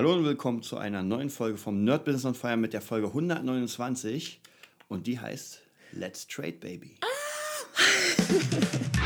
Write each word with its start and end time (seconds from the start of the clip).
Hallo 0.00 0.14
und 0.14 0.24
willkommen 0.24 0.62
zu 0.62 0.78
einer 0.78 1.02
neuen 1.02 1.28
Folge 1.28 1.58
vom 1.58 1.84
Nerd 1.84 2.06
Business 2.06 2.24
on 2.24 2.34
Fire 2.34 2.56
mit 2.56 2.72
der 2.72 2.80
Folge 2.80 3.08
129 3.08 4.40
und 4.88 5.06
die 5.06 5.20
heißt 5.20 5.60
Let's 5.92 6.26
Trade 6.26 6.54
Baby. 6.54 6.96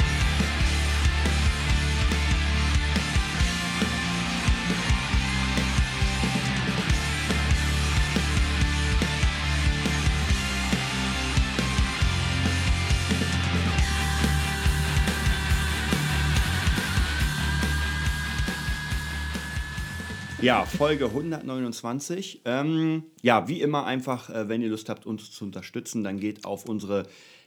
Ja, 20.44 20.66
Folge 20.66 21.06
129. 21.06 22.42
Ähm, 22.44 23.04
ja, 23.22 23.48
wie 23.48 23.62
immer 23.62 23.86
einfach, 23.86 24.28
äh, 24.28 24.46
wenn 24.48 24.60
ihr 24.60 24.68
Lust 24.68 24.90
habt, 24.90 25.06
uns 25.06 25.30
zu 25.30 25.42
unterstützen, 25.44 26.04
dann 26.04 26.20
geht 26.20 26.44
auf 26.44 26.66
unsere 26.68 27.06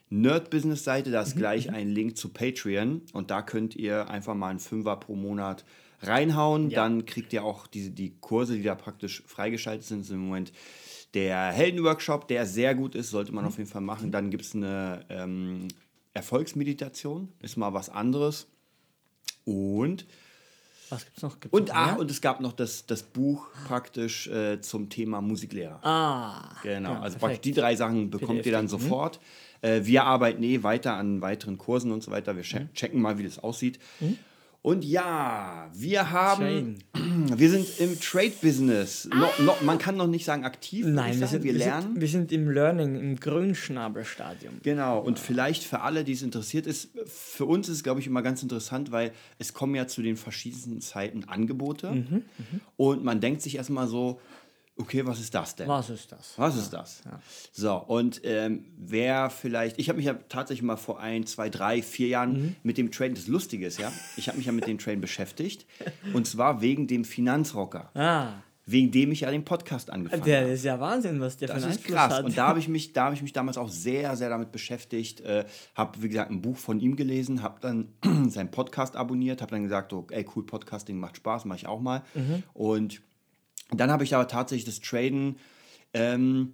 Nerd-Business-Seite, 0.09 1.11
da 1.11 1.21
ist 1.21 1.35
Mhm, 1.35 1.39
gleich 1.39 1.69
ein 1.71 1.89
Link 1.89 2.17
zu 2.17 2.29
Patreon 2.29 3.03
und 3.13 3.29
da 3.29 3.43
könnt 3.43 3.75
ihr 3.75 4.09
einfach 4.09 4.33
mal 4.33 4.49
einen 4.49 4.59
Fünfer 4.59 4.95
pro 4.95 5.15
Monat 5.15 5.63
reinhauen. 6.01 6.69
Dann 6.71 7.05
kriegt 7.05 7.33
ihr 7.33 7.43
auch 7.43 7.67
diese, 7.67 7.91
die 7.91 8.15
Kurse, 8.19 8.55
die 8.55 8.63
da 8.63 8.73
praktisch 8.73 9.21
freigeschaltet 9.27 9.85
sind, 9.85 10.03
sind 10.03 10.15
im 10.15 10.25
Moment 10.25 10.51
der 11.13 11.51
Heldenworkshop, 11.51 12.27
der 12.27 12.45
sehr 12.47 12.73
gut 12.73 12.95
ist, 12.95 13.11
sollte 13.11 13.31
Mhm. 13.31 13.35
man 13.35 13.45
auf 13.45 13.57
jeden 13.59 13.69
Fall 13.69 13.81
machen. 13.81 14.11
Dann 14.11 14.31
gibt 14.31 14.43
es 14.43 14.55
eine 14.55 15.05
ähm, 15.09 15.67
Erfolgsmeditation, 16.13 17.29
ist 17.43 17.57
mal 17.57 17.73
was 17.75 17.89
anderes. 17.89 18.47
Und 19.45 20.05
Was 20.89 21.05
gibt's 21.05 21.21
noch? 21.21 21.39
Gibt's 21.39 21.57
und, 21.57 21.67
noch 21.69 21.85
mehr? 21.85 21.99
und 21.99 22.09
es 22.11 22.21
gab 22.21 22.39
noch 22.41 22.53
das, 22.53 22.85
das 22.85 23.03
Buch 23.03 23.47
praktisch 23.67 24.27
äh, 24.27 24.61
zum 24.61 24.89
Thema 24.89 25.21
Musiklehrer. 25.21 25.79
Ah. 25.85 26.55
genau, 26.63 26.93
ja, 26.93 27.01
also 27.01 27.17
praktisch 27.19 27.41
die 27.41 27.51
drei 27.53 27.75
Sachen 27.75 28.09
bekommt 28.09 28.45
ihr 28.45 28.51
dann 28.51 28.67
PDF, 28.67 28.81
sofort. 28.81 29.19
Äh, 29.61 29.81
wir 29.83 30.03
arbeiten 30.05 30.43
eh 30.43 30.63
weiter 30.63 30.93
an 30.93 31.21
weiteren 31.21 31.57
Kursen 31.57 31.91
und 31.91 32.03
so 32.03 32.11
weiter. 32.11 32.35
Wir 32.35 32.43
Mhm. 32.43 32.47
che- 32.47 32.73
checken 32.73 33.01
mal, 33.01 33.17
wie 33.17 33.23
das 33.23 33.39
aussieht. 33.39 33.79
Und 34.67 34.83
ja, 34.83 35.71
wir 35.73 36.11
haben, 36.11 36.79
wir 36.93 37.49
sind 37.49 37.79
im 37.79 37.97
Trade-Business. 37.97 39.07
No, 39.15 39.29
no, 39.45 39.55
man 39.61 39.77
kann 39.77 39.95
noch 39.95 40.07
nicht 40.07 40.25
sagen 40.25 40.43
aktiv, 40.43 40.85
Nein, 40.85 41.13
ich 41.13 41.19
wir 41.21 41.27
sagen. 41.27 41.31
sind, 41.31 41.43
wir 41.45 41.53
wir, 41.53 41.59
lernen. 41.59 41.81
Sind, 41.83 42.01
wir 42.01 42.07
sind 42.09 42.31
im 42.33 42.49
Learning, 42.49 42.95
im 42.99 43.17
Grünschnabelstadium. 43.17 44.55
Genau, 44.63 44.99
und 44.99 45.19
vielleicht 45.19 45.63
für 45.63 45.79
alle, 45.79 46.03
die 46.03 46.11
es 46.11 46.21
interessiert 46.21 46.67
ist, 46.67 46.89
für 47.05 47.45
uns 47.45 47.69
ist 47.69 47.77
es, 47.77 47.83
glaube 47.83 48.01
ich, 48.01 48.07
immer 48.07 48.21
ganz 48.21 48.43
interessant, 48.43 48.91
weil 48.91 49.13
es 49.39 49.53
kommen 49.53 49.73
ja 49.73 49.87
zu 49.87 50.01
den 50.01 50.17
verschiedensten 50.17 50.81
Zeiten 50.81 51.23
Angebote 51.29 51.91
Mhm, 51.93 52.23
und 52.75 53.05
man 53.05 53.21
denkt 53.21 53.41
sich 53.43 53.55
erstmal 53.55 53.87
so, 53.87 54.19
okay, 54.79 55.05
was 55.05 55.19
ist 55.19 55.33
das 55.33 55.55
denn? 55.55 55.67
Was 55.67 55.89
ist 55.89 56.11
das? 56.11 56.33
Was 56.37 56.55
ist 56.55 56.71
das? 56.71 57.01
So, 57.51 57.75
und 57.75 58.21
ähm, 58.23 58.65
wer 58.77 59.29
vielleicht, 59.29 59.79
ich 59.79 59.89
habe 59.89 59.97
mich 59.97 60.05
ja 60.05 60.13
tatsächlich 60.29 60.63
mal 60.63 60.77
vor 60.77 60.99
ein, 60.99 61.25
zwei, 61.25 61.49
drei, 61.49 61.81
vier 61.81 62.07
Jahren 62.07 62.33
Mhm. 62.33 62.55
mit 62.63 62.77
dem 62.77 62.91
Train, 62.91 63.13
das 63.15 63.27
Lustige 63.27 63.65
ist 63.67 63.79
ja, 63.79 63.91
ich 64.17 64.27
habe 64.27 64.37
mich 64.37 64.47
ja 64.47 64.51
mit 64.53 64.67
dem 64.67 64.77
Train 64.77 65.01
beschäftigt 65.01 65.65
und 66.13 66.27
zwar 66.27 66.61
wegen 66.61 66.87
dem 66.87 67.03
Finanzrocker, 67.05 67.89
Ah, 67.95 68.33
wegen 68.69 68.91
dem 68.91 69.13
ich 69.13 69.21
ja 69.21 69.31
den 69.31 69.45
Podcast 69.45 69.89
angefangen 69.89 70.21
habe. 70.23 70.29
der 70.29 70.51
ist 70.51 70.65
ja 70.65 70.77
Wahnsinn, 70.77 71.21
was 71.21 71.37
der 71.37 71.47
für 71.47 71.53
Das 71.53 71.63
einen 71.63 71.71
ist 71.71 71.77
Einfluss 71.79 71.95
krass. 71.95 72.13
hat. 72.15 72.25
Und 72.25 72.37
da 72.37 72.47
habe 72.49 72.59
ich 72.59 72.67
mich, 72.67 72.91
da 72.91 73.05
habe 73.05 73.15
ich 73.15 73.21
mich 73.21 73.31
damals 73.31 73.57
auch 73.57 73.69
sehr, 73.69 74.17
sehr 74.17 74.27
damit 74.27 74.51
beschäftigt. 74.51 75.21
Äh, 75.21 75.45
habe 75.73 76.01
wie 76.03 76.09
gesagt 76.09 76.31
ein 76.31 76.41
Buch 76.41 76.57
von 76.57 76.81
ihm 76.81 76.97
gelesen, 76.97 77.43
habe 77.43 77.61
dann 77.61 77.93
seinen 78.29 78.51
Podcast 78.51 78.97
abonniert, 78.97 79.41
habe 79.41 79.51
dann 79.51 79.63
gesagt, 79.63 79.93
oh, 79.93 80.05
ey 80.11 80.25
cool, 80.35 80.45
Podcasting 80.45 80.99
macht 80.99 81.15
Spaß, 81.15 81.45
mache 81.45 81.59
ich 81.59 81.65
auch 81.67 81.79
mal. 81.79 82.03
Mhm. 82.13 82.43
Und 82.53 83.01
dann 83.73 83.91
habe 83.91 84.03
ich 84.03 84.15
aber 84.15 84.27
tatsächlich 84.27 84.65
das 84.65 84.79
Traden. 84.79 85.37
Ähm, 85.93 86.53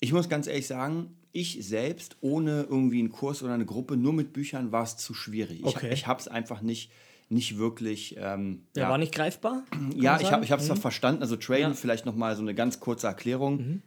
ich 0.00 0.12
muss 0.12 0.28
ganz 0.28 0.46
ehrlich 0.46 0.66
sagen, 0.66 1.16
ich 1.32 1.58
selbst 1.66 2.16
ohne 2.20 2.62
irgendwie 2.68 2.98
einen 2.98 3.10
Kurs 3.12 3.42
oder 3.42 3.54
eine 3.54 3.64
Gruppe, 3.66 3.96
nur 3.96 4.12
mit 4.12 4.32
Büchern 4.32 4.72
war 4.72 4.82
es 4.84 4.96
zu 4.96 5.14
schwierig. 5.14 5.64
Okay. 5.64 5.86
Ich, 5.88 5.92
ich 6.00 6.06
habe 6.06 6.20
es 6.20 6.28
einfach 6.28 6.60
nicht, 6.60 6.90
nicht 7.28 7.56
wirklich. 7.56 8.16
Ähm, 8.18 8.66
der 8.74 8.88
war 8.88 8.98
nicht 8.98 9.14
greifbar? 9.14 9.62
ja, 9.96 10.20
ich 10.20 10.30
habe 10.32 10.44
ich 10.44 10.50
es 10.50 10.66
zwar 10.66 10.76
verstanden. 10.76 11.22
Also 11.22 11.36
Traden, 11.36 11.62
Ja. 11.62 11.68
Mhm. 11.70 11.74
vielleicht 11.74 12.04
noch 12.06 12.14
mal 12.16 12.36
so 12.36 12.42
eine 12.42 12.54
ganz 12.54 12.80
kurze 12.80 13.06
Erklärung, 13.06 13.82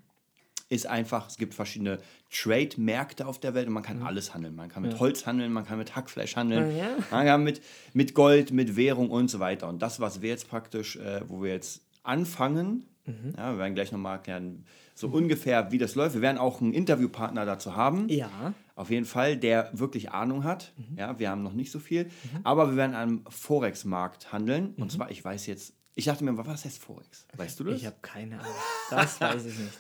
ist 0.70 0.88
einfach, 0.88 1.28
es 1.30 1.38
gibt 1.38 1.54
verschiedene 1.54 2.00
Trade-Märkte 2.32 3.28
auf 3.28 3.40
der 3.40 3.54
Welt 3.54 3.68
und 3.68 3.74
man 3.74 3.84
kann 3.84 4.02
alles 4.02 4.34
handeln. 4.34 4.56
Man 4.56 4.70
kann 4.70 4.82
mit 4.82 5.00
Holz 5.00 5.28
handeln, 5.28 5.54
man 5.54 5.64
kann 5.66 5.78
mit 5.78 5.96
Hackfleisch 5.96 6.36
handeln, 6.36 6.72
Mhm. 6.74 6.78
Ja. 6.80 6.88
man 7.12 7.26
kann 7.28 7.44
mit, 7.44 7.62
mit 7.94 8.16
Gold, 8.16 8.50
mit 8.52 8.76
Währung 8.76 9.12
und 9.12 9.30
so 9.30 9.40
weiter. 9.40 9.68
Und 9.70 9.84
das, 9.84 10.00
was 10.00 10.24
wir 10.24 10.30
jetzt 10.30 10.50
praktisch, 10.50 10.96
äh, 10.96 11.22
wo 11.28 11.44
wir 11.44 11.52
jetzt 11.52 11.85
anfangen, 12.06 12.86
Mhm. 13.08 13.34
ja, 13.38 13.52
wir 13.52 13.60
werden 13.60 13.76
gleich 13.76 13.92
noch 13.92 14.00
mal 14.00 14.14
erklären, 14.14 14.66
so 14.96 15.08
ungefähr, 15.10 15.72
wie 15.72 15.78
das 15.78 15.94
läuft. 15.94 16.16
Wir 16.16 16.22
werden 16.24 16.40
auch 16.40 16.60
einen 16.60 16.74
Interviewpartner 16.74 17.46
dazu 17.46 17.76
haben. 17.76 18.10
Ja. 18.10 18.56
Auf 18.74 18.90
jeden 18.90 19.06
Fall, 19.06 19.38
der 19.38 19.70
wirklich 19.74 20.10
Ahnung 20.12 20.44
hat. 20.44 20.74
Mhm. 20.76 20.98
Ja, 20.98 21.20
wir 21.20 21.30
haben 21.30 21.44
noch 21.44 21.54
nicht 21.54 21.72
so 21.72 21.78
viel. 21.78 22.10
Aber 22.44 22.72
wir 22.72 22.78
werden 22.78 22.96
am 22.96 23.24
Forex-Markt 23.30 24.34
handeln. 24.34 24.74
Und 24.78 24.92
zwar, 24.92 25.12
ich 25.12 25.24
weiß 25.24 25.46
jetzt, 25.46 25.76
ich 25.94 26.06
dachte 26.06 26.24
mir, 26.24 26.36
was 26.36 26.66
heißt 26.66 26.80
Forex? 26.80 27.28
Weißt 27.38 27.60
du 27.60 27.66
das? 27.66 27.74
Mhm. 27.74 27.78
Ich 27.82 27.86
habe 27.86 27.98
keine 28.02 28.40
Ahnung. 28.40 28.54
Das 28.90 29.22
weiß 29.22 29.46
ich 29.46 29.60
nicht. 29.60 29.78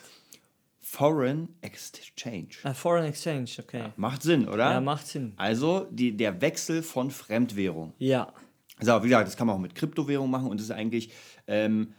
Foreign 0.79 1.49
Exchange. 1.61 2.49
Ah, 2.63 2.73
Foreign 2.73 3.05
Exchange, 3.05 3.49
okay. 3.59 3.85
Macht 3.97 4.21
Sinn, 4.21 4.47
oder? 4.47 4.71
Ja, 4.71 4.81
macht 4.81 5.07
Sinn. 5.07 5.33
Also 5.35 5.87
die, 5.89 6.15
der 6.15 6.41
Wechsel 6.41 6.83
von 6.83 7.09
Fremdwährung. 7.09 7.93
Ja. 7.97 8.31
Also, 8.77 9.01
wie 9.03 9.07
gesagt, 9.07 9.27
das 9.27 9.35
kann 9.35 9.47
man 9.47 9.55
auch 9.55 9.59
mit 9.61 9.73
Kryptowährung 9.73 10.29
machen 10.29 10.47
und 10.47 10.59
es 10.59 10.65
ist 10.67 10.71
eigentlich, 10.71 11.11
ähm, 11.47 11.93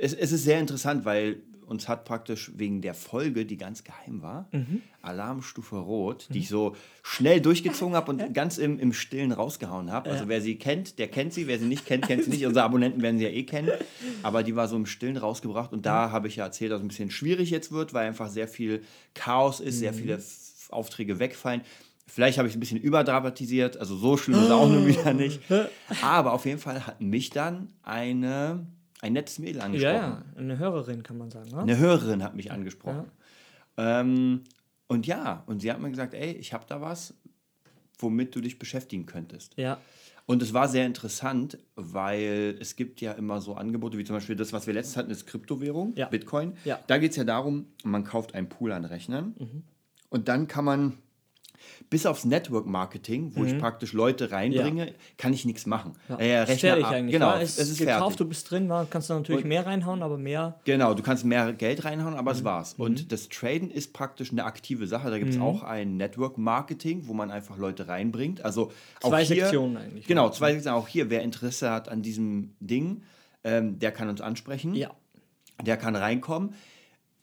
es, 0.00 0.14
es 0.14 0.32
ist 0.32 0.44
sehr 0.44 0.58
interessant, 0.60 1.04
weil 1.04 1.42
uns 1.66 1.88
hat 1.88 2.04
praktisch 2.04 2.50
wegen 2.56 2.82
der 2.82 2.94
Folge, 2.94 3.46
die 3.46 3.56
ganz 3.56 3.84
geheim 3.84 4.22
war, 4.22 4.48
Mhm. 4.50 4.82
Alarmstufe 5.02 5.76
Rot, 5.76 6.26
die 6.30 6.40
ich 6.40 6.48
so 6.48 6.74
schnell 7.02 7.40
durchgezogen 7.40 7.94
habe 7.94 8.10
und 8.10 8.34
ganz 8.34 8.58
im, 8.58 8.78
im 8.80 8.92
Stillen 8.92 9.30
rausgehauen 9.32 9.90
habe. 9.92 10.10
Also 10.10 10.26
wer 10.28 10.40
sie 10.42 10.56
kennt, 10.56 10.98
der 10.98 11.06
kennt 11.08 11.32
sie, 11.32 11.46
wer 11.46 11.58
sie 11.60 11.66
nicht 11.66 11.86
kennt, 11.86 12.06
kennt 12.06 12.24
sie 12.24 12.30
nicht. 12.30 12.44
Unsere 12.44 12.64
Abonnenten 12.64 13.00
werden 13.02 13.18
sie 13.18 13.24
ja 13.24 13.30
eh 13.30 13.44
kennen. 13.44 13.70
Aber 14.24 14.42
die 14.42 14.56
war 14.56 14.66
so 14.68 14.74
im 14.76 14.84
Stillen 14.84 15.16
rausgebracht 15.16 15.72
und 15.72 15.86
da 15.86 16.10
habe 16.10 16.26
ich 16.28 16.36
ja 16.36 16.44
erzählt, 16.44 16.72
dass 16.72 16.78
es 16.80 16.84
ein 16.84 16.88
bisschen 16.88 17.10
schwierig 17.10 17.50
jetzt 17.50 17.70
wird, 17.72 17.94
weil 17.94 18.08
einfach 18.08 18.28
sehr 18.28 18.48
viel 18.48 18.82
Chaos 19.14 19.60
ist, 19.60 19.78
sehr 19.78 19.94
viele 19.94 20.20
Aufträge 20.70 21.18
wegfallen. 21.20 21.62
Vielleicht 22.06 22.38
habe 22.38 22.48
ich 22.48 22.52
es 22.54 22.56
ein 22.56 22.60
bisschen 22.60 22.80
überdramatisiert, 22.80 23.76
also 23.76 23.96
so 23.96 24.16
schlimm 24.16 24.38
ist 24.38 24.46
es 24.46 24.50
auch 24.50 24.68
nur 24.68 24.86
wieder 24.88 25.14
nicht. 25.14 25.40
Aber 26.02 26.32
auf 26.32 26.44
jeden 26.44 26.58
Fall 26.58 26.84
hat 26.86 27.00
mich 27.00 27.30
dann 27.30 27.68
eine, 27.84 28.66
ein 29.02 29.12
nettes 29.14 29.38
Mädel 29.38 29.62
angesprochen. 29.62 29.94
Ja, 29.94 30.00
ja. 30.00 30.24
Eine 30.36 30.58
Hörerin 30.58 31.02
kann 31.02 31.16
man 31.18 31.30
sagen. 31.30 31.50
Ne? 31.50 31.58
Eine 31.62 31.78
Hörerin 31.78 32.22
hat 32.22 32.34
mich 32.34 32.50
angesprochen. 32.52 33.10
Ähm, 33.76 34.42
und 34.88 35.06
ja, 35.06 35.42
und 35.46 35.60
sie 35.60 35.70
hat 35.70 35.80
mir 35.80 35.90
gesagt, 35.90 36.14
ey, 36.14 36.32
ich 36.32 36.52
habe 36.52 36.64
da 36.68 36.80
was, 36.80 37.14
womit 37.98 38.34
du 38.34 38.40
dich 38.40 38.58
beschäftigen 38.58 39.06
könntest. 39.06 39.56
Ja. 39.56 39.78
Und 40.26 40.42
es 40.42 40.52
war 40.52 40.68
sehr 40.68 40.86
interessant, 40.86 41.58
weil 41.74 42.56
es 42.60 42.76
gibt 42.76 43.00
ja 43.00 43.12
immer 43.12 43.40
so 43.40 43.54
Angebote, 43.54 43.98
wie 43.98 44.04
zum 44.04 44.16
Beispiel 44.16 44.36
das, 44.36 44.52
was 44.52 44.66
wir 44.66 44.74
letztens 44.74 44.96
hatten, 44.96 45.10
ist 45.10 45.26
Kryptowährung, 45.26 45.94
Ja. 45.96 46.06
Bitcoin. 46.08 46.52
Ja. 46.64 46.78
Da 46.86 46.98
geht 46.98 47.12
es 47.12 47.16
ja 47.16 47.24
darum, 47.24 47.66
man 47.84 48.04
kauft 48.04 48.34
einen 48.34 48.48
Pool 48.48 48.72
an 48.72 48.84
Rechnern 48.84 49.34
Mhm. 49.38 49.62
und 50.08 50.28
dann 50.28 50.46
kann 50.46 50.64
man 50.64 50.98
bis 51.88 52.06
aufs 52.06 52.24
Network 52.24 52.66
Marketing, 52.66 53.32
wo 53.34 53.44
ich 53.44 53.58
praktisch 53.58 53.92
Leute 53.92 54.30
reinbringe, 54.30 54.94
kann 55.16 55.32
ich 55.32 55.44
nichts 55.44 55.66
machen. 55.66 55.92
Mhm. 56.08 56.14
Ja. 56.14 56.18
Äh, 56.18 56.38
Rechner 56.40 56.56
fertig 56.70 56.84
ab. 56.84 56.92
eigentlich. 56.92 57.12
Genau, 57.12 57.30
ja, 57.30 57.40
es 57.40 57.58
es 57.58 57.70
ist 57.70 57.78
gekauft, 57.78 58.00
fertig. 58.00 58.16
du 58.18 58.24
bist 58.26 58.50
drin, 58.50 58.72
kannst 58.90 59.10
du 59.10 59.14
natürlich 59.14 59.42
Und- 59.44 59.48
mehr 59.48 59.66
reinhauen, 59.66 60.02
aber 60.02 60.18
mehr. 60.18 60.58
Genau, 60.64 60.94
du 60.94 61.02
kannst 61.02 61.24
mehr 61.24 61.52
Geld 61.52 61.84
reinhauen, 61.84 62.14
aber 62.14 62.32
Mhm. 62.32 62.38
es 62.38 62.44
war's. 62.44 62.74
Und 62.74 63.12
das 63.12 63.28
Traden 63.28 63.70
ist 63.70 63.92
praktisch 63.92 64.30
eine 64.32 64.44
aktive 64.44 64.86
Sache. 64.86 65.10
Da 65.10 65.18
gibt 65.18 65.30
es 65.34 65.40
auch 65.40 65.62
ein 65.62 65.96
Network 65.96 66.38
Marketing, 66.38 67.02
wo 67.06 67.12
man 67.14 67.30
einfach 67.30 67.56
Leute 67.58 67.88
reinbringt. 67.88 68.44
Also 68.44 68.70
auch 69.02 69.08
Zwei 69.10 69.24
hier, 69.24 69.36
Sektionen 69.44 69.76
eigentlich. 69.76 70.06
Genau, 70.06 70.30
zwei 70.30 70.52
Sektionen. 70.52 70.78
Auch 70.78 70.88
hier, 70.88 71.10
wer 71.10 71.22
Interesse 71.22 71.70
hat 71.70 71.88
an 71.88 72.02
diesem 72.02 72.52
Ding, 72.60 73.02
ähm, 73.44 73.78
der 73.78 73.92
kann 73.92 74.08
uns 74.08 74.20
ansprechen. 74.20 74.74
Ja. 74.74 74.90
Der 75.62 75.76
kann 75.76 75.94
reinkommen. 75.96 76.54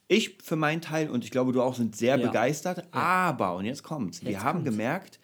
Ich 0.08 0.38
für 0.42 0.56
meinen 0.56 0.80
Teil 0.80 1.10
und 1.10 1.22
ich 1.24 1.30
glaube 1.30 1.52
du 1.52 1.62
auch 1.62 1.74
sind 1.74 1.94
sehr 1.94 2.18
Ja. 2.18 2.26
begeistert. 2.26 2.84
Aber, 2.92 3.54
und 3.56 3.64
jetzt 3.66 3.82
kommt's, 3.82 4.22
wir 4.24 4.32
Jetzt 4.32 4.42
haben 4.42 4.60
kommt's. 4.64 4.70
gemerkt, 4.70 5.18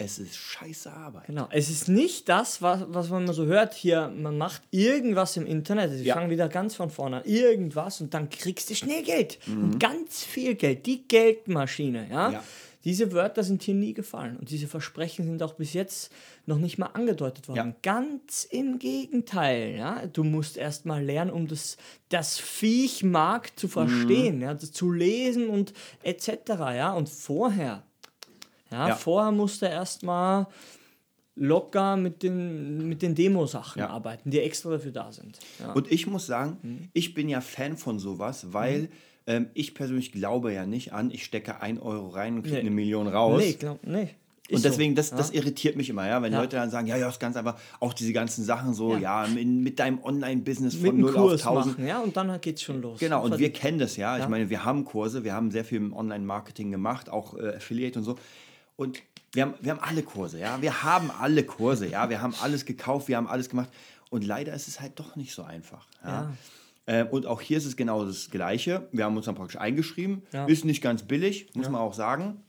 es 0.00 0.20
ist 0.20 0.36
scheiße 0.36 0.92
Arbeit. 0.92 1.26
Genau. 1.26 1.48
Es 1.50 1.68
ist 1.68 1.88
nicht 1.88 2.28
das, 2.28 2.62
was, 2.62 2.84
was 2.88 3.08
man 3.10 3.26
so 3.32 3.46
hört, 3.46 3.74
hier, 3.74 4.08
man 4.16 4.38
macht 4.38 4.62
irgendwas 4.70 5.36
im 5.36 5.44
Internet, 5.44 5.92
ich 5.92 6.06
Ja. 6.06 6.14
fange 6.14 6.30
wieder 6.30 6.48
ganz 6.48 6.76
von 6.76 6.88
vorne 6.88 7.16
an, 7.16 7.22
irgendwas 7.24 8.00
und 8.00 8.14
dann 8.14 8.30
kriegst 8.30 8.70
du 8.70 8.76
schnell 8.76 9.02
Geld. 9.02 9.40
Mhm. 9.46 9.64
Und 9.64 9.80
ganz 9.80 10.22
viel 10.22 10.54
Geld, 10.54 10.86
die 10.86 11.02
Geldmaschine, 11.08 12.06
ja? 12.08 12.30
Ja. 12.30 12.44
Diese 12.88 13.12
Wörter 13.12 13.42
sind 13.44 13.62
hier 13.62 13.74
nie 13.74 13.92
gefallen 13.92 14.38
und 14.38 14.50
diese 14.50 14.66
Versprechen 14.66 15.26
sind 15.26 15.42
auch 15.42 15.52
bis 15.54 15.74
jetzt 15.74 16.10
noch 16.46 16.56
nicht 16.58 16.78
mal 16.78 16.86
angedeutet 16.94 17.46
worden. 17.46 17.56
Ja. 17.58 17.76
Ganz 17.82 18.44
im 18.50 18.78
Gegenteil, 18.78 19.76
ja? 19.76 20.06
Du 20.06 20.24
musst 20.24 20.56
erst 20.56 20.86
mal 20.86 21.04
lernen, 21.04 21.30
um 21.30 21.46
das, 21.46 21.76
das 22.08 22.38
Viechmarkt 22.38 23.60
zu 23.60 23.68
verstehen, 23.68 24.36
Mhm. 24.36 24.42
ja? 24.42 24.58
zu 24.58 24.90
lesen 24.90 25.48
und 25.50 25.74
etc., 26.02 26.30
ja? 26.74 26.92
Und 26.94 27.08
vorher 27.10 27.82
ja, 28.70 28.88
Ja. 28.88 28.94
vorher 28.96 29.32
musste 29.32 29.66
er 29.66 29.72
erstmal 29.72 30.46
locker 31.36 31.96
mit 31.96 32.22
den, 32.22 32.88
mit 32.88 33.02
den 33.02 33.14
Demo-Sachen 33.14 33.80
Ja. 33.80 33.90
arbeiten, 33.90 34.30
die 34.30 34.40
extra 34.40 34.70
dafür 34.70 34.92
da 34.92 35.12
sind. 35.12 35.38
Ja. 35.60 35.72
Und 35.72 35.90
ich 35.92 36.06
muss 36.06 36.26
sagen, 36.26 36.56
Mhm. 36.62 36.88
ich 36.92 37.14
bin 37.14 37.28
ja 37.28 37.40
Fan 37.40 37.76
von 37.76 37.98
sowas, 37.98 38.52
weil 38.52 38.88
ähm, 39.28 39.50
ich 39.54 39.74
persönlich 39.74 40.10
glaube 40.10 40.52
ja 40.52 40.66
nicht 40.66 40.92
an, 40.92 41.10
ich 41.12 41.24
stecke 41.24 41.60
ein 41.62 41.78
Euro 41.78 42.08
rein 42.08 42.34
und 42.36 42.42
kriege 42.42 42.56
Nee. 42.56 42.60
eine 42.62 42.70
Million 42.70 43.06
raus. 43.06 43.40
nee, 43.40 43.52
glaub, 43.52 43.78
nee. 43.86 44.08
Ist 44.48 44.56
Und 44.56 44.64
deswegen, 44.64 44.94
das, 44.94 45.10
das 45.10 45.30
irritiert 45.30 45.76
mich 45.76 45.90
immer, 45.90 46.08
ja, 46.08 46.22
wenn 46.22 46.32
Ja. 46.32 46.40
Leute 46.40 46.56
dann 46.56 46.70
sagen, 46.70 46.86
ja, 46.86 46.96
ja, 46.96 47.10
ist 47.10 47.20
ganz 47.20 47.36
einfach, 47.36 47.60
auch 47.80 47.92
diese 47.92 48.14
ganzen 48.14 48.44
Sachen 48.44 48.72
so, 48.72 48.94
Ja. 48.94 49.24
ja, 49.24 49.28
mit, 49.28 49.46
mit 49.46 49.78
deinem 49.78 50.02
Online-Business 50.02 50.72
mit 50.76 50.82
von 50.86 50.90
einem 50.94 51.00
0 51.02 51.12
Kurs 51.12 51.46
auf 51.46 51.56
1000. 51.56 51.76
machen, 51.78 51.86
ja, 51.86 51.98
und 52.00 52.16
dann 52.16 52.40
geht's 52.40 52.62
schon 52.62 52.80
los. 52.80 52.98
Genau, 52.98 53.22
und 53.22 53.38
wir 53.38 53.52
kennen 53.52 53.78
das 53.78 53.96
ja. 53.98 54.16
Ich 54.16 54.22
Ja. 54.22 54.28
meine, 54.30 54.48
wir 54.48 54.64
haben 54.64 54.86
Kurse, 54.86 55.22
wir 55.22 55.34
haben 55.34 55.50
sehr 55.50 55.66
viel 55.66 55.76
im 55.76 55.92
Online-Marketing 55.92 56.70
gemacht, 56.70 57.10
auch 57.10 57.36
äh, 57.36 57.56
Affiliate 57.56 57.98
und 57.98 58.06
so. 58.06 58.16
Und 58.76 59.02
wir 59.34 59.42
haben, 59.42 59.54
wir 59.60 59.72
haben 59.72 59.80
alle 59.80 60.02
Kurse, 60.02 60.38
ja. 60.40 60.56
Wir 60.62 60.82
haben 60.82 61.10
alle 61.10 61.42
Kurse, 61.44 61.86
ja. 61.86 62.08
Wir 62.08 62.22
haben 62.22 62.34
alles 62.40 62.64
gekauft, 62.64 63.08
wir 63.08 63.18
haben 63.18 63.26
alles 63.28 63.50
gemacht. 63.50 63.68
Und 64.08 64.24
leider 64.24 64.54
ist 64.54 64.66
es 64.66 64.80
halt 64.80 64.98
doch 64.98 65.14
nicht 65.16 65.34
so 65.34 65.42
einfach. 65.42 65.86
Ja. 66.02 66.32
Äh, 66.88 67.04
und 67.04 67.26
auch 67.26 67.42
hier 67.42 67.58
ist 67.58 67.66
es 67.66 67.76
genau 67.76 68.04
das 68.04 68.30
Gleiche. 68.30 68.88
Wir 68.92 69.04
haben 69.04 69.16
uns 69.16 69.26
dann 69.26 69.34
praktisch 69.34 69.60
eingeschrieben. 69.60 70.22
Ja. 70.32 70.46
Ist 70.46 70.64
nicht 70.64 70.82
ganz 70.82 71.02
billig, 71.02 71.48
muss 71.54 71.68
man 71.68 71.80
auch 71.80 71.92
sagen. 71.92 72.42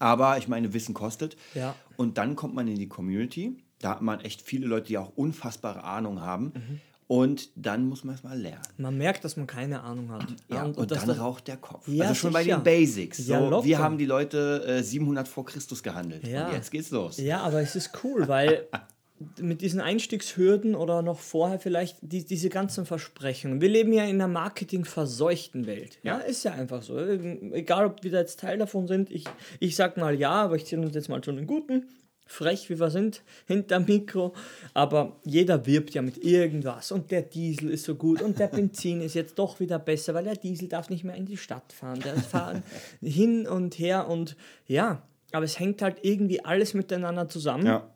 Aber 0.00 0.36
ich 0.36 0.48
meine, 0.48 0.74
Wissen 0.74 0.94
kostet. 0.94 1.36
Ja. 1.54 1.74
Und 1.96 2.18
dann 2.18 2.34
kommt 2.34 2.54
man 2.54 2.66
in 2.66 2.74
die 2.74 2.88
Community. 2.88 3.56
Da 3.78 3.90
hat 3.90 4.02
man 4.02 4.20
echt 4.20 4.42
viele 4.42 4.66
Leute, 4.66 4.88
die 4.88 4.98
auch 4.98 5.12
unfassbare 5.14 5.84
Ahnung 5.84 6.20
haben. 6.20 6.52
Mhm. 6.54 6.80
Und 7.06 7.50
dann 7.54 7.88
muss 7.88 8.04
man 8.04 8.16
es 8.16 8.22
mal 8.22 8.38
lernen. 8.38 8.60
Man 8.76 8.98
merkt, 8.98 9.24
dass 9.24 9.36
man 9.36 9.46
keine 9.46 9.80
Ahnung 9.82 10.10
hat. 10.10 10.26
Ja, 10.48 10.64
und, 10.64 10.90
dass 10.90 11.06
dann 11.06 11.18
raucht 11.18 11.46
der 11.46 11.56
Kopf. 11.56 11.88
Ja, 11.88 12.02
also 12.08 12.14
schon 12.14 12.32
bei 12.32 12.44
den 12.44 12.62
Basics. 12.62 13.18
So, 13.18 13.32
Ja, 13.32 13.64
wir 13.64 13.78
haben 13.78 13.96
die 13.96 14.04
Leute 14.04 14.64
äh, 14.66 14.82
700 14.82 15.26
vor 15.26 15.46
Christus 15.46 15.82
gehandelt. 15.82 16.26
Ja. 16.26 16.48
Und 16.48 16.54
jetzt 16.54 16.70
geht's 16.70 16.90
los. 16.90 17.16
Ja, 17.18 17.40
aber 17.42 17.62
es 17.62 17.76
ist 17.76 17.92
cool, 18.02 18.26
weil 18.28 18.66
mit 19.40 19.60
diesen 19.62 19.80
Einstiegshürden 19.80 20.74
oder 20.74 21.02
noch 21.02 21.18
vorher 21.18 21.58
vielleicht 21.58 21.98
die, 22.00 22.24
diese 22.24 22.48
ganzen 22.48 22.86
Versprechungen. 22.86 23.60
Wir 23.60 23.68
leben 23.68 23.92
ja 23.92 24.04
in 24.04 24.16
einer 24.16 24.28
marketingverseuchten 24.28 25.66
Welt. 25.66 25.98
Ja. 26.02 26.18
Ja. 26.18 26.24
ist 26.24 26.44
ja 26.44 26.52
einfach 26.52 26.82
so. 26.82 26.98
Egal, 26.98 27.86
ob 27.86 28.02
wir 28.02 28.10
da 28.10 28.18
jetzt 28.18 28.40
Teil 28.40 28.58
davon 28.58 28.86
sind. 28.86 29.10
Ich, 29.10 29.24
ich 29.60 29.76
sag 29.76 29.96
mal 29.96 30.14
ja, 30.14 30.30
aber 30.30 30.56
ich 30.56 30.66
zähle 30.66 30.82
uns 30.82 30.94
jetzt 30.94 31.08
mal 31.08 31.22
schon 31.22 31.36
den 31.36 31.46
Guten. 31.46 31.86
Frech, 32.26 32.68
wie 32.68 32.78
wir 32.78 32.90
sind, 32.90 33.22
hinterm 33.46 33.86
Mikro. 33.86 34.34
Aber 34.74 35.16
jeder 35.24 35.64
wirbt 35.66 35.94
ja 35.94 36.02
mit 36.02 36.22
irgendwas. 36.22 36.92
Und 36.92 37.10
der 37.10 37.22
Diesel 37.22 37.70
ist 37.70 37.84
so 37.84 37.94
gut. 37.94 38.20
Und 38.20 38.38
der 38.38 38.46
Benzin 38.48 39.00
ist 39.00 39.14
jetzt 39.14 39.38
doch 39.38 39.58
wieder 39.60 39.78
besser, 39.78 40.14
weil 40.14 40.24
der 40.24 40.36
Diesel 40.36 40.68
darf 40.68 40.90
nicht 40.90 41.04
mehr 41.04 41.16
in 41.16 41.26
die 41.26 41.38
Stadt 41.38 41.72
fahren. 41.72 42.00
Der 42.00 42.16
fahren 42.16 42.62
hin 43.00 43.46
und 43.46 43.78
her. 43.78 44.08
Und 44.08 44.36
ja, 44.66 45.02
aber 45.32 45.44
es 45.44 45.58
hängt 45.58 45.82
halt 45.82 45.98
irgendwie 46.02 46.44
alles 46.44 46.74
miteinander 46.74 47.28
zusammen 47.28 47.66
Ja. 47.66 47.90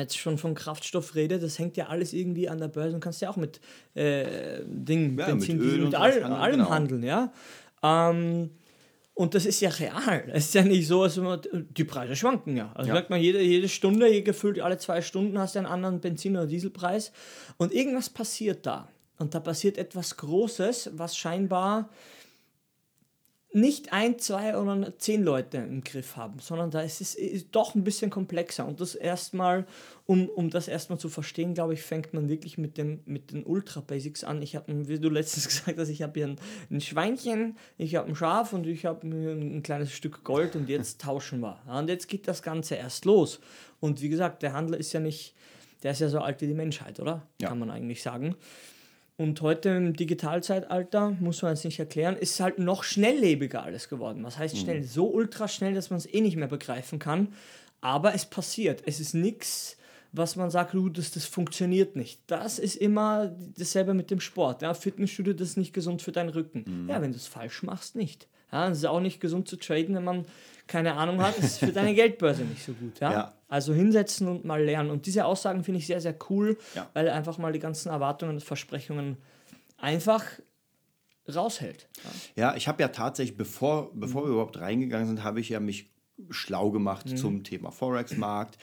Jetzt 0.00 0.18
schon 0.18 0.38
von 0.38 0.54
Kraftstoff 0.54 1.14
rede, 1.14 1.38
das 1.38 1.58
hängt 1.58 1.76
ja 1.76 1.88
alles 1.88 2.12
irgendwie 2.12 2.48
an 2.48 2.58
der 2.58 2.68
Börse 2.68 2.94
und 2.94 3.00
kannst 3.00 3.20
ja 3.20 3.30
auch 3.30 3.36
mit 3.36 3.60
äh, 3.94 4.60
Ding, 4.66 5.18
Ja, 5.18 5.26
Benzin, 5.26 5.58
mit 5.58 5.66
Öl 5.66 5.84
mit 5.84 5.94
all, 5.94 6.22
allem 6.22 6.58
genau. 6.58 6.70
handeln, 6.70 7.02
ja. 7.02 7.32
Ähm, 7.82 8.50
und 9.14 9.34
das 9.34 9.44
ist 9.44 9.60
ja 9.60 9.68
real. 9.68 10.24
Es 10.32 10.46
ist 10.46 10.54
ja 10.54 10.62
nicht 10.62 10.86
so, 10.86 11.02
als 11.02 11.16
wenn 11.18 11.24
man, 11.24 11.40
die 11.52 11.84
Preise 11.84 12.16
schwanken 12.16 12.56
ja. 12.56 12.72
Also 12.74 12.88
Ja. 12.88 12.94
sagt 12.96 13.10
man, 13.10 13.20
jede, 13.20 13.42
jede 13.42 13.68
Stunde, 13.68 14.10
je 14.10 14.22
gefühlt 14.22 14.58
alle 14.60 14.78
zwei 14.78 15.02
Stunden 15.02 15.38
hast 15.38 15.54
du 15.54 15.58
einen 15.58 15.66
anderen 15.66 16.00
Benzin- 16.00 16.36
oder 16.36 16.46
Dieselpreis. 16.46 17.12
Und 17.58 17.74
irgendwas 17.74 18.08
passiert 18.08 18.64
da. 18.64 18.88
Und 19.18 19.34
da 19.34 19.40
passiert 19.40 19.76
etwas 19.76 20.16
Großes, 20.16 20.92
was 20.94 21.16
scheinbar 21.16 21.90
nicht 23.54 23.92
ein, 23.92 24.18
zwei 24.18 24.56
oder 24.56 24.98
zehn 24.98 25.22
Leute 25.22 25.58
im 25.58 25.84
Griff 25.84 26.16
haben, 26.16 26.38
sondern 26.38 26.70
da 26.70 26.80
ist 26.80 27.02
es 27.02 27.14
ist 27.14 27.48
doch 27.52 27.74
ein 27.74 27.84
bisschen 27.84 28.10
komplexer. 28.10 28.66
Und 28.66 28.80
das 28.80 28.94
erstmal, 28.94 29.66
um, 30.06 30.28
um 30.30 30.48
das 30.48 30.68
erstmal 30.68 30.98
zu 30.98 31.10
verstehen, 31.10 31.52
glaube 31.52 31.74
ich, 31.74 31.82
fängt 31.82 32.14
man 32.14 32.30
wirklich 32.30 32.56
mit, 32.56 32.78
dem, 32.78 33.00
mit 33.04 33.30
den 33.30 33.44
Ultra-Basics 33.44 34.24
an. 34.24 34.40
Ich 34.40 34.56
habe, 34.56 34.88
wie 34.88 34.98
du 34.98 35.10
letztens 35.10 35.48
gesagt 35.48 35.78
hast, 35.78 35.90
ich 35.90 36.02
habe 36.02 36.12
hier 36.14 36.28
ein, 36.28 36.36
ein 36.70 36.80
Schweinchen, 36.80 37.58
ich 37.76 37.96
habe 37.96 38.08
ein 38.08 38.16
Schaf 38.16 38.54
und 38.54 38.66
ich 38.66 38.86
habe 38.86 39.06
ein, 39.06 39.56
ein 39.58 39.62
kleines 39.62 39.92
Stück 39.92 40.24
Gold 40.24 40.56
und 40.56 40.68
jetzt 40.70 41.00
tauschen 41.02 41.40
wir. 41.40 41.60
Ja, 41.66 41.78
und 41.78 41.88
jetzt 41.88 42.08
geht 42.08 42.26
das 42.28 42.42
Ganze 42.42 42.76
erst 42.76 43.04
los. 43.04 43.40
Und 43.80 44.00
wie 44.00 44.08
gesagt, 44.08 44.42
der 44.42 44.54
Handel 44.54 44.76
ist 44.76 44.92
ja 44.94 45.00
nicht, 45.00 45.34
der 45.82 45.92
ist 45.92 46.00
ja 46.00 46.08
so 46.08 46.20
alt 46.20 46.40
wie 46.40 46.46
die 46.46 46.54
Menschheit, 46.54 47.00
oder? 47.00 47.26
Ja. 47.40 47.48
Kann 47.48 47.58
man 47.58 47.70
eigentlich 47.70 48.02
sagen. 48.02 48.34
Und 49.16 49.40
heute 49.42 49.68
im 49.68 49.94
Digitalzeitalter, 49.94 51.10
muss 51.20 51.42
man 51.42 51.54
jetzt 51.54 51.64
nicht 51.64 51.78
erklären, 51.78 52.16
ist 52.16 52.40
halt 52.40 52.58
noch 52.58 52.82
schnelllebiger 52.82 53.62
alles 53.62 53.88
geworden. 53.88 54.24
Was 54.24 54.38
heißt 54.38 54.56
schnell? 54.56 54.82
So 54.82 55.06
ultra 55.06 55.48
schnell, 55.48 55.74
dass 55.74 55.90
man 55.90 55.98
es 55.98 56.12
eh 56.12 56.20
nicht 56.20 56.36
mehr 56.36 56.48
begreifen 56.48 56.98
kann. 56.98 57.28
Aber 57.80 58.14
es 58.14 58.24
passiert. 58.24 58.82
Es 58.86 59.00
ist 59.00 59.14
nichts, 59.14 59.76
was 60.12 60.36
man 60.36 60.50
sagt, 60.50 60.74
du, 60.74 60.88
das, 60.88 61.10
das 61.10 61.26
funktioniert 61.26 61.94
nicht. 61.94 62.20
Das 62.26 62.58
ist 62.58 62.76
immer 62.76 63.34
dasselbe 63.56 63.92
mit 63.92 64.10
dem 64.10 64.20
Sport. 64.20 64.62
Ja, 64.62 64.72
Fitnessstudio, 64.72 65.34
das 65.34 65.50
ist 65.50 65.56
nicht 65.56 65.72
gesund 65.72 66.02
für 66.02 66.12
deinen 66.12 66.30
Rücken. 66.30 66.86
Ja, 66.88 67.02
wenn 67.02 67.12
du 67.12 67.16
es 67.16 67.26
falsch 67.26 67.62
machst, 67.62 67.96
nicht. 67.96 68.28
Ja, 68.50 68.68
es 68.68 68.78
ist 68.78 68.84
auch 68.84 69.00
nicht 69.00 69.20
gesund 69.20 69.48
zu 69.48 69.56
traden, 69.56 69.94
wenn 69.94 70.04
man 70.04 70.26
keine 70.66 70.94
Ahnung 70.94 71.20
hat. 71.22 71.38
Ist 71.38 71.58
für 71.58 71.72
deine 71.72 71.94
Geldbörse 71.94 72.44
nicht 72.44 72.64
so 72.64 72.72
gut. 72.72 73.00
Ja? 73.00 73.12
Ja. 73.12 73.32
Also 73.48 73.74
hinsetzen 73.74 74.28
und 74.28 74.44
mal 74.44 74.62
lernen. 74.62 74.90
Und 74.90 75.06
diese 75.06 75.24
Aussagen 75.24 75.62
finde 75.64 75.78
ich 75.78 75.86
sehr, 75.86 76.00
sehr 76.00 76.16
cool, 76.30 76.56
Ja. 76.74 76.88
weil 76.94 77.06
er 77.06 77.14
einfach 77.14 77.38
mal 77.38 77.52
die 77.52 77.58
ganzen 77.58 77.90
Erwartungen 77.90 78.34
und 78.36 78.42
Versprechungen 78.42 79.18
einfach 79.78 80.24
raushält. 81.32 81.88
Ja. 82.36 82.50
Ja, 82.50 82.56
ich 82.56 82.66
habe 82.68 82.82
ja 82.82 82.88
tatsächlich, 82.88 83.36
bevor, 83.36 83.90
bevor 83.94 84.24
wir 84.24 84.30
überhaupt 84.32 84.58
reingegangen 84.60 85.06
sind, 85.06 85.22
habe 85.24 85.40
ich 85.40 85.48
ja 85.50 85.60
mich 85.60 85.91
schlau 86.30 86.70
gemacht 86.70 87.06
Mhm. 87.06 87.16
zum 87.16 87.44
Thema 87.44 87.70
Forex-Markt 87.70 88.58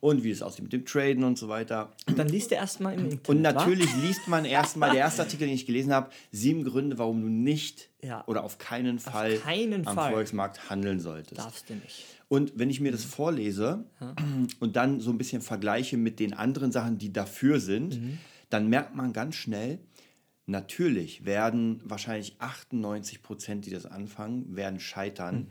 und 0.00 0.24
wie 0.24 0.30
es 0.30 0.42
aussieht 0.42 0.62
mit 0.64 0.72
dem 0.72 0.84
Traden 0.84 1.24
und 1.24 1.38
so 1.38 1.48
weiter. 1.48 1.92
Dann 2.16 2.28
liest 2.28 2.52
er 2.52 2.58
erstmal 2.58 2.94
im 2.94 3.04
Internet. 3.10 3.28
Und 3.28 3.38
wa? 3.44 3.52
natürlich 3.52 3.94
liest 4.02 4.26
man 4.28 4.44
erstmal, 4.44 4.90
der 4.90 5.00
erste 5.00 5.22
Artikel, 5.22 5.46
den 5.46 5.54
ich 5.54 5.66
gelesen 5.66 5.92
habe, 5.92 6.10
sieben 6.32 6.64
Gründe, 6.64 6.98
warum 6.98 7.20
du 7.22 7.28
nicht 7.28 7.88
Ja. 8.02 8.24
oder 8.26 8.44
auf 8.44 8.58
keinen 8.58 8.98
Fall 8.98 9.36
keinen 9.38 9.86
am. 9.86 9.94
Forex-Markt 9.96 10.70
handeln 10.70 11.00
solltest. 11.00 11.38
darfst 11.38 11.70
du 11.70 11.74
nicht. 11.74 12.04
Und 12.28 12.52
wenn 12.56 12.70
ich 12.70 12.80
mir 12.80 12.90
das 12.90 13.04
vorlese 13.04 13.84
und 14.60 14.76
dann 14.76 15.00
so 15.00 15.10
ein 15.10 15.18
bisschen 15.18 15.42
vergleiche 15.42 15.96
mit 15.96 16.18
den 16.18 16.32
anderen 16.34 16.72
Sachen, 16.72 16.98
die 16.98 17.12
dafür 17.12 17.60
sind, 17.60 18.00
Mhm. 18.00 18.18
dann 18.50 18.68
merkt 18.68 18.94
man 18.96 19.12
ganz 19.12 19.34
schnell, 19.36 19.78
natürlich 20.46 21.24
werden 21.24 21.80
wahrscheinlich 21.84 22.36
98 22.38 23.22
Prozent, 23.22 23.66
die 23.66 23.70
das 23.70 23.86
anfangen, 23.86 24.56
werden 24.56 24.80
scheitern. 24.80 25.46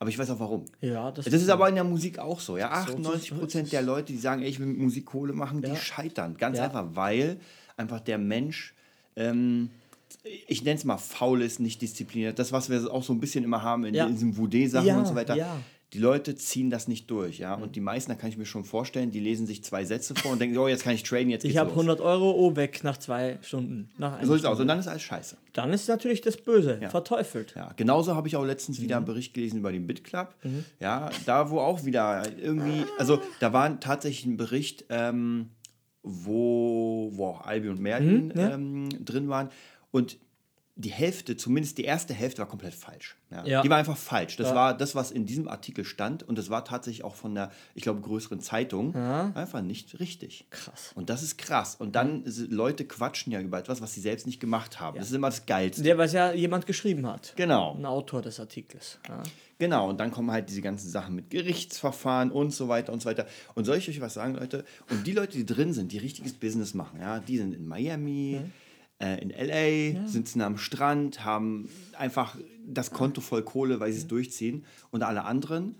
Aber 0.00 0.10
ich 0.10 0.18
weiß 0.18 0.30
auch 0.30 0.38
warum. 0.40 0.64
Ja, 0.80 1.10
das, 1.10 1.24
Das 1.24 1.34
ist 1.34 1.48
aber 1.48 1.68
in 1.68 1.74
der 1.74 1.84
Musik 1.84 2.18
auch 2.20 2.38
so. 2.40 2.56
Ja? 2.56 2.68
So, 2.86 2.92
98 2.92 3.28
so 3.30 3.34
ist 3.34 3.40
Prozent 3.40 3.72
der 3.72 3.82
Leute, 3.82 4.12
die 4.12 4.18
sagen, 4.18 4.42
ey, 4.42 4.48
ich 4.48 4.60
will 4.60 4.66
mit 4.66 4.78
Musik 4.78 5.06
Kohle 5.06 5.32
machen, 5.32 5.60
Ja. 5.62 5.70
die 5.70 5.76
scheitern. 5.76 6.36
Ganz 6.36 6.58
Ja. 6.58 6.64
einfach, 6.64 6.86
weil 6.94 7.38
einfach 7.76 8.00
der 8.00 8.18
Mensch, 8.18 8.74
ähm, 9.16 9.70
ich 10.46 10.62
nenne 10.62 10.76
es 10.78 10.84
mal 10.84 10.98
faul 10.98 11.42
ist, 11.42 11.58
nicht 11.58 11.82
diszipliniert. 11.82 12.38
Das, 12.38 12.52
was 12.52 12.70
wir 12.70 12.92
auch 12.92 13.02
so 13.02 13.12
ein 13.12 13.20
bisschen 13.20 13.42
immer 13.44 13.62
haben 13.62 13.84
in, 13.86 13.94
Ja. 13.94 14.06
in 14.06 14.12
diesen 14.12 14.36
Voodoo-Sachen 14.36 14.96
und 14.96 15.06
so 15.06 15.14
weiter. 15.14 15.34
ja. 15.36 15.56
Die 15.94 15.98
Leute 16.00 16.34
ziehen 16.34 16.68
das 16.68 16.86
nicht 16.86 17.10
durch, 17.10 17.38
ja. 17.38 17.54
Und 17.54 17.74
die 17.74 17.80
meisten, 17.80 18.10
da 18.12 18.14
kann 18.18 18.28
ich 18.28 18.36
mir 18.36 18.44
schon 18.44 18.64
vorstellen, 18.64 19.10
die 19.10 19.20
lesen 19.20 19.46
sich 19.46 19.64
zwei 19.64 19.86
Sätze 19.86 20.14
vor 20.14 20.32
und 20.32 20.38
denken, 20.38 20.58
oh, 20.58 20.68
jetzt 20.68 20.84
kann 20.84 20.92
ich 20.94 21.02
traden, 21.02 21.30
jetzt 21.30 21.44
ich 21.46 21.56
habe 21.56 21.70
los. 21.70 21.78
100 21.78 22.00
Euro, 22.02 22.30
oh, 22.32 22.56
weg 22.56 22.84
nach 22.84 22.98
zwei 22.98 23.38
Stunden. 23.40 23.88
Nach 23.96 24.22
So 24.22 24.34
sieht's 24.34 24.44
aus. 24.44 24.60
Und 24.60 24.68
dann 24.68 24.78
ist 24.78 24.86
alles 24.86 25.00
scheiße. 25.00 25.38
Dann 25.54 25.72
ist 25.72 25.88
natürlich 25.88 26.20
das 26.20 26.36
Böse, 26.36 26.78
verteufelt. 26.90 27.54
Ja, 27.56 27.72
genauso 27.74 28.14
habe 28.14 28.28
ich 28.28 28.36
auch 28.36 28.44
letztens 28.44 28.78
Mhm. 28.78 28.82
wieder 28.82 28.96
einen 28.98 29.06
Bericht 29.06 29.32
gelesen 29.32 29.60
über 29.60 29.72
den 29.72 29.86
BitClub. 29.86 30.34
Ja, 30.78 31.08
da 31.24 31.48
wo 31.48 31.58
auch 31.60 31.84
wieder 31.86 32.22
irgendwie, 32.38 32.84
also 32.98 33.20
da 33.40 33.54
war 33.54 33.80
tatsächlich 33.80 34.26
ein 34.26 34.36
Bericht, 34.36 34.84
ähm, 34.90 35.48
wo, 36.02 37.10
wo 37.14 37.26
auch 37.26 37.46
Albi 37.46 37.68
und 37.68 37.80
Merlin 37.80 38.26
Mhm, 38.28 38.32
ja. 38.38 38.50
ähm, 38.54 38.88
drin 39.04 39.28
waren. 39.28 39.48
Und 39.90 40.18
die 40.80 40.90
Hälfte, 40.90 41.36
zumindest 41.36 41.76
die 41.78 41.84
erste 41.84 42.14
Hälfte, 42.14 42.38
war 42.38 42.46
komplett 42.48 42.72
falsch. 42.72 43.16
Ja. 43.30 43.44
Ja. 43.44 43.62
Die 43.62 43.68
war 43.68 43.78
einfach 43.78 43.96
falsch. 43.96 44.36
Das 44.36 44.50
Ja. 44.50 44.54
war 44.54 44.76
das, 44.76 44.94
was 44.94 45.10
in 45.10 45.26
diesem 45.26 45.48
Artikel 45.48 45.84
stand. 45.84 46.22
Und 46.22 46.38
das 46.38 46.50
war 46.50 46.64
tatsächlich 46.64 47.04
auch 47.04 47.16
von 47.16 47.34
der, 47.34 47.50
ich 47.74 47.82
glaube, 47.82 48.00
größeren 48.00 48.40
Zeitung 48.40 48.94
einfach 48.94 49.60
nicht 49.60 49.98
richtig. 49.98 50.46
Krass. 50.50 50.92
Und 50.94 51.10
das 51.10 51.22
ist 51.24 51.36
krass. 51.36 51.74
Und 51.76 51.96
dann, 51.96 52.22
sind- 52.26 52.52
Leute 52.52 52.84
quatschen 52.84 53.32
ja 53.32 53.40
über 53.40 53.58
etwas, 53.58 53.80
was 53.82 53.92
sie 53.92 54.00
selbst 54.00 54.24
nicht 54.26 54.38
gemacht 54.40 54.78
haben. 54.80 54.96
Das 54.98 55.08
ist 55.08 55.14
immer 55.14 55.28
das 55.30 55.44
Geilste. 55.46 55.82
Der, 55.82 55.98
was 55.98 56.12
ja 56.12 56.32
jemand 56.32 56.66
geschrieben 56.66 57.06
hat. 57.06 57.32
Genau. 57.36 57.74
Ein 57.74 57.84
Autor 57.84 58.22
des 58.22 58.38
Artikels. 58.38 58.98
Genau, 59.58 59.90
und 59.90 59.98
dann 59.98 60.12
kommen 60.12 60.30
halt 60.30 60.48
diese 60.48 60.62
ganzen 60.62 60.88
Sachen 60.88 61.16
mit 61.16 61.30
Gerichtsverfahren 61.30 62.30
und 62.30 62.52
so 62.54 62.68
weiter 62.68 62.92
und 62.92 63.02
so 63.02 63.08
weiter. 63.08 63.26
Und 63.56 63.64
soll 63.64 63.78
ich 63.78 63.88
euch 63.88 64.00
was 64.00 64.14
sagen, 64.14 64.36
Leute? 64.36 64.64
Und 64.90 65.04
die 65.08 65.12
Leute, 65.12 65.32
die 65.36 65.44
drin 65.44 65.72
sind, 65.72 65.90
die 65.90 65.98
richtiges 65.98 66.32
Business 66.34 66.74
machen, 66.74 67.00
ja, 67.00 67.18
die 67.18 67.38
sind 67.38 67.52
in 67.54 67.66
Miami, 67.66 68.40
äh, 69.00 69.20
in 69.20 69.30
LA, 69.30 70.06
sitzen 70.06 70.40
am 70.40 70.58
Strand, 70.58 71.24
haben 71.24 71.68
einfach 71.96 72.36
das 72.66 72.90
Konto 72.90 73.20
voll 73.20 73.42
Kohle, 73.42 73.80
weil 73.80 73.92
sie 73.92 73.98
es 73.98 74.06
durchziehen. 74.06 74.64
Und 74.90 75.02
alle 75.02 75.24
anderen 75.24 75.76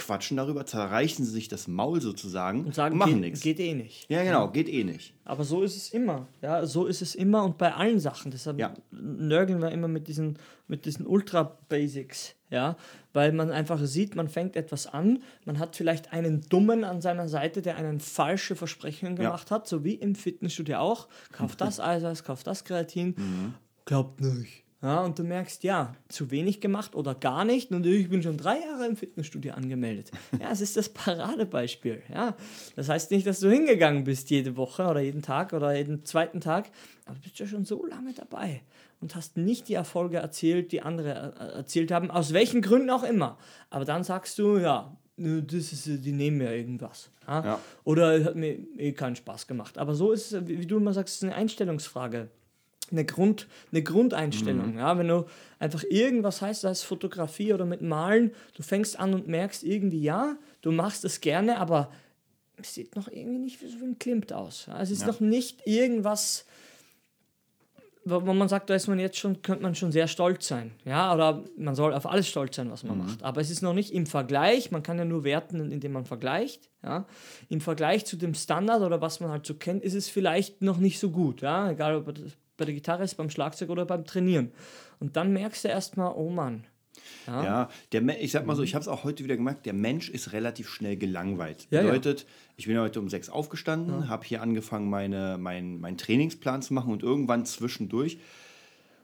quatschen 0.00 0.36
darüber, 0.36 0.66
zerreißen 0.66 1.24
sich 1.24 1.48
das 1.48 1.68
Maul 1.68 2.00
sozusagen 2.00 2.64
Und 2.66 2.74
sagen, 2.74 2.98
machen 2.98 3.20
nichts. 3.20 3.40
geht 3.40 3.60
eh 3.60 3.74
nicht. 3.74 4.10
Ja, 4.10 4.24
genau, 4.24 4.50
geht 4.50 4.68
eh 4.68 4.82
nicht. 4.84 5.14
Aber 5.24 5.44
so 5.44 5.62
ist 5.62 5.76
es 5.76 5.90
immer. 5.90 6.26
Ja, 6.42 6.66
so 6.66 6.86
ist 6.86 7.00
es 7.02 7.14
immer 7.14 7.44
und 7.44 7.56
bei 7.58 7.72
allen 7.72 8.00
Sachen. 8.00 8.30
Deshalb 8.32 8.58
Ja. 8.58 8.74
nörgeln 8.90 9.60
wir 9.62 9.70
immer 9.70 9.88
mit 9.88 10.08
diesen, 10.08 10.38
mit 10.66 10.84
diesen 10.86 11.06
Ultra-Basics. 11.06 12.34
Ja, 12.50 12.76
weil 13.12 13.30
man 13.32 13.52
einfach 13.52 13.78
sieht, 13.84 14.16
man 14.16 14.28
fängt 14.28 14.56
etwas 14.56 14.88
an, 14.88 15.22
man 15.44 15.60
hat 15.60 15.76
vielleicht 15.76 16.12
einen 16.12 16.40
Dummen 16.48 16.82
an 16.82 17.00
seiner 17.00 17.28
Seite, 17.28 17.62
der 17.62 17.76
einen 17.76 18.00
falsche 18.00 18.56
Versprechungen 18.56 19.14
gemacht 19.14 19.52
hat, 19.52 19.68
so 19.68 19.84
wie 19.84 19.94
im 19.94 20.16
Fitnessstudio 20.16 20.78
auch. 20.78 21.06
Kauf 21.30 21.54
das 21.56 21.78
Eiweiß, 21.78 22.24
kauf 22.24 22.42
das 22.42 22.64
Kreatin. 22.64 23.14
Glaubt 23.84 24.20
nicht. 24.20 24.64
Ja, 24.82 25.02
und 25.02 25.18
du 25.18 25.24
merkst, 25.24 25.62
ja, 25.62 25.94
zu 26.08 26.30
wenig 26.30 26.62
gemacht 26.62 26.94
oder 26.94 27.14
gar 27.14 27.44
nicht. 27.44 27.70
Und 27.70 27.84
ich 27.84 28.08
bin 28.08 28.22
schon 28.22 28.38
drei 28.38 28.60
Jahre 28.60 28.86
im 28.86 28.96
Fitnessstudio 28.96 29.52
angemeldet. 29.52 30.10
Ja, 30.40 30.50
es 30.50 30.62
ist 30.62 30.76
das 30.76 30.88
Paradebeispiel. 30.88 32.02
Ja, 32.12 32.34
das 32.76 32.88
heißt 32.88 33.10
nicht, 33.10 33.26
dass 33.26 33.40
du 33.40 33.50
hingegangen 33.50 34.04
bist 34.04 34.30
jede 34.30 34.56
Woche 34.56 34.86
oder 34.86 35.00
jeden 35.00 35.20
Tag 35.20 35.52
oder 35.52 35.76
jeden 35.76 36.04
zweiten 36.06 36.40
Tag, 36.40 36.70
aber 37.04 37.16
du 37.16 37.20
bist 37.22 37.38
ja 37.38 37.46
schon 37.46 37.66
so 37.66 37.84
lange 37.84 38.14
dabei 38.14 38.62
und 39.00 39.14
hast 39.14 39.36
nicht 39.36 39.68
die 39.68 39.74
Erfolge 39.74 40.16
erzielt, 40.16 40.72
die 40.72 40.80
andere 40.80 41.34
äh, 41.38 41.58
erzielt 41.58 41.90
haben, 41.90 42.10
aus 42.10 42.32
welchen 42.32 42.62
Gründen 42.62 42.88
auch 42.88 43.02
immer. 43.02 43.36
Aber 43.68 43.84
dann 43.84 44.02
sagst 44.02 44.38
du, 44.38 44.56
ja, 44.56 44.96
das 45.18 45.72
ist, 45.72 45.86
die 45.86 46.12
nehmen 46.12 46.38
mir 46.38 46.54
irgendwas. 46.54 47.10
Ja? 47.26 47.44
Ja. 47.44 47.60
Oder 47.84 48.24
hat 48.24 48.36
mir 48.36 48.56
eh 48.78 48.92
keinen 48.92 49.16
Spaß 49.16 49.46
gemacht. 49.46 49.76
Aber 49.76 49.94
so 49.94 50.12
ist 50.12 50.32
es, 50.32 50.48
wie 50.48 50.66
du 50.66 50.78
immer 50.78 50.94
sagst, 50.94 51.22
eine 51.22 51.34
Einstellungsfrage 51.34 52.30
eine, 52.90 53.04
Grund, 53.04 53.46
eine 53.72 53.82
Grundeinstellung. 53.82 54.76
Ja? 54.78 54.98
Wenn 54.98 55.08
du 55.08 55.26
einfach 55.58 55.84
irgendwas 55.88 56.42
heißt, 56.42 56.62
sei 56.62 56.70
es 56.70 56.82
Fotografie 56.82 57.52
oder 57.52 57.64
mit 57.64 57.82
Malen, 57.82 58.32
du 58.56 58.62
fängst 58.62 58.98
an 58.98 59.14
und 59.14 59.28
merkst 59.28 59.64
irgendwie, 59.64 60.00
ja, 60.00 60.36
du 60.62 60.72
machst 60.72 61.04
es 61.04 61.20
gerne, 61.20 61.58
aber 61.58 61.90
es 62.56 62.74
sieht 62.74 62.96
noch 62.96 63.08
irgendwie 63.08 63.38
nicht 63.38 63.62
wie 63.62 63.68
so 63.68 63.80
wie 63.80 63.84
ein 63.84 63.98
Klimt 63.98 64.32
aus. 64.32 64.66
Ja? 64.66 64.80
Es 64.80 64.90
ist 64.90 65.06
noch 65.06 65.20
nicht 65.20 65.66
irgendwas, 65.66 66.44
wo 68.04 68.20
man 68.32 68.48
sagt, 68.48 68.70
da 68.70 68.74
ist 68.74 68.88
man 68.88 68.98
jetzt 68.98 69.18
schon, 69.18 69.42
könnte 69.42 69.62
man 69.62 69.74
schon 69.74 69.92
sehr 69.92 70.08
stolz 70.08 70.48
sein. 70.48 70.72
Ja, 70.84 71.14
oder 71.14 71.44
man 71.56 71.74
soll 71.74 71.92
auf 71.92 72.06
alles 72.06 72.28
stolz 72.28 72.56
sein, 72.56 72.70
was 72.70 72.82
man 72.82 72.98
macht. 72.98 73.22
Aber 73.22 73.40
es 73.40 73.50
ist 73.50 73.62
noch 73.62 73.74
nicht 73.74 73.92
im 73.92 74.06
Vergleich, 74.06 74.70
man 74.70 74.82
kann 74.82 74.98
ja 74.98 75.04
nur 75.04 75.22
werten, 75.24 75.70
indem 75.70 75.92
man 75.92 76.06
vergleicht. 76.06 76.70
Ja. 76.82 77.06
Im 77.50 77.60
Vergleich 77.60 78.06
zu 78.06 78.16
dem 78.16 78.34
Standard 78.34 78.82
oder 78.82 79.00
was 79.02 79.20
man 79.20 79.30
halt 79.30 79.44
so 79.44 79.54
kennt, 79.54 79.82
ist 79.82 79.94
es 79.94 80.08
vielleicht 80.08 80.62
noch 80.62 80.78
nicht 80.78 80.98
so 80.98 81.10
gut. 81.10 81.42
Ja. 81.42 81.70
Egal 81.70 81.96
ob 81.96 82.14
das 82.14 82.36
bei 82.60 82.64
der 82.66 82.74
Gitarre 82.74 83.02
ist, 83.02 83.16
beim 83.16 83.30
Schlagzeug 83.30 83.70
oder 83.70 83.84
beim 83.84 84.04
Trainieren. 84.04 84.52
Und 85.00 85.16
dann 85.16 85.32
merkst 85.32 85.64
du 85.64 85.68
erstmal, 85.68 86.12
oh 86.14 86.30
Mann. 86.30 86.64
Ja. 87.26 87.44
Ja, 87.44 87.68
der, 87.92 88.22
ich 88.22 88.30
sag 88.32 88.46
mal 88.46 88.54
so, 88.54 88.62
ich 88.62 88.74
habe 88.74 88.82
es 88.82 88.88
auch 88.88 89.04
heute 89.04 89.24
wieder 89.24 89.36
gemerkt, 89.36 89.64
der 89.66 89.72
Mensch 89.72 90.10
ist 90.10 90.32
relativ 90.32 90.68
schnell 90.68 90.96
gelangweilt. 90.96 91.66
Ja, 91.70 91.80
ja. 91.80 91.86
Bedeutet, 91.86 92.26
ich 92.56 92.66
bin 92.66 92.78
heute 92.78 93.00
um 93.00 93.08
sechs 93.08 93.28
aufgestanden, 93.30 94.08
habe 94.08 94.24
hier 94.24 94.42
angefangen, 94.42 94.90
meine, 94.90 95.38
mein, 95.38 95.80
meinen 95.80 95.96
Trainingsplan 95.96 96.62
zu 96.62 96.74
machen 96.74 96.92
und 96.92 97.02
irgendwann 97.02 97.44
zwischendurch 97.46 98.18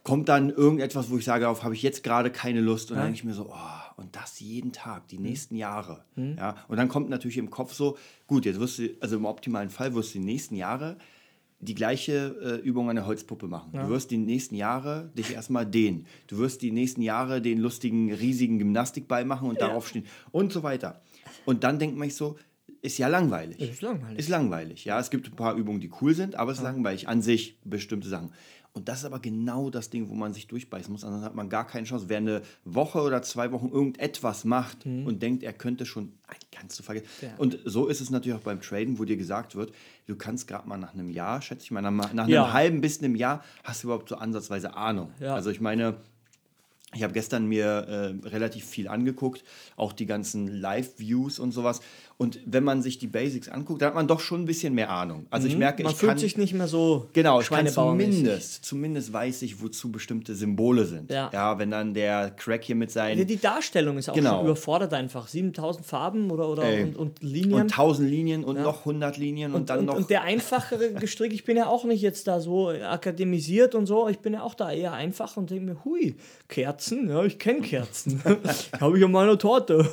kommt 0.02 0.28
dann 0.28 0.50
irgendetwas, 0.50 1.10
wo 1.10 1.18
ich 1.18 1.24
sage, 1.24 1.42
darauf 1.42 1.64
habe 1.64 1.74
ich 1.74 1.82
jetzt 1.82 2.04
gerade 2.04 2.30
keine 2.30 2.60
Lust. 2.60 2.90
Und 2.90 2.96
dann 2.98 3.06
denke 3.06 3.18
ich 3.18 3.24
mir 3.24 3.34
so, 3.34 3.50
oh, 3.50 4.00
und 4.00 4.14
das 4.14 4.38
jeden 4.38 4.72
Tag, 4.72 5.02
Mhm. 5.04 5.08
die 5.08 5.18
nächsten 5.18 5.56
Jahre. 5.56 6.04
Ja, 6.16 6.56
und 6.68 6.76
dann 6.76 6.88
kommt 6.88 7.08
natürlich 7.08 7.38
im 7.38 7.50
Kopf 7.50 7.72
so, 7.72 7.98
gut, 8.28 8.44
jetzt 8.44 8.60
wirst 8.60 8.78
du, 8.78 8.90
also 9.00 9.16
im 9.16 9.24
optimalen 9.24 9.70
Fall 9.70 9.94
wirst 9.94 10.14
du 10.14 10.18
die 10.20 10.24
nächsten 10.24 10.54
Jahre 10.54 10.96
die 11.60 11.74
gleiche 11.74 12.60
äh, 12.62 12.66
Übung 12.66 12.90
an 12.90 12.96
der 12.96 13.06
Holzpuppe 13.06 13.46
machen. 13.48 13.72
Du 13.72 13.88
wirst 13.88 14.10
die 14.10 14.18
nächsten 14.18 14.54
Jahre 14.54 15.10
dich 15.16 15.32
erstmal 15.32 15.66
dehnen. 15.66 16.06
Du 16.26 16.38
wirst 16.38 16.62
die 16.62 16.70
nächsten 16.70 17.02
Jahre 17.02 17.40
den 17.40 17.58
lustigen, 17.58 18.12
riesigen 18.12 18.58
Gymnastikball 18.58 19.24
machen 19.24 19.48
und 19.48 19.60
darauf 19.60 19.88
stehen 19.88 20.04
und 20.32 20.52
so 20.52 20.62
weiter. 20.62 21.00
Und 21.44 21.64
dann 21.64 21.78
denkt 21.78 21.96
man 21.96 22.08
sich 22.08 22.16
so, 22.16 22.36
ist 22.82 22.98
ja 22.98 23.08
langweilig. 23.08 23.58
Ist 23.58 23.82
langweilig. 23.82 24.18
Ist 24.18 24.28
langweilig. 24.28 24.84
Ja, 24.84 25.00
es 25.00 25.10
gibt 25.10 25.28
ein 25.28 25.36
paar 25.36 25.54
Übungen, 25.54 25.80
die 25.80 25.90
cool 26.00 26.14
sind, 26.14 26.36
aber 26.36 26.52
es 26.52 26.58
ist 26.58 26.64
langweilig 26.64 27.08
an 27.08 27.22
sich, 27.22 27.58
bestimmte 27.64 28.08
Sachen. 28.08 28.30
Und 28.76 28.90
das 28.90 28.98
ist 28.98 29.04
aber 29.06 29.20
genau 29.20 29.70
das 29.70 29.88
Ding, 29.88 30.10
wo 30.10 30.14
man 30.14 30.34
sich 30.34 30.48
durchbeißen 30.48 30.92
muss. 30.92 31.02
Ansonsten 31.02 31.24
hat 31.24 31.34
man 31.34 31.48
gar 31.48 31.66
keine 31.66 31.86
Chance. 31.86 32.10
Wer 32.10 32.18
eine 32.18 32.42
Woche 32.66 33.00
oder 33.00 33.22
zwei 33.22 33.50
Wochen 33.50 33.70
irgendetwas 33.70 34.44
macht 34.44 34.84
und 34.84 35.22
denkt, 35.22 35.42
er 35.42 35.54
könnte 35.54 35.86
schon, 35.86 36.12
kannst 36.52 36.78
du 36.78 36.82
vergessen. 36.82 37.06
Mhm. 37.22 37.26
Ja. 37.26 37.34
Und 37.38 37.58
so 37.64 37.86
ist 37.86 38.02
es 38.02 38.10
natürlich 38.10 38.36
auch 38.38 38.42
beim 38.44 38.60
Traden, 38.60 38.98
wo 38.98 39.04
dir 39.06 39.16
gesagt 39.16 39.56
wird, 39.56 39.72
du 40.06 40.14
kannst 40.14 40.46
gerade 40.46 40.68
mal 40.68 40.76
nach 40.76 40.92
einem 40.92 41.08
Jahr, 41.08 41.40
schätze 41.40 41.62
ich 41.64 41.70
mal, 41.70 41.80
nach, 41.80 41.90
nach 42.12 42.24
einem 42.24 42.28
Ja. 42.28 42.52
halben 42.52 42.82
bis 42.82 43.02
einem 43.02 43.16
Jahr 43.16 43.42
hast 43.64 43.82
du 43.82 43.86
überhaupt 43.88 44.10
so 44.10 44.16
ansatzweise 44.16 44.76
Ahnung. 44.76 45.10
Ja. 45.20 45.34
Also 45.34 45.48
ich 45.48 45.62
meine, 45.62 45.96
ich 46.94 47.02
habe 47.02 47.12
gestern 47.12 47.46
mir 47.46 47.66
äh, 48.24 48.28
relativ 48.28 48.64
viel 48.64 48.88
angeguckt, 48.88 49.42
auch 49.76 49.92
die 49.92 50.06
ganzen 50.06 50.46
Live-Views 50.46 51.38
und 51.38 51.52
sowas. 51.52 51.80
Und 52.18 52.38
wenn 52.46 52.64
man 52.64 52.80
sich 52.80 52.96
die 52.96 53.08
Basics 53.08 53.48
anguckt, 53.50 53.82
dann 53.82 53.88
hat 53.88 53.94
man 53.94 54.06
doch 54.08 54.20
schon 54.20 54.42
ein 54.42 54.44
bisschen 54.46 54.72
mehr 54.72 54.88
Ahnung. 54.88 55.26
Also 55.28 55.48
ich 55.48 55.56
merke, 55.58 55.82
Mhm. 55.82 55.84
man 55.86 55.92
ich 55.92 55.98
fühlt 55.98 56.10
kann, 56.12 56.18
sich 56.18 56.38
nicht 56.38 56.54
mehr 56.54 56.68
so 56.68 57.08
Genau, 57.12 57.40
ich 57.42 57.50
kann 57.50 57.66
zumindest, 57.66 58.64
zumindest 58.64 59.12
weiß 59.12 59.42
ich, 59.42 59.60
wozu 59.60 59.92
bestimmte 59.92 60.34
Symbole 60.34 60.86
sind. 60.86 61.10
Ja. 61.10 61.58
wenn 61.58 61.70
dann 61.70 61.92
der 61.92 62.30
Crack 62.30 62.64
hier 62.64 62.76
mit 62.76 62.90
seinen 62.90 63.18
Ja, 63.18 63.24
die 63.24 63.36
Darstellung 63.36 63.98
ist 63.98 64.08
auch 64.08 64.14
Genau. 64.14 64.36
schon 64.36 64.44
überfordert 64.46 64.94
einfach. 64.94 65.28
7000 65.28 65.84
Farben 65.84 66.30
oder, 66.30 66.48
oder 66.48 66.62
Ey. 66.64 66.84
und, 66.84 66.96
und 66.96 67.22
Linien. 67.22 67.60
und 67.62 67.70
tausend 67.72 68.08
Linien 68.08 68.44
und 68.44 68.62
noch 68.62 68.78
100 68.86 69.18
Linien 69.18 69.52
und, 69.52 69.68
dann 69.68 69.80
und, 69.80 69.84
noch. 69.86 69.96
und 69.96 70.08
der 70.08 70.22
einfachere 70.22 70.94
Gestrick, 70.94 71.34
ich 71.34 71.44
bin 71.44 71.58
ja 71.58 71.66
auch 71.66 71.84
nicht 71.84 72.00
jetzt 72.00 72.26
da 72.28 72.40
so 72.40 72.70
akademisiert 72.70 73.74
und 73.74 73.84
so, 73.86 74.08
ich 74.08 74.20
bin 74.20 74.32
ja 74.32 74.42
auch 74.42 74.54
da 74.54 74.72
eher 74.72 74.94
einfach 74.94 75.36
und 75.36 75.50
denke 75.50 75.64
mir, 75.66 75.84
hui, 75.84 76.16
Kerzen, 76.76 77.08
ja, 77.08 77.24
ich 77.24 77.38
kenne 77.38 77.62
Kerzen. 77.62 78.22
Habe 78.80 78.98
ich 78.98 79.04
an 79.04 79.10
meiner 79.10 79.38
Torte. 79.38 79.88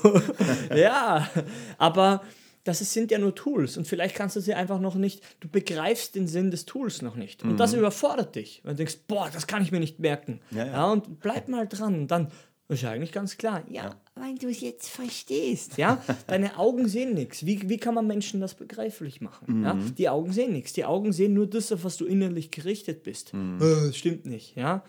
ja, 0.75 1.29
aber 1.77 2.21
das 2.65 2.79
sind 2.79 3.09
ja 3.09 3.19
nur 3.19 3.33
Tools 3.33 3.77
und 3.77 3.87
vielleicht 3.87 4.15
kannst 4.15 4.35
du 4.35 4.41
sie 4.41 4.53
einfach 4.53 4.79
noch 4.79 4.95
nicht, 4.95 5.23
du 5.39 5.47
begreifst 5.47 6.15
den 6.15 6.27
Sinn 6.27 6.51
des 6.51 6.65
Tools 6.65 7.01
noch 7.01 7.15
nicht. 7.15 7.43
Und 7.43 7.57
das 7.57 7.73
überfordert 7.73 8.35
dich. 8.35 8.61
Und 8.63 8.71
du 8.71 8.75
denkst, 8.75 8.97
boah, 9.07 9.29
das 9.31 9.47
kann 9.47 9.63
ich 9.63 9.71
mir 9.71 9.79
nicht 9.79 9.99
merken. 9.99 10.41
Ja, 10.51 10.65
ja. 10.65 10.91
und 10.91 11.21
bleib 11.21 11.47
mal 11.47 11.67
dran. 11.67 11.95
Und 11.95 12.07
dann 12.11 12.27
ist 12.67 12.83
ja 12.83 12.91
eigentlich 12.91 13.13
ganz 13.13 13.37
klar. 13.37 13.63
Ja, 13.69 13.95
weil 14.15 14.35
du 14.35 14.49
es 14.49 14.59
jetzt 14.59 14.89
verstehst. 14.89 15.77
Ja, 15.77 16.03
deine 16.27 16.57
Augen 16.59 16.89
sehen 16.89 17.13
nichts. 17.13 17.45
Wie, 17.45 17.69
wie 17.69 17.77
kann 17.77 17.93
man 17.95 18.07
Menschen 18.07 18.41
das 18.41 18.55
begreiflich 18.55 19.21
machen? 19.21 19.63
Ja, 19.63 19.77
die 19.97 20.09
Augen 20.09 20.33
sehen 20.33 20.51
nichts. 20.51 20.73
Die 20.73 20.83
Augen 20.83 21.13
sehen 21.13 21.33
nur 21.33 21.47
das, 21.47 21.71
auf 21.71 21.85
was 21.85 21.95
du 21.95 22.05
innerlich 22.05 22.51
gerichtet 22.51 23.03
bist. 23.03 23.33
Äh, 23.33 23.59
das 23.59 23.95
stimmt 23.95 24.25
nicht. 24.25 24.57
Ja. 24.57 24.83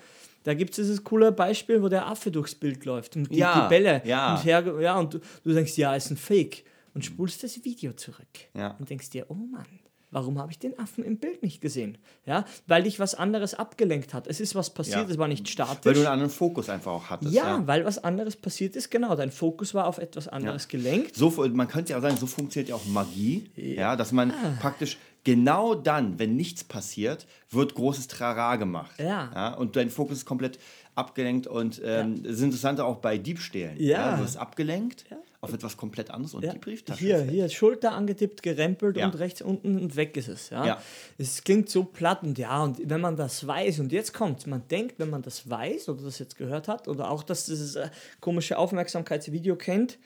Da 0.44 0.54
gibt 0.54 0.70
es 0.70 0.76
dieses 0.76 1.02
coole 1.04 1.32
Beispiel, 1.32 1.82
wo 1.82 1.88
der 1.88 2.06
Affe 2.06 2.30
durchs 2.30 2.54
Bild 2.54 2.84
läuft 2.84 3.16
und 3.16 3.30
die, 3.30 3.38
Ja, 3.38 3.62
die 3.64 3.68
Bälle 3.68 4.02
ja. 4.04 4.34
und 4.36 4.44
her, 4.44 4.62
ja, 4.80 4.98
und 4.98 5.14
du, 5.14 5.18
du 5.42 5.52
denkst, 5.52 5.76
ja, 5.76 5.94
ist 5.96 6.10
ein 6.10 6.16
Fake. 6.16 6.64
Und 6.94 7.04
spulst 7.04 7.42
das 7.42 7.64
Video 7.64 7.92
zurück. 7.94 8.28
Ja. 8.56 8.76
Und 8.78 8.88
denkst 8.88 9.10
dir, 9.10 9.26
oh 9.28 9.34
Mann, 9.34 9.66
warum 10.12 10.38
habe 10.38 10.52
ich 10.52 10.60
den 10.60 10.78
Affen 10.78 11.02
im 11.02 11.16
Bild 11.18 11.42
nicht 11.42 11.60
gesehen? 11.60 11.98
Ja, 12.24 12.44
weil 12.68 12.84
dich 12.84 13.00
was 13.00 13.16
anderes 13.16 13.54
abgelenkt 13.54 14.14
hat. 14.14 14.28
Es 14.28 14.38
ist 14.38 14.54
was 14.54 14.70
passiert, 14.72 15.06
Ja. 15.08 15.10
es 15.10 15.18
war 15.18 15.26
nicht 15.26 15.48
statisch. 15.48 15.84
weil 15.86 15.94
du 15.94 16.00
einen 16.00 16.06
anderen 16.08 16.30
Fokus 16.30 16.68
einfach 16.68 16.92
auch 16.92 17.10
hattest. 17.10 17.34
Ja, 17.34 17.66
weil 17.66 17.84
was 17.84 17.98
anderes 18.04 18.36
passiert 18.36 18.76
ist, 18.76 18.90
genau. 18.92 19.16
Dein 19.16 19.32
Fokus 19.32 19.74
war 19.74 19.86
auf 19.88 19.98
etwas 19.98 20.28
anderes 20.28 20.68
gelenkt. 20.68 21.16
So, 21.16 21.30
man 21.52 21.66
könnte 21.66 21.90
ja 21.92 21.98
auch 21.98 22.02
sagen, 22.02 22.16
so 22.16 22.26
funktioniert 22.26 22.68
ja 22.68 22.76
auch 22.76 22.84
Magie, 22.86 23.50
ja, 23.56 23.96
dass 23.96 24.12
man 24.12 24.32
praktisch 24.60 24.98
genau 25.24 25.74
dann, 25.74 26.18
wenn 26.18 26.36
nichts 26.36 26.62
passiert, 26.64 27.26
wird 27.50 27.74
großes 27.74 28.08
Trara 28.08 28.56
gemacht. 28.56 28.98
Ja. 29.00 29.54
und 29.54 29.76
dein 29.76 29.90
Fokus 29.90 30.18
ist 30.18 30.24
komplett 30.26 30.58
abgelenkt 30.94 31.46
und 31.48 31.80
ähm, 31.84 32.22
das 32.22 32.34
ist 32.34 32.42
interessant 32.42 32.78
auch 32.80 32.96
bei 32.98 33.18
Diebstählen. 33.18 33.76
Ja. 33.80 34.16
du 34.16 34.22
wirst 34.22 34.36
abgelenkt 34.36 35.04
auf 35.40 35.52
etwas 35.52 35.76
komplett 35.76 36.10
anderes 36.10 36.32
und 36.34 36.42
Ja. 36.44 36.52
die 36.52 36.58
Brieftasche. 36.58 37.00
Hier, 37.04 37.22
hier, 37.22 37.48
Schulter 37.50 37.92
angetippt, 37.92 38.42
gerempelt 38.42 38.96
Ja. 38.96 39.06
und 39.06 39.18
rechts 39.18 39.42
unten 39.42 39.78
und 39.78 39.96
weg 39.96 40.16
ist 40.16 40.28
es. 40.28 40.50
Ja? 40.50 40.64
Ja. 40.64 40.82
Es 41.18 41.42
klingt 41.44 41.68
so 41.68 41.84
platt 41.84 42.22
und 42.22 42.38
ja, 42.38 42.62
und 42.62 42.78
wenn 42.88 43.00
man 43.00 43.16
das 43.16 43.46
weiß, 43.46 43.80
und 43.80 43.92
jetzt 43.92 44.14
kommt, 44.14 44.46
man 44.46 44.66
denkt, 44.68 44.98
wenn 44.98 45.10
man 45.10 45.20
das 45.22 45.50
weiß 45.50 45.88
oder 45.90 46.02
das 46.04 46.18
jetzt 46.18 46.36
gehört 46.36 46.68
hat 46.68 46.86
oder 46.88 47.10
auch, 47.10 47.22
dass 47.22 47.44
dieses 47.46 47.74
äh, 47.76 47.90
komische 48.20 48.56
Aufmerksamkeitsvideo 48.56 49.56
kennt, 49.56 49.98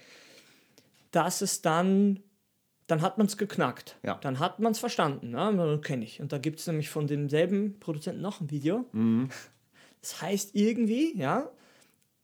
dass 1.13 1.41
es 1.41 1.63
dann, 1.63 2.21
dann 2.88 3.02
hat 3.02 3.18
man 3.18 3.26
es 3.28 3.37
geknackt. 3.37 3.97
Ja. 4.02 4.18
Dann 4.21 4.40
hat 4.40 4.59
man 4.59 4.73
es 4.73 4.80
verstanden. 4.80 5.30
Ne? 5.30 5.80
Kenne 5.85 6.04
ich. 6.04 6.21
Und 6.21 6.33
da 6.33 6.38
gibt 6.38 6.59
es 6.59 6.66
nämlich 6.66 6.88
von 6.90 7.07
demselben 7.07 7.78
Produzenten 7.78 8.21
noch 8.21 8.40
ein 8.40 8.50
Video. 8.50 8.87
Mhm. 8.92 9.28
Das 10.00 10.21
heißt 10.23 10.50
irgendwie, 10.54 11.16
ja, 11.16 11.49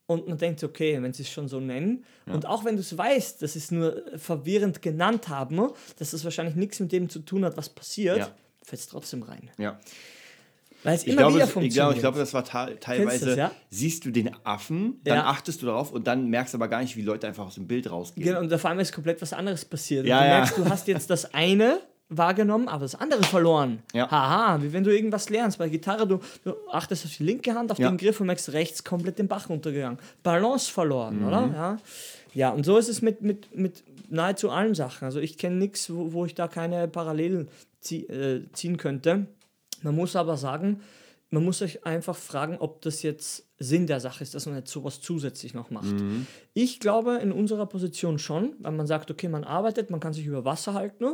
und 0.06 0.28
man 0.28 0.38
denkt, 0.38 0.62
okay, 0.64 1.00
wenn 1.02 1.12
sie 1.12 1.22
es 1.22 1.30
schon 1.30 1.48
so 1.48 1.60
nennen, 1.60 2.04
und 2.26 2.46
auch 2.46 2.64
wenn 2.64 2.76
du 2.76 2.80
es 2.80 2.96
weißt, 2.96 3.40
dass 3.42 3.54
sie 3.54 3.58
es 3.58 3.70
nur 3.70 4.02
verwirrend 4.18 4.82
genannt 4.82 5.28
haben, 5.28 5.70
dass 5.98 6.10
das 6.10 6.24
wahrscheinlich 6.24 6.56
nichts 6.56 6.80
mit 6.80 6.92
dem 6.92 7.08
zu 7.08 7.20
tun 7.20 7.44
hat, 7.44 7.56
was 7.56 7.68
passiert, 7.68 8.18
Ja. 8.18 8.34
fällt 8.62 8.80
es 8.80 8.86
trotzdem 8.88 9.22
rein. 9.22 9.50
Ja. 9.58 9.78
Weil 10.84 10.94
es 10.94 11.02
Ich 11.02 11.08
immer 11.08 11.16
glaube, 11.22 11.34
wieder 11.34 11.44
es, 11.44 11.48
ich, 11.50 11.54
funktioniert. 11.54 11.74
glaube, 11.74 11.94
ich 11.94 12.00
glaube, 12.00 12.18
das 12.18 12.34
war 12.34 12.44
teilweise, 12.80 13.26
das, 13.26 13.36
ja? 13.36 13.50
siehst 13.70 14.04
du 14.04 14.10
den 14.10 14.30
Affen, 14.44 15.00
dann 15.04 15.16
Ja. 15.16 15.24
achtest 15.26 15.62
du 15.62 15.66
darauf 15.66 15.90
und 15.90 16.06
dann 16.06 16.28
merkst 16.30 16.54
du 16.54 16.58
aber 16.58 16.68
gar 16.68 16.80
nicht, 16.82 16.96
wie 16.96 17.02
Leute 17.02 17.26
einfach 17.26 17.46
aus 17.46 17.54
dem 17.56 17.66
Bild 17.66 17.90
rausgehen. 17.90 18.24
Genau, 18.26 18.40
und 18.40 18.52
auf 18.52 18.64
einmal 18.64 18.82
ist 18.82 18.92
komplett 18.92 19.20
was 19.22 19.32
anderes 19.32 19.64
passiert. 19.64 20.06
Ja, 20.06 20.20
du 20.22 20.28
merkst, 20.28 20.58
du 20.58 20.64
hast 20.68 20.86
jetzt 20.86 21.10
das 21.10 21.34
eine 21.34 21.80
wahrgenommen, 22.10 22.68
aber 22.68 22.82
das 22.82 22.94
andere 22.94 23.22
verloren. 23.22 23.82
Ja. 23.94 24.10
Haha, 24.10 24.62
wie 24.62 24.72
wenn 24.74 24.84
du 24.84 24.94
irgendwas 24.94 25.30
lernst. 25.30 25.58
Bei 25.58 25.68
Gitarre, 25.70 26.06
du, 26.06 26.20
du 26.44 26.52
achtest 26.70 27.06
auf 27.06 27.16
die 27.16 27.24
linke 27.24 27.54
Hand, 27.54 27.72
auf 27.72 27.78
den 27.78 27.96
Griff 27.96 28.20
und 28.20 28.26
merkst 28.26 28.52
rechts 28.52 28.84
komplett 28.84 29.18
den 29.18 29.26
Bach 29.26 29.48
runtergegangen. 29.48 29.98
Balance 30.22 30.70
verloren, 30.70 31.20
Mhm. 31.20 31.26
oder? 31.26 31.50
Ja. 31.54 31.76
ja, 32.34 32.50
und 32.50 32.64
so 32.66 32.76
ist 32.76 32.88
es 32.88 33.00
mit, 33.00 33.22
mit, 33.22 33.56
mit 33.56 33.82
nahezu 34.10 34.50
allen 34.50 34.74
Sachen. 34.74 35.06
Also 35.06 35.18
ich 35.18 35.38
kenne 35.38 35.56
nichts, 35.56 35.88
wo, 35.92 36.12
wo 36.12 36.26
ich 36.26 36.34
da 36.34 36.46
keine 36.46 36.88
Parallelen 36.88 37.48
äh, 37.90 38.40
ziehen 38.52 38.76
könnte. 38.76 39.26
Man 39.84 39.94
muss 39.94 40.16
aber 40.16 40.36
sagen, 40.36 40.80
man 41.30 41.44
muss 41.44 41.58
sich 41.58 41.84
einfach 41.86 42.16
fragen, 42.16 42.56
ob 42.58 42.82
das 42.82 43.02
jetzt 43.02 43.48
Sinn 43.58 43.86
der 43.86 44.00
Sache 44.00 44.22
ist, 44.22 44.34
dass 44.34 44.46
man 44.46 44.56
jetzt 44.56 44.70
sowas 44.70 45.00
zusätzlich 45.00 45.54
noch 45.54 45.70
macht. 45.70 45.94
Ich 46.52 46.80
glaube 46.80 47.16
in 47.16 47.32
unserer 47.32 47.66
Position 47.66 48.18
schon, 48.18 48.54
weil 48.60 48.72
man 48.72 48.86
sagt, 48.86 49.10
okay, 49.10 49.28
man 49.28 49.44
arbeitet, 49.44 49.90
man 49.90 50.00
kann 50.00 50.12
sich 50.12 50.26
über 50.26 50.44
Wasser 50.44 50.74
halten 50.74 51.04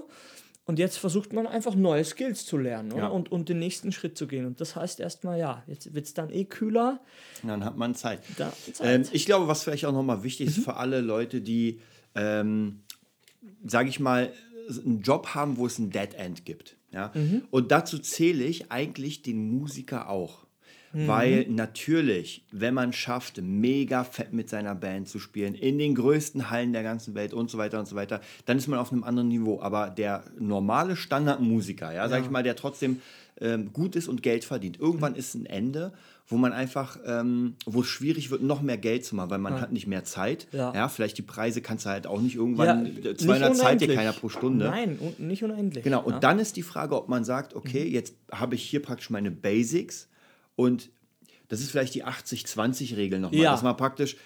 und 0.67 0.79
jetzt 0.79 0.99
versucht 0.99 1.33
man 1.33 1.47
einfach 1.47 1.75
neue 1.75 2.05
Skills 2.05 2.45
zu 2.47 2.59
lernen 2.59 2.93
oder? 2.93 3.03
Ja. 3.05 3.09
Und, 3.09 3.33
und 3.33 3.49
den 3.49 3.59
nächsten 3.59 3.93
Schritt 3.93 4.17
zu 4.19 4.27
gehen. 4.27 4.47
Und 4.47 4.61
das 4.61 4.77
heißt 4.77 5.01
erstmal, 5.01 5.39
ja, 5.39 5.63
jetzt 5.67 5.95
wird 5.95 6.07
es 6.07 6.15
dann 6.15 6.31
eh 6.31 6.45
kühler. 6.45 7.01
Dann 7.43 7.65
hat 7.65 7.77
man 7.77 7.95
Zeit. 7.95 8.21
Da 8.37 8.53
Ähm, 8.81 9.05
ich 9.11 9.27
glaube, 9.27 9.49
was 9.49 9.65
vielleicht 9.65 9.87
auch 9.87 9.93
nochmal 9.93 10.23
wichtig 10.23 10.47
Mhm. 10.49 10.53
ist 10.53 10.65
für 10.65 10.77
alle 10.77 11.01
Leute, 11.01 11.41
die, 11.41 11.81
ähm, 12.15 12.83
sage 13.65 13.89
ich 13.89 14.01
mal, 14.01 14.33
einen 14.69 15.01
Job 15.01 15.29
haben, 15.35 15.57
wo 15.57 15.67
es 15.67 15.79
ein 15.79 15.91
Dead 15.91 16.15
End 16.15 16.45
gibt. 16.45 16.77
Ja? 16.93 17.11
Mhm. 17.15 17.43
Und 17.51 17.71
dazu 17.71 17.99
zähle 17.99 18.45
ich 18.45 18.71
eigentlich 18.71 19.23
den 19.23 19.51
Musiker 19.51 20.09
auch. 20.09 20.47
Mhm. 20.93 21.09
Weil 21.09 21.47
natürlich, 21.49 22.45
wenn 22.51 22.75
man 22.75 22.93
schafft, 22.93 23.41
mega 23.41 24.03
fett 24.03 24.33
mit 24.33 24.49
seiner 24.49 24.75
Band 24.75 25.09
zu 25.09 25.19
spielen, 25.19 25.55
in 25.55 25.79
den 25.79 25.95
größten 25.95 26.51
Hallen 26.51 26.73
der 26.73 26.83
ganzen 26.83 27.15
Welt 27.15 27.33
und 27.33 27.51
so 27.51 27.59
weiter 27.59 27.79
und 27.79 27.87
so 27.87 27.95
weiter, 27.95 28.21
dann 28.47 28.59
ist 28.59 28.67
man 28.67 28.79
auf 28.79 28.93
einem 28.93 29.05
anderen 29.05 29.29
Niveau. 29.29 29.61
Aber 29.61 29.91
der 29.91 30.25
normale 30.39 30.97
Standardmusiker, 30.97 31.93
ja, 31.93 32.09
sag 32.09 32.25
ich 32.25 32.31
mal, 32.31 32.43
der 32.43 32.57
trotzdem 32.57 33.01
ähm, 33.41 33.73
gut 33.73 33.95
ist 33.95 34.09
und 34.09 34.23
Geld 34.23 34.45
verdient, 34.45 34.81
irgendwann 34.81 35.15
ist 35.15 35.35
ein 35.35 35.47
Ende, 35.47 35.93
wo 36.31 36.37
man 36.37 36.53
einfach, 36.53 36.99
ähm, 37.05 37.57
wo 37.67 37.81
es 37.83 37.89
schwierig 37.89 38.31
wird, 38.31 38.43
noch 38.43 38.63
mehr 38.63 38.79
Geld 38.79 39.05
zu 39.05 39.17
machen, 39.17 39.31
weil 39.31 39.39
man 39.39 39.61
hat 39.61 39.73
nicht 39.73 39.87
mehr 39.87 40.05
Zeit. 40.05 40.47
Ja. 40.53 40.89
vielleicht 40.89 41.19
die 41.19 41.23
Preise 41.23 41.61
kannst 41.61 41.85
du 41.85 41.91
halt 41.91 42.07
auch 42.07 42.21
nicht 42.21 42.37
irgendwann, 42.37 42.85
nicht 42.85 43.21
200 43.21 43.57
zahlt 43.57 43.81
dir 43.81 43.95
keiner 43.95 44.13
pro 44.13 44.29
Stunde. 44.29 44.67
Nein, 44.67 44.97
und 44.99 45.21
nicht 45.21 45.43
unendlich. 45.43 45.85
Genau, 45.85 46.03
und 46.03 46.15
ja. 46.15 46.19
dann 46.21 46.39
ist 46.39 46.57
die 46.57 46.63
Frage, 46.63 46.97
ob 46.97 47.09
man 47.09 47.25
sagt, 47.25 47.55
okay, 47.55 47.85
jetzt 47.85 48.15
habe 48.31 48.55
ich 48.55 48.63
hier 48.63 48.81
praktisch 48.81 49.11
meine 49.11 49.31
Basics 49.31 50.09
und 50.55 50.91
das 51.49 51.61
ist 51.61 51.73
vielleicht 51.73 51.95
die 51.95 52.05
80-20-Regel 52.05 53.19
nochmal. 53.19 53.41
Ja. 53.41 53.51
Dass 53.51 53.63
man 53.63 53.77
praktisch, 53.77 54.17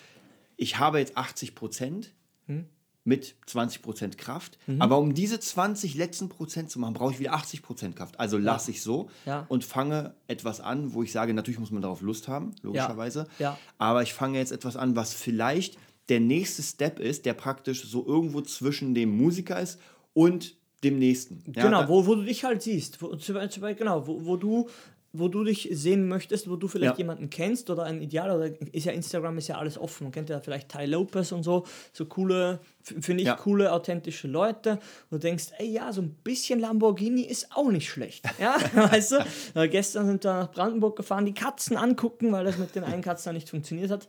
ich 0.57 0.79
habe 0.79 0.99
jetzt 0.99 1.17
80 1.17 1.55
Prozent 1.55 2.13
Hm. 2.47 2.67
Mit 3.05 3.37
20 3.47 3.83
Prozent 3.83 4.17
Kraft, 4.19 4.57
Mhm. 4.67 4.81
aber 4.81 4.99
um 4.99 5.13
diese 5.15 5.39
20 5.39 5.95
letzten 5.95 6.29
Prozent 6.31 6.71
zu 6.71 6.79
machen, 6.79 6.95
brauche 6.95 7.13
ich 7.13 7.21
wieder 7.21 7.35
80 7.35 7.63
Prozent 7.63 7.97
Kraft. 7.97 8.19
Also 8.19 8.39
lasse 8.39 8.71
ich 8.71 8.81
so 8.83 9.11
Ja. 9.27 9.45
und 9.49 9.63
fange 9.65 10.15
etwas 10.27 10.61
an, 10.61 10.95
wo 10.95 11.03
ich 11.03 11.13
sage, 11.13 11.35
natürlich 11.35 11.61
muss 11.61 11.71
man 11.71 11.83
darauf 11.83 12.01
Lust 12.01 12.29
haben, 12.29 12.53
logischerweise. 12.63 13.27
Ja. 13.39 13.59
Aber 13.79 14.03
ich 14.03 14.15
fange 14.15 14.39
jetzt 14.39 14.53
etwas 14.53 14.77
an, 14.77 14.97
was 14.97 15.13
vielleicht 15.13 15.77
der 16.09 16.21
nächste 16.21 16.63
Step 16.63 16.99
ist, 16.99 17.27
der 17.27 17.35
praktisch 17.35 17.85
so 17.85 18.07
irgendwo 18.07 18.41
zwischen 18.41 18.95
dem 18.95 19.15
Musiker 19.17 19.61
ist 19.61 19.79
und 20.15 20.55
dem 20.83 20.99
nächsten. 20.99 21.43
Ja, 21.55 21.65
genau, 21.65 21.89
wo, 21.89 22.07
wo 22.07 22.15
du 22.15 22.23
dich 22.25 22.45
halt 22.45 22.63
siehst. 22.63 23.01
Wo, 23.01 23.09
genau, 23.09 24.07
wo, 24.07 24.25
wo 24.27 24.37
du 24.37 24.69
wo 25.17 25.29
du 25.29 25.45
dich 25.45 25.69
sehen 25.73 26.09
möchtest, 26.09 26.51
wo 26.51 26.57
du 26.57 26.67
vielleicht 26.67 26.95
Ja. 26.95 26.99
jemanden 26.99 27.31
kennst 27.31 27.71
oder 27.71 27.85
ein 27.85 28.03
Ideal 28.03 28.31
oder 28.37 28.51
ist 28.75 28.85
ja 28.85 28.93
Instagram 28.93 29.39
ist 29.39 29.47
ja 29.49 29.59
alles 29.59 29.79
offen. 29.79 30.05
Man 30.05 30.13
kennt 30.13 30.29
ja 30.29 30.41
vielleicht 30.41 30.69
Ty 30.71 30.87
Lopez 30.87 31.31
und 31.33 31.45
so, 31.45 31.65
so 31.93 32.05
coole, 32.07 32.59
finde 32.83 33.23
ich 33.23 33.29
Ja. 33.29 33.37
coole, 33.37 33.73
authentische 33.73 34.27
Leute. 34.27 34.73
Und 34.73 34.79
du 35.13 35.19
denkst, 35.19 35.53
ey 35.59 35.69
ja, 35.71 35.93
so 35.93 36.03
ein 36.03 36.11
bisschen 36.25 36.59
Lamborghini 36.59 37.23
ist 37.23 37.49
auch 37.55 37.71
nicht 37.71 37.89
schlecht. 37.89 38.25
Ja, 38.41 38.57
weißt 38.75 39.13
du? 39.13 39.25
Äh, 39.61 39.69
gestern 39.69 40.07
sind 40.07 40.25
wir 40.25 40.33
nach 40.33 40.51
Brandenburg 40.51 40.97
gefahren, 40.97 41.25
die 41.27 41.35
Katzen 41.35 41.77
angucken, 41.77 42.33
weil 42.33 42.45
das 42.45 42.59
mit 42.59 42.75
den 42.75 42.83
einen 42.85 43.03
Katzen 43.03 43.33
nicht 43.35 43.49
funktioniert 43.49 43.91
hat. 43.93 44.09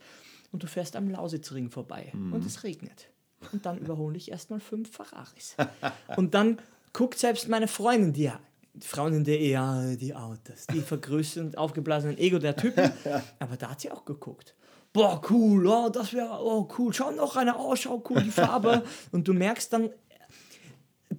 Und 0.52 0.64
du 0.64 0.68
fährst 0.68 0.96
am 0.96 1.10
Lausitzring 1.10 1.70
vorbei 1.70 2.12
und 2.14 2.46
es 2.46 2.64
regnet. 2.64 3.10
Und 3.52 3.66
dann 3.66 3.78
überhole 3.78 4.18
ich 4.18 4.32
erstmal 4.32 4.60
fünf 4.60 4.90
Ferraris. 4.92 5.56
Und 6.16 6.34
dann 6.34 6.58
guckt 6.94 7.20
selbst 7.20 7.48
meine 7.50 7.68
Freundin, 7.68 8.14
die 8.14 8.32
Frauen 8.82 9.14
in 9.14 9.24
der 9.24 9.40
Ehe, 9.40 9.52
ja, 9.52 9.96
die 9.96 10.14
Autos, 10.14 10.68
die 10.74 10.82
vergrößern 10.82 11.56
aufgeblasenen 11.56 12.18
Ego 12.18 12.40
der 12.40 12.56
Typen. 12.56 12.92
Aber 13.40 13.58
da 13.58 13.72
hat 13.72 13.82
sie 13.82 13.92
auch 13.92 14.06
geguckt. 14.06 14.56
Boah, 14.94 15.22
cool, 15.30 15.68
oh, 15.68 15.90
das 15.90 16.14
wäre, 16.14 16.40
oh, 16.42 16.68
cool, 16.78 16.94
schau 16.94 17.12
noch 17.12 17.36
eine, 17.36 17.58
oh, 17.58 17.76
schau, 17.76 18.02
cool, 18.10 18.24
die 18.24 18.32
Farbe. 18.32 18.84
Und 19.12 19.28
du 19.28 19.34
merkst 19.34 19.74
dann 19.74 19.90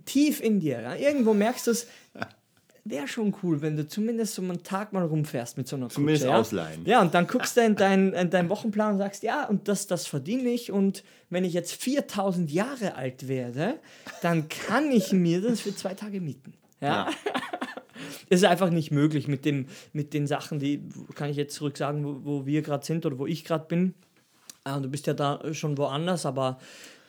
tief 0.04 0.40
in 0.40 0.60
dir, 0.60 0.80
ja, 0.80 0.94
irgendwo 0.94 1.34
merkst 1.34 1.66
du 1.66 1.72
es, 1.72 1.86
wäre 2.88 3.08
schon 3.08 3.34
cool, 3.42 3.60
wenn 3.62 3.76
du 3.76 3.86
zumindest 3.86 4.34
so 4.34 4.42
einen 4.42 4.62
Tag 4.62 4.92
mal 4.92 5.04
rumfährst 5.04 5.58
mit 5.58 5.68
so 5.68 5.76
einer 5.76 5.88
Zumindest 5.88 6.24
Kutsche, 6.24 6.32
ja? 6.32 6.40
ausleihen. 6.40 6.84
Ja, 6.84 7.00
und 7.02 7.14
dann 7.14 7.26
guckst 7.26 7.56
du 7.56 7.60
in 7.62 7.74
deinen 7.74 8.12
in 8.12 8.30
deinen 8.30 8.48
Wochenplan 8.48 8.92
und 8.92 8.98
sagst, 8.98 9.22
ja, 9.22 9.44
und 9.46 9.68
das, 9.68 9.86
das 9.86 10.06
verdiene 10.06 10.50
ich. 10.50 10.70
Und 10.70 11.02
wenn 11.28 11.44
ich 11.44 11.52
jetzt 11.52 11.74
4000 11.74 12.50
Jahre 12.50 12.94
alt 12.94 13.28
werde, 13.28 13.80
dann 14.22 14.48
kann 14.48 14.90
ich 14.90 15.12
mir 15.12 15.40
das 15.40 15.60
für 15.60 15.74
zwei 15.74 15.94
Tage 15.94 16.20
mieten. 16.20 16.54
Ja. 16.80 16.88
Ja. 16.88 17.10
Das 18.28 18.40
ist 18.40 18.44
einfach 18.44 18.70
nicht 18.70 18.90
möglich 18.90 19.28
mit, 19.28 19.44
dem, 19.44 19.66
mit 19.92 20.12
den 20.12 20.26
Sachen, 20.26 20.58
die, 20.58 20.82
kann 21.14 21.30
ich 21.30 21.36
jetzt 21.36 21.54
zurück 21.54 21.76
sagen, 21.76 22.04
wo, 22.04 22.24
wo 22.24 22.46
wir 22.46 22.60
gerade 22.62 22.84
sind 22.84 23.06
oder 23.06 23.18
wo 23.18 23.26
ich 23.26 23.44
gerade 23.44 23.66
bin. 23.66 23.94
Ah, 24.64 24.80
du 24.80 24.88
bist 24.88 25.06
ja 25.06 25.14
da 25.14 25.40
schon 25.54 25.78
woanders, 25.78 26.26
aber 26.26 26.58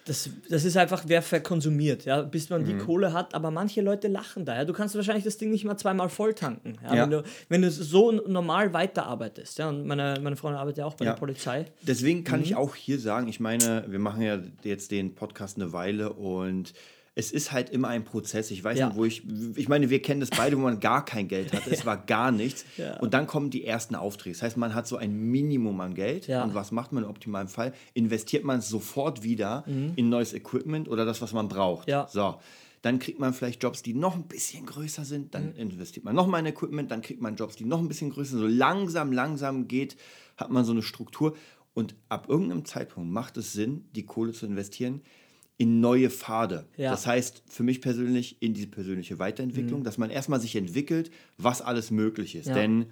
das, 0.06 0.30
das 0.48 0.64
ist 0.64 0.78
einfach, 0.78 1.04
wer 1.08 1.22
verkonsumiert, 1.24 2.06
ja, 2.06 2.22
bis 2.22 2.50
man 2.52 2.64
die 2.66 2.76
Mhm. 2.76 2.80
Kohle 2.80 3.14
hat. 3.14 3.34
Aber 3.34 3.50
manche 3.52 3.82
Leute 3.82 4.08
lachen 4.08 4.46
da. 4.46 4.56
Ja. 4.58 4.66
Du 4.66 4.74
kannst 4.74 4.96
wahrscheinlich 4.96 5.24
das 5.26 5.38
Ding 5.38 5.50
nicht 5.50 5.66
mal 5.66 5.76
zweimal 5.76 6.08
voll 6.10 6.34
tanken, 6.36 6.76
ja, 6.84 6.96
Ja. 6.96 7.04
Wenn, 7.04 7.10
du, 7.12 7.24
wenn 7.50 7.62
du 7.64 7.72
so 7.72 8.12
normal 8.12 8.72
weiterarbeitest. 8.74 9.58
Ja. 9.58 9.70
Und 9.70 9.86
meine, 9.88 10.20
meine 10.22 10.36
Freundin 10.36 10.60
arbeitet 10.60 10.78
ja 10.78 10.86
auch 10.86 10.94
bei 10.94 11.06
Ja. 11.06 11.12
der 11.14 11.20
Polizei. 11.20 11.66
Deswegen 11.82 12.24
kann 12.24 12.40
Mhm. 12.40 12.46
ich 12.46 12.56
auch 12.56 12.76
hier 12.76 13.00
sagen, 13.00 13.28
ich 13.28 13.40
meine, 13.40 13.86
wir 13.88 14.00
machen 14.00 14.22
ja 14.22 14.40
jetzt 14.64 14.92
den 14.92 15.16
Podcast 15.16 15.58
eine 15.58 15.74
Weile 15.74 16.14
und 16.14 16.74
es 17.18 17.32
ist 17.32 17.52
halt 17.52 17.70
immer 17.72 17.88
ein 17.88 18.04
Prozess. 18.04 18.52
Ich 18.52 18.64
weiß 18.64 18.78
Ja. 18.78 18.88
nicht, 18.90 18.96
wo 18.98 19.04
ich, 19.04 19.24
ich 19.56 19.68
meine, 19.68 19.90
wir 19.90 20.02
kennen 20.02 20.20
das 20.20 20.30
beide, 20.30 20.56
wo 20.56 20.62
man 20.62 20.80
gar 20.80 21.04
kein 21.04 21.28
Geld 21.28 21.52
hatte. 21.52 21.72
Es 21.72 21.84
war 21.86 21.98
gar 21.98 22.32
nichts. 22.32 22.64
Ja. 22.78 23.00
Und 23.00 23.14
dann 23.16 23.26
kommen 23.26 23.50
die 23.50 23.66
ersten 23.66 23.96
Aufträge. 23.96 24.34
Das 24.36 24.44
heißt, 24.44 24.58
man 24.58 24.76
hat 24.76 24.88
so 24.88 24.98
ein 24.98 25.14
Minimum 25.14 25.82
an 25.82 25.96
Geld. 25.96 26.28
Ja. 26.28 26.44
Und 26.44 26.54
was 26.54 26.72
macht 26.72 26.92
man 26.92 27.04
im 27.04 27.10
optimalen 27.10 27.48
Fall? 27.48 27.74
Investiert 27.96 28.44
man 28.44 28.60
es 28.60 28.70
sofort 28.70 29.24
wieder 29.24 29.66
in 29.68 30.10
neues 30.10 30.34
Equipment 30.34 30.88
oder 30.88 31.06
das, 31.06 31.22
was 31.22 31.34
man 31.34 31.48
braucht. 31.48 31.88
Mhm. 31.88 31.92
Ja. 31.92 32.08
So. 32.08 32.36
Dann 32.84 33.00
kriegt 33.00 33.20
man 33.20 33.34
vielleicht 33.34 33.64
Jobs, 33.64 33.82
die 33.82 33.96
noch 33.96 34.14
ein 34.16 34.28
bisschen 34.28 34.68
größer 34.68 35.04
sind. 35.04 35.34
Dann 35.34 35.48
Mhm. 35.54 35.56
investiert 35.72 36.06
man 36.06 36.14
noch 36.16 36.28
mal 36.28 36.38
in 36.40 36.46
Equipment. 36.46 36.92
Dann 36.92 37.02
kriegt 37.02 37.22
man 37.22 37.36
Jobs, 37.36 37.56
die 37.56 37.66
noch 37.66 37.80
ein 37.80 37.88
bisschen 37.88 38.12
größer 38.12 38.32
sind. 38.38 38.40
So 38.42 38.48
langsam, 38.48 39.12
langsam 39.12 39.68
geht, 39.68 39.98
hat 40.38 40.52
man 40.52 40.64
so 40.64 40.72
eine 40.72 40.84
Struktur. 40.84 41.36
Und 41.74 41.96
ab 42.10 42.28
irgendeinem 42.30 42.66
Zeitpunkt 42.66 43.12
macht 43.12 43.38
es 43.38 43.54
Sinn, 43.54 43.86
die 43.96 44.06
Kohle 44.06 44.32
zu 44.34 44.46
investieren 44.46 45.02
in 45.58 45.80
neue 45.80 46.10
Pfade. 46.10 46.68
Ja. 46.78 46.92
Das 46.92 47.08
heißt, 47.08 47.44
für 47.48 47.64
mich 47.64 47.82
persönlich 47.82 48.42
in 48.42 48.54
diese 48.54 48.68
persönliche 48.68 49.18
Weiterentwicklung, 49.20 49.84
dass 49.84 49.98
man 49.98 50.10
erstmal 50.10 50.40
sich 50.40 50.56
entwickelt, 50.56 51.12
was 51.38 51.62
alles 51.62 51.90
möglich 51.90 52.36
ist. 52.36 52.48
Ja. 52.48 52.54
Denn 52.54 52.88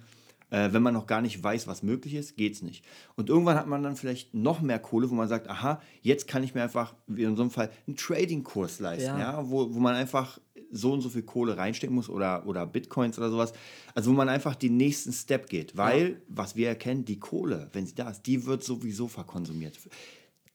äh, 0.50 0.72
wenn 0.72 0.82
man 0.82 0.94
noch 0.94 1.06
gar 1.06 1.22
nicht 1.22 1.42
weiß, 1.42 1.66
was 1.66 1.82
möglich 1.82 2.14
ist, 2.14 2.36
geht 2.36 2.54
es 2.54 2.62
nicht. 2.62 2.84
Und 3.14 3.28
irgendwann 3.28 3.56
hat 3.56 3.66
man 3.66 3.82
dann 3.82 3.96
vielleicht 3.96 4.34
noch 4.34 4.60
mehr 4.60 4.78
Kohle, 4.78 5.10
wo 5.10 5.14
man 5.14 5.28
sagt, 5.28 5.48
aha, 5.48 5.80
jetzt 6.02 6.26
kann 6.28 6.42
ich 6.42 6.54
mir 6.54 6.62
einfach, 6.62 6.94
wie 7.06 7.22
in 7.22 7.36
so 7.36 7.42
einem 7.42 7.50
Fall, 7.50 7.70
einen 7.86 7.96
Trading-Kurs 7.96 8.80
leisten, 8.80 9.18
Ja. 9.18 9.18
ja. 9.18 9.50
wo, 9.50 9.72
wo 9.74 9.78
man 9.78 9.94
einfach 9.94 10.40
so 10.70 10.92
und 10.92 11.00
so 11.00 11.08
viel 11.08 11.22
Kohle 11.22 11.56
reinstecken 11.56 11.94
muss 11.94 12.08
oder, 12.08 12.46
oder 12.46 12.66
Bitcoins 12.66 13.18
oder 13.18 13.30
sowas. 13.30 13.52
Also 13.94 14.10
wo 14.10 14.14
man 14.14 14.28
einfach 14.28 14.56
den 14.56 14.76
nächsten 14.76 15.12
Step 15.12 15.48
geht. 15.48 15.76
Weil, 15.76 16.20
was 16.28 16.56
wir 16.56 16.68
erkennen, 16.68 17.04
die 17.04 17.18
Kohle, 17.20 17.68
wenn 17.72 17.86
sie 17.86 17.94
da 17.94 18.10
ist, 18.10 18.22
die 18.22 18.44
wird 18.46 18.64
sowieso 18.64 19.06
verkonsumiert. 19.08 19.78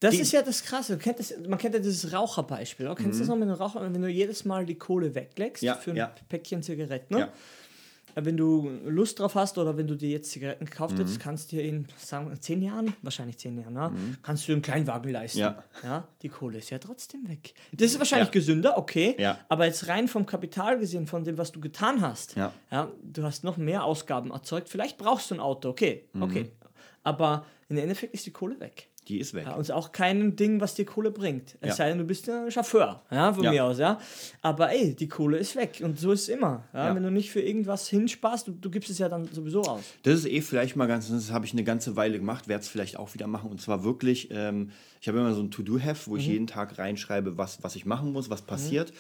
Das 0.02 0.16
Die- 0.16 0.22
ist 0.22 0.32
ja 0.34 0.42
das 0.42 0.64
Krasse. 0.64 0.98
Kennt 0.98 1.20
das, 1.20 1.34
man 1.48 1.58
kennt 1.58 1.74
ja 1.76 1.80
dieses 1.80 2.12
Raucherbeispiel. 2.12 2.88
Oder? 2.88 2.96
Kennst 2.96 3.20
du 3.20 3.24
das 3.24 3.30
noch 3.30 3.38
mit 3.38 3.48
dem 3.48 3.54
Raucher? 3.56 3.82
Wenn 3.82 4.02
du 4.02 4.08
jedes 4.10 4.44
Mal 4.46 4.66
die 4.66 4.76
Kohle 4.76 5.16
weglegst 5.16 5.62
Mhm. 5.64 5.68
Ja, 5.68 5.76
für 5.76 5.92
ein 5.92 5.98
ja. 5.98 6.14
Päckchen 6.28 6.62
Zigaretten, 6.64 7.14
ne? 7.14 7.20
Ja. 7.22 7.26
Äh, 8.16 8.26
wenn 8.26 8.36
du 8.36 8.70
Lust 8.88 9.20
drauf 9.20 9.36
hast 9.36 9.58
oder 9.58 9.78
wenn 9.78 9.88
du 9.88 9.96
dir 9.96 10.10
jetzt 10.10 10.32
Zigaretten 10.32 10.66
gekauft 10.66 10.96
Mhm. 10.96 11.00
hättest, 11.02 11.20
kannst 11.20 11.52
du 11.52 11.56
dir 11.58 11.64
in 11.64 11.88
sagen 11.98 12.36
zehn 12.42 12.62
Jahren, 12.64 12.94
wahrscheinlich 13.04 13.38
zehn 13.38 13.58
Jahren, 13.58 13.74
ne? 13.74 13.92
kannst 14.24 14.48
du 14.48 14.52
einen 14.54 14.62
Kleinwagen 14.64 15.12
leisten. 15.12 15.40
Mhm. 15.40 15.56
Ja. 15.84 16.08
Die 16.24 16.30
Kohle 16.30 16.58
ist 16.58 16.72
ja 16.72 16.80
trotzdem 16.80 17.30
weg. 17.30 17.54
Das 17.72 17.92
ist 17.92 18.00
wahrscheinlich 18.00 18.32
gesünder, 18.32 18.78
okay. 18.80 19.16
Aber 19.50 19.66
jetzt 19.68 19.88
rein 19.88 20.08
vom 20.08 20.26
Kapital 20.26 20.80
gesehen, 20.80 21.06
von 21.08 21.24
dem, 21.24 21.38
was 21.38 21.52
du 21.52 21.62
getan 21.62 22.02
hast, 22.02 22.36
Ja. 22.36 22.52
du 23.04 23.24
hast 23.24 23.44
noch 23.44 23.58
mehr 23.58 23.84
Ausgaben 23.86 24.32
erzeugt. 24.32 24.68
Vielleicht 24.68 24.98
brauchst 24.98 25.30
du 25.30 25.36
ein 25.36 25.40
Auto, 25.40 25.70
okay, 25.70 26.06
Mhm. 26.14 26.24
okay. 26.24 26.52
Aber 27.04 27.46
im 27.70 27.78
Endeffekt 27.78 28.14
ist 28.14 28.26
die 28.26 28.32
Kohle 28.32 28.60
weg. 28.60 28.90
Die 29.08 29.20
ist 29.20 29.34
weg. 29.34 29.46
Ja, 29.48 29.56
und 29.56 29.72
auch 29.72 29.92
kein 29.92 30.36
Ding, 30.36 30.62
was 30.62 30.76
dir 30.76 30.86
Kohle 30.86 31.10
bringt. 31.10 31.58
Es 31.60 31.70
Ja. 31.70 31.76
sei 31.76 31.90
denn, 31.90 31.98
du 31.98 32.04
bist 32.04 32.30
ein 32.30 32.52
Chauffeur, 32.52 33.02
ja, 33.10 33.34
von 33.34 33.44
Ja. 33.44 33.52
mir 33.52 33.64
aus, 33.66 33.80
ja. 33.80 34.00
Aber 34.44 34.72
ey, 34.72 34.96
die 34.96 35.08
Kohle 35.10 35.38
ist 35.40 35.56
weg 35.56 35.82
und 35.84 36.00
so 36.00 36.12
ist 36.12 36.22
es 36.24 36.30
immer. 36.30 36.66
Ja? 36.72 36.94
Wenn 36.94 37.02
du 37.02 37.10
nicht 37.10 37.32
für 37.32 37.42
irgendwas 37.42 37.88
hinsparst, 37.88 38.48
du, 38.48 38.52
du 38.52 38.70
gibst 38.70 38.90
es 38.92 39.00
ja 39.00 39.10
dann 39.10 39.26
sowieso 39.26 39.62
aus. 39.68 39.84
Das 40.04 40.20
ist 40.20 40.26
eh 40.28 40.42
vielleicht 40.42 40.76
mal 40.76 40.88
ganz, 40.88 41.10
das 41.10 41.32
habe 41.32 41.46
ich 41.46 41.54
eine 41.54 41.64
ganze 41.64 41.96
Weile 41.96 42.20
gemacht, 42.20 42.48
werde 42.48 42.62
es 42.62 42.68
vielleicht 42.70 42.98
auch 42.98 43.14
wieder 43.16 43.26
machen. 43.28 43.50
Und 43.50 43.60
zwar 43.60 43.84
wirklich, 43.84 44.30
ähm, 44.32 44.70
ich 45.02 45.08
habe 45.08 45.18
immer 45.18 45.34
so 45.34 45.42
ein 45.42 45.50
To-Do-Heft, 45.50 46.08
wo 46.08 46.16
ich 46.16 46.28
jeden 46.28 46.46
Tag 46.46 46.78
reinschreibe, 46.78 47.36
was, 47.36 47.64
was 47.64 47.76
ich 47.76 47.88
machen 47.88 48.14
muss, 48.14 48.30
was 48.30 48.44
passiert. 48.44 48.94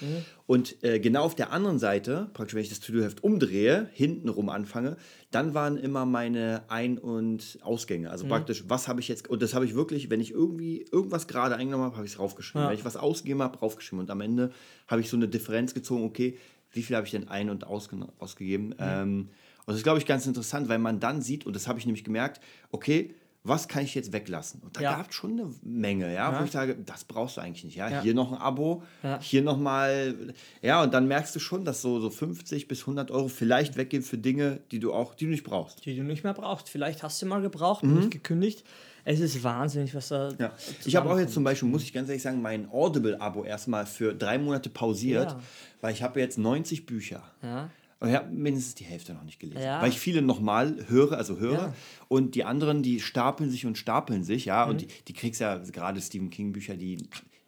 Und 0.47 0.83
äh, 0.83 0.99
genau 0.99 1.21
auf 1.21 1.35
der 1.35 1.51
anderen 1.51 1.77
Seite, 1.77 2.31
praktisch 2.33 2.55
wenn 2.55 2.63
ich 2.63 2.69
das 2.69 2.79
To-Do-Heft 2.79 3.23
umdrehe, 3.23 3.87
hintenrum 3.93 4.49
anfange, 4.49 4.97
dann 5.29 5.53
waren 5.53 5.77
immer 5.77 6.07
meine 6.07 6.63
Ein- 6.69 6.97
und 6.97 7.59
Ausgänge. 7.61 8.09
Also 8.09 8.25
praktisch, 8.25 8.63
was 8.67 8.87
habe 8.87 8.99
ich 8.99 9.09
jetzt, 9.09 9.29
und 9.29 9.43
das 9.43 9.53
habe 9.53 9.63
ich 9.63 9.75
wirklich, 9.75 10.09
wenn 10.09 10.21
ich 10.21 10.31
irgendwie 10.31 10.87
irgendwas 10.91 11.27
gerade 11.27 11.55
eingenommen 11.55 11.83
habe, 11.83 11.97
habe 11.97 12.07
ich 12.07 12.13
es 12.13 12.19
raufgeschrieben. 12.19 12.63
Ja. 12.63 12.69
Wenn 12.69 12.79
ich 12.79 12.85
was 12.85 12.97
ausgegeben 12.97 13.43
habe, 13.43 13.59
raufgeschrieben. 13.59 13.99
Und 13.99 14.09
am 14.09 14.21
Ende 14.21 14.51
habe 14.87 15.01
ich 15.01 15.09
so 15.09 15.17
eine 15.17 15.27
Differenz 15.27 15.75
gezogen, 15.75 16.03
okay, 16.03 16.35
wie 16.71 16.81
viel 16.81 16.95
habe 16.95 17.05
ich 17.05 17.11
denn 17.11 17.27
ein- 17.27 17.51
und 17.51 17.67
ausge 17.67 17.97
ausgegeben? 18.17 18.73
Ähm, 18.79 19.29
und 19.59 19.67
das 19.67 19.75
ist, 19.75 19.83
glaube 19.83 19.99
ich, 19.99 20.07
ganz 20.07 20.25
interessant, 20.25 20.67
weil 20.67 20.79
man 20.79 20.99
dann 20.99 21.21
sieht, 21.21 21.45
und 21.45 21.55
das 21.55 21.67
habe 21.67 21.77
ich 21.77 21.85
nämlich 21.85 22.03
gemerkt, 22.03 22.41
okay, 22.71 23.13
was 23.43 23.67
kann 23.67 23.83
ich 23.83 23.95
jetzt 23.95 24.13
weglassen? 24.13 24.61
Und 24.61 24.77
da 24.77 24.81
Ja. 24.81 24.95
gab 24.97 25.09
es 25.09 25.15
schon 25.15 25.31
eine 25.31 25.51
Menge, 25.63 26.07
ja, 26.13 26.31
Ja. 26.31 26.39
wo 26.39 26.43
ich 26.45 26.51
sage, 26.51 26.75
das 26.85 27.03
brauchst 27.05 27.37
du 27.37 27.41
eigentlich 27.41 27.63
nicht. 27.63 27.75
Ja? 27.75 27.89
Ja. 27.89 28.01
Hier 28.01 28.13
noch 28.13 28.31
ein 28.31 28.37
Abo, 28.37 28.83
Ja. 29.01 29.19
hier 29.19 29.41
nochmal, 29.41 30.13
ja, 30.61 30.83
und 30.83 30.93
dann 30.93 31.07
merkst 31.07 31.35
du 31.35 31.39
schon, 31.39 31.65
dass 31.65 31.81
so, 31.81 31.99
so 31.99 32.09
50 32.11 32.67
bis 32.67 32.85
100 32.85 33.09
Euro 33.09 33.29
vielleicht 33.29 33.77
weggehen 33.77 34.03
für 34.03 34.17
Dinge, 34.19 34.59
die 34.71 34.79
du 34.79 34.93
auch, 34.93 35.15
die 35.15 35.25
du 35.25 35.31
nicht 35.31 35.43
brauchst. 35.43 35.83
Die 35.85 35.95
du 35.95 36.03
nicht 36.03 36.23
mehr 36.23 36.33
brauchst. 36.35 36.69
Vielleicht 36.69 37.01
hast 37.01 37.19
du 37.21 37.25
mal 37.25 37.41
gebraucht 37.41 37.83
und 37.83 37.95
nicht 37.95 38.11
gekündigt. 38.11 38.63
Es 39.03 39.19
ist 39.19 39.43
wahnsinnig, 39.43 39.95
was 39.95 40.09
da. 40.09 40.29
Mhm. 40.29 40.35
Ja. 40.37 40.51
Ich 40.85 40.95
habe 40.95 41.09
auch 41.09 41.17
jetzt 41.17 41.33
zum 41.33 41.43
Beispiel, 41.43 41.67
muss 41.67 41.81
ich 41.81 41.91
ganz 41.91 42.07
ehrlich 42.09 42.21
sagen, 42.21 42.39
mein 42.43 42.69
Audible-Abo 42.69 43.43
erstmal 43.43 43.87
für 43.87 44.13
drei 44.13 44.37
Monate 44.37 44.69
pausiert, 44.69 45.35
weil 45.81 45.93
ich 45.93 46.03
habe 46.03 46.19
jetzt 46.19 46.37
90 46.37 46.85
Bücher. 46.85 47.23
Ja. 47.41 47.71
Und 48.01 48.09
ich 48.09 48.15
habe 48.15 48.29
mindestens 48.33 48.75
die 48.75 48.83
Hälfte 48.83 49.13
noch 49.13 49.23
nicht 49.23 49.39
gelesen. 49.39 49.61
Ja. 49.61 49.79
Weil 49.81 49.89
ich 49.89 49.99
viele 49.99 50.21
nochmal 50.23 50.75
höre, 50.87 51.13
also 51.13 51.37
höre. 51.37 51.53
Ja. 51.53 51.73
Und 52.07 52.33
die 52.35 52.43
anderen, 52.43 52.81
die 52.81 52.99
stapeln 52.99 53.49
sich 53.51 53.65
und 53.67 53.77
stapeln 53.77 54.23
sich, 54.23 54.45
ja. 54.45 54.65
Mhm. 54.65 54.71
Und 54.71 54.81
die, 54.81 54.87
die 55.07 55.13
kriegst 55.13 55.39
ja 55.39 55.57
gerade 55.59 56.01
Stephen 56.01 56.31
King-Bücher, 56.31 56.75
die 56.75 56.97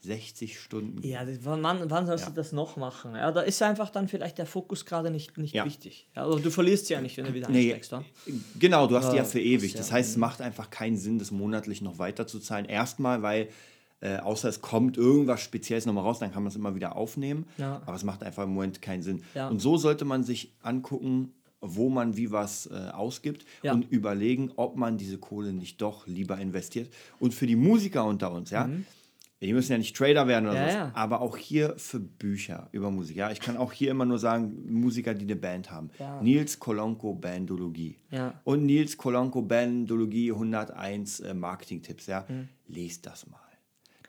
60 0.02 0.60
Stunden. 0.60 1.02
Ja, 1.08 1.22
wann, 1.42 1.64
wann 1.90 2.06
sollst 2.06 2.26
Ja. 2.26 2.30
du 2.30 2.36
das 2.36 2.52
noch 2.52 2.76
machen? 2.78 3.16
Ja, 3.16 3.32
da 3.32 3.42
ist 3.42 3.62
einfach 3.64 3.90
dann 3.90 4.08
vielleicht 4.08 4.38
der 4.38 4.46
Fokus 4.46 4.86
gerade 4.86 5.10
nicht, 5.10 5.38
nicht 5.38 5.56
Ja. 5.56 5.66
wichtig. 5.66 6.08
Ja, 6.16 6.24
aber 6.26 6.40
du 6.40 6.52
verlierst 6.52 6.90
ja 6.90 7.02
nicht, 7.02 7.18
wenn 7.18 7.26
du 7.26 7.34
wieder 7.34 7.50
Nee, 7.50 7.74
einsteigst. 7.74 7.92
wa? 7.94 8.04
genau, 8.60 8.86
du 8.88 8.96
hast 8.98 9.12
die 9.12 9.18
ja 9.18 9.24
für 9.24 9.40
ewig. 9.42 9.74
Das 9.74 9.92
heißt, 9.92 10.12
es 10.12 10.18
macht 10.18 10.42
einfach 10.42 10.70
keinen 10.70 10.98
Sinn, 10.98 11.18
das 11.20 11.32
monatlich 11.32 11.82
noch 11.82 11.98
weiter 11.98 12.28
zu 12.28 12.40
zahlen. 12.40 12.66
Erstmal, 12.66 13.22
weil, 13.22 13.48
äh, 14.04 14.18
außer 14.18 14.50
es 14.50 14.60
kommt 14.62 14.98
irgendwas 14.98 15.42
Spezielles 15.42 15.86
nochmal 15.86 16.04
raus, 16.04 16.20
dann 16.20 16.32
kann 16.34 16.44
man 16.44 16.50
es 16.50 16.56
immer 16.58 16.76
wieder 16.76 16.96
aufnehmen. 16.96 17.46
Ja. 17.58 17.82
Aber 17.86 17.96
es 17.96 18.04
macht 18.04 18.22
einfach 18.24 18.44
im 18.44 18.54
Moment 18.54 18.82
keinen 18.82 19.02
Sinn. 19.02 19.24
Ja. 19.34 19.48
Und 19.48 19.60
so 19.60 19.78
sollte 19.78 20.04
man 20.06 20.24
sich 20.24 20.54
angucken, 20.62 21.32
wo 21.62 21.90
man 21.90 22.18
wie 22.18 22.30
was 22.32 22.66
äh, 22.66 22.90
ausgibt 22.92 23.46
Ja. 23.62 23.72
und 23.74 23.90
überlegen, 23.90 24.52
ob 24.58 24.76
man 24.76 24.98
diese 24.98 25.18
Kohle 25.18 25.54
nicht 25.54 25.82
doch 25.82 26.06
lieber 26.08 26.38
investiert. 26.38 26.92
Und 27.20 27.34
für 27.34 27.48
die 27.48 27.56
Musiker 27.56 28.04
unter 28.04 28.34
uns, 28.34 28.50
ja, 28.50 28.70
die 29.42 29.54
müssen 29.54 29.72
ja 29.74 29.78
nicht 29.78 29.96
Trader 29.96 30.28
werden 30.28 30.50
oder 30.50 30.54
Mhm. 30.62 30.68
Ja, 30.68 30.72
sowas, 30.72 30.84
ja. 30.88 30.92
aber 30.96 31.22
auch 31.22 31.38
hier 31.38 31.74
für 31.78 32.00
Bücher 32.02 32.68
über 32.74 32.92
Musik. 32.92 33.16
Ja, 33.18 33.32
ich 33.32 33.40
kann 33.42 33.56
auch 33.58 33.72
hier 33.74 33.92
immer 33.92 34.06
nur 34.06 34.20
sagen, 34.20 34.54
Musiker, 34.70 35.14
die 35.14 35.24
eine 35.26 35.36
Band 35.38 35.70
haben. 35.72 35.90
Ja. 36.00 36.22
Nils 36.22 36.60
Kolonko 36.60 37.14
Bandologie. 37.14 37.98
Ja. 38.12 38.40
Und 38.46 38.66
Nils 38.66 38.96
Kolonko 38.98 39.42
Bandologie 39.42 40.32
101 40.34 41.20
äh, 41.22 41.34
Marketing-Tipps. 41.34 42.08
Ja, 42.08 42.26
Mhm. 42.28 42.48
lest 42.68 43.06
das 43.06 43.28
mal. 43.30 43.40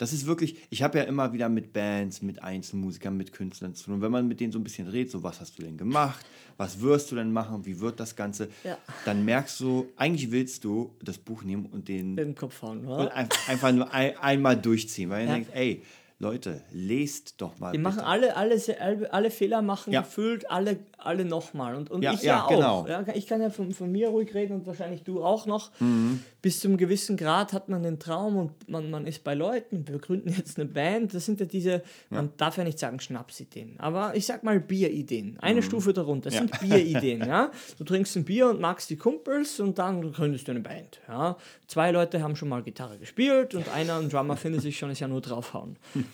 Das 0.04 0.12
ist 0.12 0.26
wirklich, 0.26 0.56
ich 0.68 0.82
habe 0.82 0.98
ja 0.98 1.04
immer 1.04 1.32
wieder 1.32 1.48
mit 1.48 1.72
Bands, 1.72 2.20
mit 2.20 2.42
Einzelmusikern, 2.42 3.16
mit 3.16 3.32
Künstlern 3.32 3.74
zu 3.74 3.86
tun. 3.86 3.94
Und 3.94 4.00
wenn 4.02 4.12
man 4.12 4.28
mit 4.28 4.38
denen 4.38 4.52
so 4.52 4.58
ein 4.58 4.62
bisschen 4.62 4.86
redet, 4.86 5.10
so 5.10 5.22
was 5.22 5.40
hast 5.40 5.58
du 5.58 5.62
denn 5.62 5.78
gemacht, 5.78 6.26
was 6.58 6.82
wirst 6.82 7.10
du 7.10 7.16
denn 7.16 7.32
machen, 7.32 7.64
wie 7.64 7.80
wird 7.80 7.98
das 8.00 8.14
Ganze, 8.14 8.48
Ja. 8.64 8.76
dann 9.06 9.24
merkst 9.24 9.58
du, 9.60 9.88
eigentlich 9.96 10.30
willst 10.30 10.62
du 10.62 10.94
das 11.02 11.16
Buch 11.16 11.42
nehmen 11.42 11.64
und 11.72 11.88
den 11.88 12.16
Den 12.16 12.34
Kopf 12.34 12.60
hauen, 12.60 12.80
und 12.80 12.88
oder? 12.88 13.14
ein, 13.14 13.30
einfach 13.48 13.72
nur 13.72 13.90
ein, 13.94 14.14
einmal 14.18 14.58
durchziehen, 14.58 15.08
weil 15.08 15.24
Ja. 15.24 15.30
ihr 15.30 15.34
denkt, 15.36 15.50
ey, 15.54 15.82
Leute, 16.18 16.60
lest 16.70 17.40
doch 17.40 17.58
mal. 17.58 17.72
Die 17.72 17.78
machen 17.78 17.96
bitte. 17.96 18.06
alle, 18.06 18.36
alle, 18.36 18.56
alle, 18.78 19.10
alle 19.12 19.30
Fehler 19.30 19.62
machen 19.62 19.90
Ja. 19.92 20.02
gefühlt 20.02 20.50
alle, 20.50 20.80
alle 20.98 21.24
nochmal. 21.24 21.74
Und, 21.76 21.90
und 21.90 22.02
Ja, 22.02 22.12
ich 22.12 22.22
ja, 22.22 22.34
ja, 22.36 22.44
auch. 22.44 22.48
genau. 22.50 22.86
Ja, 22.86 23.04
ich 23.14 23.26
kann 23.26 23.40
ja 23.40 23.48
von, 23.48 23.72
von 23.72 23.90
mir 23.90 24.08
ruhig 24.08 24.34
reden 24.34 24.52
und 24.56 24.66
wahrscheinlich 24.66 25.02
du 25.02 25.24
auch 25.24 25.46
noch. 25.46 25.70
Mhm. 25.80 26.20
Bis 26.44 26.60
zu 26.60 26.68
einem 26.68 26.76
gewissen 26.76 27.16
Grad 27.16 27.54
hat 27.54 27.70
man 27.70 27.82
den 27.82 27.98
Traum 27.98 28.36
und 28.36 28.68
man, 28.68 28.90
man 28.90 29.06
ist 29.06 29.24
bei 29.24 29.32
Leuten. 29.32 29.88
Wir 29.88 29.98
gründen 29.98 30.28
jetzt 30.28 30.58
eine 30.60 30.68
Band. 30.68 31.14
Das 31.14 31.24
sind 31.24 31.40
ja 31.40 31.46
diese, 31.46 31.82
man 32.10 32.32
darf 32.36 32.58
ja 32.58 32.64
nicht 32.64 32.78
sagen 32.78 33.00
Schnapsideen, 33.00 33.80
aber 33.80 34.14
ich 34.14 34.26
sag 34.26 34.44
mal 34.44 34.60
Bierideen. 34.60 35.38
Eine 35.40 35.62
Stufe 35.62 35.94
darunter. 35.94 36.28
Das 36.28 36.38
Mhm. 36.42 36.48
Ja. 36.50 36.58
sind 36.58 36.68
Bierideen. 36.68 37.20
ja? 37.26 37.50
Du 37.78 37.84
trinkst 37.84 38.14
ein 38.16 38.24
Bier 38.24 38.50
und 38.50 38.60
magst 38.60 38.90
die 38.90 38.96
Kumpels 38.96 39.58
und 39.58 39.78
dann 39.78 40.12
gründest 40.12 40.46
du 40.46 40.50
eine 40.52 40.60
Band. 40.60 41.00
Ja? 41.08 41.38
Zwei 41.66 41.90
Leute 41.92 42.22
haben 42.22 42.36
schon 42.36 42.50
mal 42.50 42.62
Gitarre 42.62 42.98
gespielt 42.98 43.54
und 43.54 43.66
einer, 43.74 43.96
ein 43.98 44.10
Drummer, 44.10 44.36
findet 44.36 44.60
sich 44.60 44.76
schon, 44.78 44.90
ist 44.90 45.00
ja 45.00 45.08
nur 45.08 45.22
draufhauen. 45.22 45.76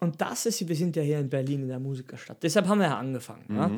Und 0.00 0.20
das 0.20 0.44
ist, 0.46 0.66
wir 0.68 0.76
sind 0.76 0.96
ja 0.96 1.02
hier 1.02 1.18
in 1.18 1.28
Berlin 1.30 1.62
in 1.62 1.68
der 1.68 1.78
Musikerstadt. 1.78 2.42
Deshalb 2.42 2.66
haben 2.68 2.78
wir 2.78 2.88
ja 2.88 2.98
angefangen. 2.98 3.44
Ja? 3.48 3.70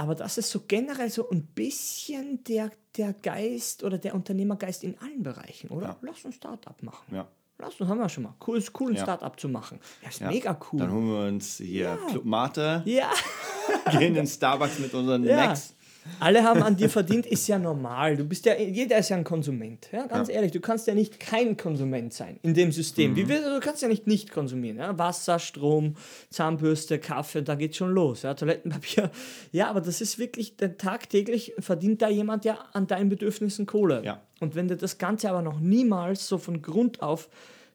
Aber 0.00 0.14
das 0.14 0.38
ist 0.38 0.50
so 0.50 0.60
generell 0.66 1.10
so 1.10 1.28
ein 1.28 1.42
bisschen 1.48 2.42
der, 2.44 2.70
der 2.96 3.12
Geist 3.12 3.84
oder 3.84 3.98
der 3.98 4.14
Unternehmergeist 4.14 4.82
in 4.82 4.96
allen 4.98 5.22
Bereichen, 5.22 5.68
oder? 5.68 5.88
Ja. 5.88 5.96
Lass 6.00 6.24
uns 6.24 6.36
Start-up 6.36 6.82
machen. 6.82 7.14
Ja. 7.14 7.28
Lass 7.58 7.78
uns, 7.78 7.90
haben 7.90 7.98
wir 7.98 8.08
schon 8.08 8.22
mal. 8.22 8.34
Cool, 8.46 8.56
ist 8.56 8.72
cool, 8.80 8.92
ein 8.92 8.96
Ja. 8.96 9.02
Start-up 9.02 9.38
zu 9.38 9.50
machen. 9.50 9.78
Ja, 10.02 10.08
ist 10.08 10.20
Ja. 10.20 10.28
mega 10.30 10.58
cool. 10.72 10.80
Dann 10.80 10.90
holen 10.90 11.06
wir 11.08 11.26
uns 11.28 11.58
hier 11.58 11.98
Club 12.08 12.24
Mate, 12.24 12.82
ja, 12.86 13.10
gehen 13.98 14.16
in 14.16 14.26
Starbucks 14.26 14.78
mit 14.78 14.94
unseren 14.94 15.22
ja. 15.24 15.36
Macs. 15.36 15.74
Alle 16.18 16.42
haben 16.42 16.62
an 16.62 16.76
dir 16.76 16.88
verdient, 16.90 17.24
ist 17.26 17.46
ja 17.48 17.58
normal. 17.58 18.16
Du 18.16 18.24
bist 18.24 18.44
ja, 18.46 18.54
jeder 18.56 18.98
ist 18.98 19.08
ja 19.10 19.16
ein 19.16 19.24
Konsument. 19.24 19.88
Ja, 19.92 20.06
ganz 20.06 20.28
Ja. 20.28 20.34
ehrlich, 20.34 20.52
du 20.52 20.60
kannst 20.60 20.86
ja 20.86 20.94
nicht 20.94 21.20
kein 21.20 21.56
Konsument 21.56 22.12
sein 22.12 22.38
in 22.42 22.54
dem 22.54 22.72
System. 22.72 23.12
Mhm. 23.12 23.16
Wie 23.16 23.24
du 23.24 23.60
kannst 23.60 23.82
ja 23.82 23.88
nicht 23.88 24.06
nicht 24.06 24.30
konsumieren. 24.30 24.78
Ja? 24.78 24.98
Wasser, 24.98 25.38
Strom, 25.38 25.94
Zahnbürste, 26.30 26.98
Kaffee, 26.98 27.42
da 27.42 27.54
geht 27.54 27.76
schon 27.76 27.90
los. 27.92 28.22
Ja? 28.22 28.34
Toilettenpapier. 28.34 29.10
Ja, 29.52 29.68
aber 29.68 29.80
das 29.80 30.00
ist 30.00 30.18
wirklich, 30.18 30.56
denn 30.56 30.78
tagtäglich 30.78 31.54
verdient 31.58 32.02
da 32.02 32.08
jemand 32.08 32.44
ja 32.44 32.58
an 32.72 32.86
deinen 32.86 33.08
Bedürfnissen 33.08 33.66
Kohle. 33.66 34.02
Ja. 34.04 34.20
Und 34.40 34.54
wenn 34.54 34.68
du 34.68 34.76
das 34.76 34.98
Ganze 34.98 35.28
aber 35.30 35.42
noch 35.42 35.60
niemals 35.60 36.26
so 36.28 36.38
von 36.38 36.62
Grund 36.62 37.02
auf 37.02 37.28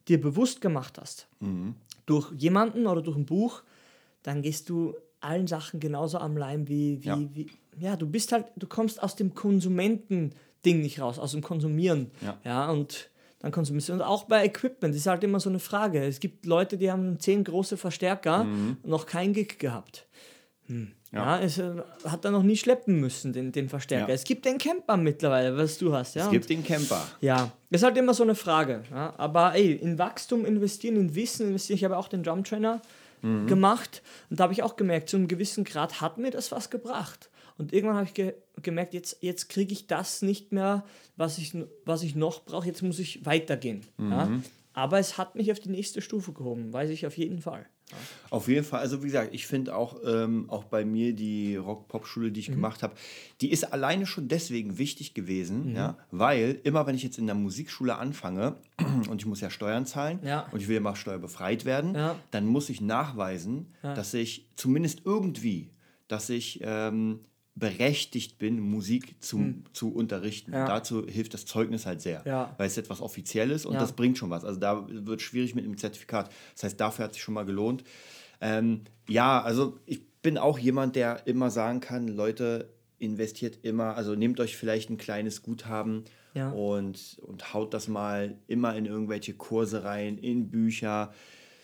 dir 0.07 0.19
bewusst 0.21 0.61
gemacht 0.61 0.97
hast, 0.99 1.27
Mhm. 1.39 1.75
durch 2.05 2.31
jemanden 2.37 2.87
oder 2.87 3.01
durch 3.01 3.17
ein 3.17 3.25
Buch, 3.25 3.63
dann 4.23 4.41
gehst 4.41 4.69
du 4.69 4.95
allen 5.19 5.47
Sachen 5.47 5.79
genauso 5.79 6.17
am 6.19 6.37
Leim 6.37 6.67
wie, 6.67 7.01
wie, 7.03 7.07
Ja. 7.07 7.19
wie 7.33 7.47
ja, 7.79 7.95
du 7.95 8.07
bist 8.07 8.31
halt, 8.31 8.45
du 8.55 8.67
kommst 8.67 9.01
aus 9.01 9.15
dem 9.15 9.33
Konsumenten-Ding 9.33 10.81
nicht 10.81 10.99
raus, 10.99 11.19
aus 11.19 11.31
dem 11.31 11.41
Konsumieren. 11.41 12.11
Ja. 12.21 12.37
ja 12.43 12.69
und 12.69 13.09
dann 13.39 13.51
konsumierst 13.51 13.89
du. 13.89 13.93
Und 13.93 14.01
auch 14.01 14.23
bei 14.23 14.45
Equipment 14.45 14.95
ist 14.95 15.07
halt 15.07 15.23
immer 15.23 15.39
so 15.39 15.49
eine 15.49 15.59
Frage. 15.59 16.03
Es 16.03 16.19
gibt 16.19 16.45
Leute, 16.45 16.77
die 16.77 16.91
haben 16.91 17.19
zehn 17.19 17.43
große 17.43 17.77
Verstärker 17.77 18.41
und 18.41 18.87
noch 18.87 19.05
kein 19.05 19.33
Gig 19.33 19.59
gehabt. 19.59 20.07
Hm. 20.67 20.93
Ja, 21.11 21.37
Ja. 21.37 21.45
es 21.45 21.59
äh, 21.59 21.71
hat 22.05 22.25
er 22.25 22.31
noch 22.31 22.43
nie 22.43 22.57
schleppen 22.57 22.99
müssen, 22.99 23.33
den, 23.33 23.51
den 23.51 23.69
Verstärker. 23.69 24.09
Ja. 24.09 24.13
Es 24.13 24.23
gibt 24.23 24.45
den 24.45 24.57
Camper 24.57 24.97
mittlerweile, 24.97 25.55
was 25.55 25.77
du 25.77 25.93
hast. 25.93 26.15
Ja? 26.15 26.25
Es 26.25 26.31
gibt 26.31 26.49
den 26.49 26.63
Camper. 26.63 27.05
Ja, 27.21 27.51
ist 27.69 27.83
halt 27.83 27.97
immer 27.97 28.13
so 28.13 28.23
eine 28.23 28.35
Frage. 28.35 28.83
Ja? 28.91 29.13
Aber 29.17 29.53
ey, 29.53 29.73
in 29.73 29.99
Wachstum 29.99 30.43
investieren, 30.45 30.95
in 30.95 31.15
Wissen 31.15 31.47
investieren. 31.47 31.77
Ich 31.77 31.83
habe 31.83 31.97
auch 31.97 32.07
den 32.07 32.23
Drum 32.23 32.43
Trainer 32.43 32.81
gemacht 33.47 34.03
und 34.29 34.39
da 34.39 34.43
habe 34.43 34.53
ich 34.53 34.61
auch 34.61 34.75
gemerkt, 34.75 35.09
zu 35.09 35.17
einem 35.17 35.27
gewissen 35.27 35.63
Grad 35.63 35.99
hat 35.99 36.19
mir 36.19 36.29
das 36.29 36.51
was 36.51 36.69
gebracht. 36.69 37.31
Und 37.57 37.73
irgendwann 37.73 37.95
habe 37.97 38.05
ich 38.07 38.13
ge 38.13 38.33
gemerkt, 38.61 38.93
jetzt, 38.93 39.17
jetzt 39.21 39.49
kriege 39.49 39.73
ich 39.73 39.85
das 39.87 40.21
nicht 40.21 40.51
mehr, 40.51 40.85
was 41.17 41.37
ich, 41.37 41.53
was 41.85 42.03
ich 42.03 42.15
noch 42.15 42.43
brauche. 42.45 42.65
Jetzt 42.67 42.81
muss 42.81 42.99
ich 42.99 43.25
weitergehen. 43.25 43.81
Ja? 43.99 44.29
Aber 44.73 44.97
es 44.99 45.17
hat 45.17 45.35
mich 45.35 45.51
auf 45.51 45.59
die 45.59 45.69
nächste 45.69 46.01
Stufe 46.01 46.33
gehoben, 46.33 46.73
weiß 46.73 46.89
ich 46.89 47.05
auf 47.05 47.17
jeden 47.17 47.39
Fall. 47.41 47.65
Auf 48.29 48.47
jeden 48.47 48.65
Fall, 48.65 48.79
also 48.79 49.03
wie 49.03 49.07
gesagt, 49.07 49.33
ich 49.33 49.45
finde 49.45 49.75
auch, 49.75 49.99
ähm, 50.05 50.49
auch 50.49 50.63
bei 50.65 50.83
mir 50.83 51.13
die 51.13 51.55
Rock-Pop-Schule, 51.55 52.31
die 52.31 52.39
ich 52.39 52.49
Mhm. 52.49 52.53
gemacht 52.55 52.81
habe, 52.83 52.95
die 53.41 53.51
ist 53.51 53.71
alleine 53.71 54.05
schon 54.05 54.27
deswegen 54.27 54.77
wichtig 54.79 55.13
gewesen, 55.13 55.69
Mhm. 55.69 55.75
ja, 55.75 55.97
weil 56.11 56.59
immer 56.63 56.87
wenn 56.87 56.95
ich 56.95 57.03
jetzt 57.03 57.19
in 57.19 57.27
der 57.27 57.35
Musikschule 57.35 57.95
anfange 57.97 58.55
und 59.09 59.21
ich 59.21 59.25
muss 59.27 59.39
ja 59.41 59.49
Steuern 59.49 59.85
zahlen 59.85 60.19
Ja. 60.23 60.47
und 60.51 60.61
ich 60.61 60.67
will 60.67 60.77
immer 60.77 60.95
steuerbefreit 60.95 61.63
werden, 61.65 61.93
Ja. 61.93 62.15
dann 62.31 62.45
muss 62.47 62.69
ich 62.69 62.81
nachweisen, 62.81 63.73
dass 63.81 64.13
ich 64.13 64.49
zumindest 64.55 65.01
irgendwie, 65.05 65.69
dass 66.07 66.29
ich 66.29 66.59
ähm, 66.63 67.19
berechtigt 67.55 68.37
bin, 68.37 68.59
Musik 68.59 69.15
zu, 69.23 69.55
zu 69.71 69.93
unterrichten. 69.93 70.51
Hm. 70.51 70.59
Ja. 70.59 70.67
Dazu 70.67 71.05
hilft 71.07 71.33
das 71.33 71.45
Zeugnis 71.45 71.85
halt 71.85 72.01
sehr, 72.01 72.21
Ja. 72.25 72.53
weil 72.57 72.67
es 72.67 72.77
etwas 72.77 72.99
Offizielles 73.01 73.65
und 73.65 73.73
Ja. 73.75 73.79
das 73.79 73.93
bringt 73.93 74.17
schon 74.17 74.29
was. 74.29 74.43
Also 74.43 74.59
da 74.59 74.85
wird 74.89 75.21
schwierig 75.21 75.55
mit 75.55 75.63
dem 75.65 75.77
Zertifikat. 75.77 76.29
Das 76.53 76.63
heißt, 76.63 76.79
dafür 76.79 77.05
hat 77.05 77.13
sich 77.13 77.23
schon 77.23 77.33
mal 77.33 77.45
gelohnt. 77.45 77.83
Ähm, 78.41 78.81
ja, 79.07 79.41
also 79.41 79.79
ich 79.85 80.01
bin 80.21 80.37
auch 80.37 80.59
jemand, 80.59 80.95
der 80.97 81.25
immer 81.27 81.49
sagen 81.49 81.79
kann, 81.79 82.07
Leute, 82.09 82.69
investiert 82.99 83.59
immer, 83.63 83.95
also 83.95 84.15
nehmt 84.15 84.39
euch 84.39 84.57
vielleicht 84.57 84.89
ein 84.89 84.97
kleines 84.97 85.41
Guthaben 85.41 86.03
und, 86.51 87.17
und 87.21 87.53
haut 87.53 87.73
das 87.73 87.87
mal 87.87 88.37
immer 88.47 88.75
in 88.75 88.85
irgendwelche 88.85 89.33
Kurse 89.33 89.83
rein, 89.85 90.17
in 90.17 90.49
Bücher. 90.49 91.13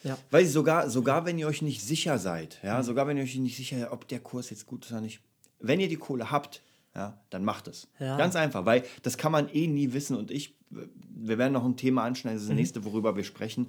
Ja. 0.04 0.18
Weil 0.30 0.46
sogar, 0.46 0.90
sogar 0.90 1.26
wenn 1.26 1.38
ihr 1.38 1.48
euch 1.48 1.62
nicht 1.62 1.82
sicher 1.82 2.18
seid, 2.18 2.60
ja, 2.64 2.80
Mhm. 2.80 2.84
sogar 2.84 3.08
wenn 3.08 3.18
ihr 3.18 3.24
euch 3.24 3.36
nicht 3.36 3.58
sicher 3.58 3.80
seid, 3.80 3.92
ob 3.92 4.08
der 4.08 4.20
Kurs 4.20 4.50
jetzt 4.50 4.66
gut 4.66 4.86
ist 4.86 4.92
oder 4.92 5.02
nicht, 5.02 5.20
wenn 5.62 5.80
ihr 5.80 5.90
die 5.90 5.98
Kohle 5.98 6.32
habt, 6.32 6.62
ja, 6.96 7.20
dann 7.30 7.46
macht 7.46 7.68
es. 7.68 7.88
Ja. 8.00 8.18
Ganz 8.18 8.36
einfach, 8.36 8.66
weil 8.66 8.84
das 9.04 9.18
kann 9.18 9.32
man 9.32 9.50
eh 9.50 9.68
nie 9.68 9.94
wissen 9.94 10.18
und 10.18 10.30
ich, 10.30 10.58
wir 10.70 11.38
werden 11.38 11.54
noch 11.54 11.64
ein 11.64 11.78
Thema 11.78 12.04
anschneiden, 12.04 12.38
das 12.38 12.44
ist 12.44 12.50
das 12.50 12.58
nächste, 12.58 12.84
worüber 12.84 13.16
wir 13.16 13.24
sprechen. 13.24 13.68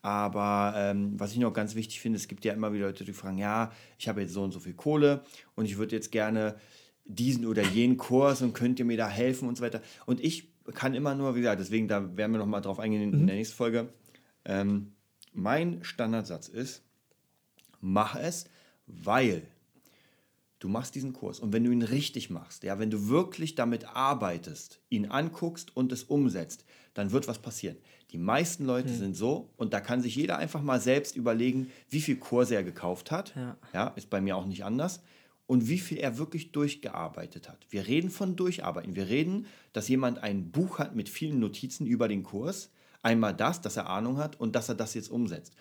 Aber 0.00 0.74
ähm, 0.76 1.18
was 1.18 1.32
ich 1.32 1.38
noch 1.38 1.52
ganz 1.52 1.74
wichtig 1.74 2.00
finde, 2.00 2.16
es 2.16 2.28
gibt 2.28 2.44
ja 2.44 2.52
immer 2.54 2.72
wieder 2.72 2.86
Leute, 2.86 3.04
die 3.04 3.12
fragen, 3.12 3.38
ja, 3.38 3.72
ich 3.98 4.08
habe 4.08 4.22
jetzt 4.22 4.32
so 4.32 4.42
und 4.42 4.52
so 4.52 4.60
viel 4.60 4.74
Kohle 4.74 5.22
und 5.54 5.66
ich 5.66 5.76
würde 5.76 5.94
jetzt 5.94 6.12
gerne 6.12 6.56
diesen 7.04 7.46
oder 7.46 7.62
jenen 7.62 7.96
Kurs 7.96 8.42
und 8.42 8.54
könnt 8.54 8.78
ihr 8.78 8.84
mir 8.84 8.96
da 8.96 9.08
helfen 9.08 9.48
und 9.48 9.56
so 9.56 9.64
weiter. 9.64 9.82
Und 10.06 10.20
ich 10.20 10.52
kann 10.74 10.94
immer 10.94 11.14
nur, 11.14 11.34
wie 11.34 11.40
gesagt, 11.40 11.60
deswegen, 11.60 11.88
da 11.88 12.16
werden 12.16 12.32
wir 12.32 12.38
noch 12.38 12.46
mal 12.46 12.60
drauf 12.60 12.78
eingehen 12.78 13.02
in, 13.02 13.12
in 13.12 13.26
der 13.26 13.36
nächsten 13.36 13.56
Folge. 13.56 13.92
Ähm, 14.44 14.92
mein 15.32 15.82
Standardsatz 15.82 16.48
ist, 16.48 16.82
mach 17.80 18.14
es, 18.14 18.46
weil 18.86 19.42
du 20.62 20.68
machst 20.68 20.94
diesen 20.94 21.12
Kurs 21.12 21.40
und 21.40 21.52
wenn 21.52 21.64
du 21.64 21.72
ihn 21.72 21.82
richtig 21.82 22.30
machst, 22.30 22.62
ja, 22.62 22.78
wenn 22.78 22.90
du 22.90 23.08
wirklich 23.08 23.56
damit 23.56 23.84
arbeitest, 23.96 24.80
ihn 24.90 25.06
anguckst 25.06 25.76
und 25.76 25.90
es 25.90 26.04
umsetzt, 26.04 26.64
dann 26.94 27.10
wird 27.10 27.26
was 27.26 27.40
passieren. 27.40 27.76
Die 28.12 28.18
meisten 28.18 28.64
Leute 28.64 28.90
sind 28.90 29.16
so 29.16 29.50
und 29.56 29.72
da 29.72 29.80
kann 29.80 30.02
sich 30.02 30.14
jeder 30.14 30.38
einfach 30.38 30.62
mal 30.62 30.80
selbst 30.80 31.16
überlegen, 31.16 31.72
wie 31.90 32.00
viel 32.00 32.16
Kurse 32.16 32.54
er 32.54 32.62
gekauft 32.62 33.10
hat. 33.10 33.34
Ja. 33.72 33.88
ist 33.96 34.08
bei 34.08 34.20
mir 34.20 34.36
auch 34.36 34.46
nicht 34.46 34.64
anders. 34.64 35.00
Und 35.48 35.68
wie 35.68 35.78
viel 35.78 35.98
er 35.98 36.16
wirklich 36.18 36.52
durchgearbeitet 36.52 37.48
hat. 37.48 37.66
Wir 37.68 37.86
reden 37.86 38.10
von 38.10 38.36
Durcharbeiten. 38.36 38.94
Wir 38.94 39.08
reden, 39.08 39.46
dass 39.72 39.88
jemand 39.88 40.22
ein 40.22 40.50
Buch 40.50 40.78
hat 40.78 40.94
mit 40.94 41.08
vielen 41.08 41.40
Notizen 41.40 41.86
über 41.86 42.06
den 42.06 42.22
Kurs. 42.22 42.70
Einmal 43.02 43.34
das, 43.34 43.60
dass 43.60 43.76
er 43.76 43.88
Ahnung 43.88 44.18
hat 44.18 44.38
und 44.38 44.54
dass 44.54 44.68
er 44.68 44.76
das 44.76 44.94
jetzt 44.94 45.10
umsetzt. 45.10 45.54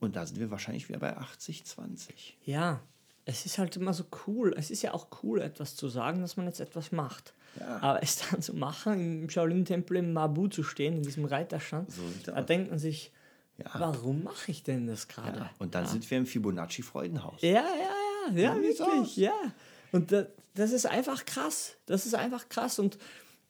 Und 0.00 0.16
da 0.16 0.26
sind 0.26 0.40
wir 0.40 0.50
wahrscheinlich 0.50 0.88
wieder 0.88 0.98
bei 0.98 1.16
80, 1.16 1.64
20. 1.64 2.36
Ja, 2.44 2.80
es 3.26 3.44
ist 3.44 3.58
halt 3.58 3.76
immer 3.76 3.92
so 3.92 4.04
cool. 4.26 4.54
Es 4.56 4.70
ist 4.70 4.80
ja 4.82 4.94
auch 4.94 5.08
cool, 5.22 5.42
etwas 5.42 5.76
zu 5.76 5.88
sagen, 5.88 6.20
dass 6.22 6.36
man 6.38 6.46
jetzt 6.46 6.60
etwas 6.60 6.92
macht. 6.92 7.34
Aber 7.80 8.02
es 8.02 8.16
dann 8.30 8.40
zu 8.42 8.54
machen, 8.54 9.22
im 9.24 9.30
Shaolin-Tempel 9.30 9.96
im 9.98 10.12
Mabu 10.14 10.48
zu 10.48 10.62
stehen, 10.62 10.94
in 10.98 11.02
diesem 11.02 11.24
Reiterstand, 11.26 11.90
So 11.90 12.02
da 12.24 12.34
aus. 12.34 12.46
denkt 12.46 12.70
man 12.70 12.78
sich, 12.78 13.10
warum 13.74 14.22
mache 14.24 14.50
ich 14.50 14.62
denn 14.62 14.86
das 14.86 15.08
gerade? 15.08 15.48
Und 15.58 15.74
dann 15.74 15.86
sind 15.86 16.08
wir 16.10 16.18
im 16.18 16.26
Fibonacci-Freudenhaus. 16.26 17.40
Ja, 17.42 17.50
ja, 17.50 18.32
ja, 18.34 18.54
ja, 18.54 18.56
wirklich, 18.56 19.16
ja. 19.16 19.32
Und 19.92 20.12
da, 20.12 20.26
das 20.54 20.72
ist 20.72 20.86
einfach 20.86 21.24
krass. 21.24 21.74
Das 21.86 22.06
ist 22.06 22.14
einfach 22.14 22.48
krass. 22.48 22.78
Und 22.78 22.98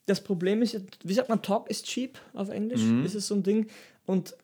das 0.07 0.23
Problem 0.23 0.63
ist, 0.63 0.75
ja, 0.75 0.81
wie 1.03 1.15
sagt 1.15 1.29
man, 1.29 1.43
Talk 1.43 1.69
is 1.69 1.83
cheap 1.83 2.19
auf 2.35 2.49
Englisch, 2.49 2.83
Mhm. 2.83 3.05
ist 3.05 3.15
es 3.17 3.27
so 3.27 3.35
ein 3.35 3.43
Ding. 3.43 3.69
Und 4.07 4.37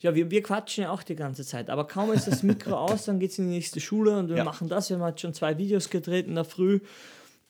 ja, 0.00 0.14
wir, 0.14 0.30
wir 0.30 0.42
quatschen 0.42 0.82
ja 0.84 0.90
auch 0.90 1.02
die 1.02 1.16
ganze 1.16 1.44
Zeit, 1.44 1.70
aber 1.70 1.86
kaum 1.86 2.12
ist 2.12 2.26
das 2.26 2.42
Mikro 2.42 2.74
aus, 2.76 3.04
dann 3.06 3.18
geht 3.20 3.30
es 3.30 3.38
in 3.38 3.48
die 3.48 3.54
nächste 3.54 3.80
Schule 3.80 4.18
und 4.18 4.28
wir 4.28 4.36
Ja. 4.38 4.44
machen 4.44 4.68
das. 4.68 4.90
Wir 4.90 4.96
haben 4.96 5.04
halt 5.04 5.20
schon 5.20 5.32
zwei 5.34 5.56
Videos 5.58 5.88
gedreht 5.90 6.26
in 6.26 6.34
der 6.34 6.44
Früh. 6.44 6.80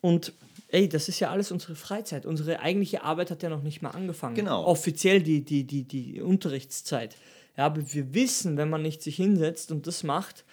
Und 0.01 0.33
ey, 0.69 0.89
das 0.89 1.09
ist 1.09 1.19
ja 1.21 1.31
alles 1.31 1.51
unsere 1.51 1.75
Freizeit. 1.75 2.27
Unsere 2.27 2.61
eigentliche 2.61 3.03
Arbeit 3.03 3.31
hat 3.31 3.43
ja 3.43 3.49
noch 3.49 3.63
nicht 3.63 3.81
mal 3.83 3.91
angefangen. 3.91 4.35
Genau. 4.35 4.65
Offiziell 4.67 5.23
die, 5.23 5.43
die, 5.45 5.65
die, 5.65 5.83
die 5.85 6.21
Unterrichtszeit. 6.21 7.17
Ja, 7.57 7.67
aber 7.67 7.93
wir 7.93 8.13
wissen, 8.15 8.57
wenn 8.57 8.69
man 8.71 8.83
nicht 8.83 9.03
sich 9.03 9.17
hinsetzt 9.17 9.73
und 9.73 9.87
das 9.87 10.03
macht, 10.03 10.45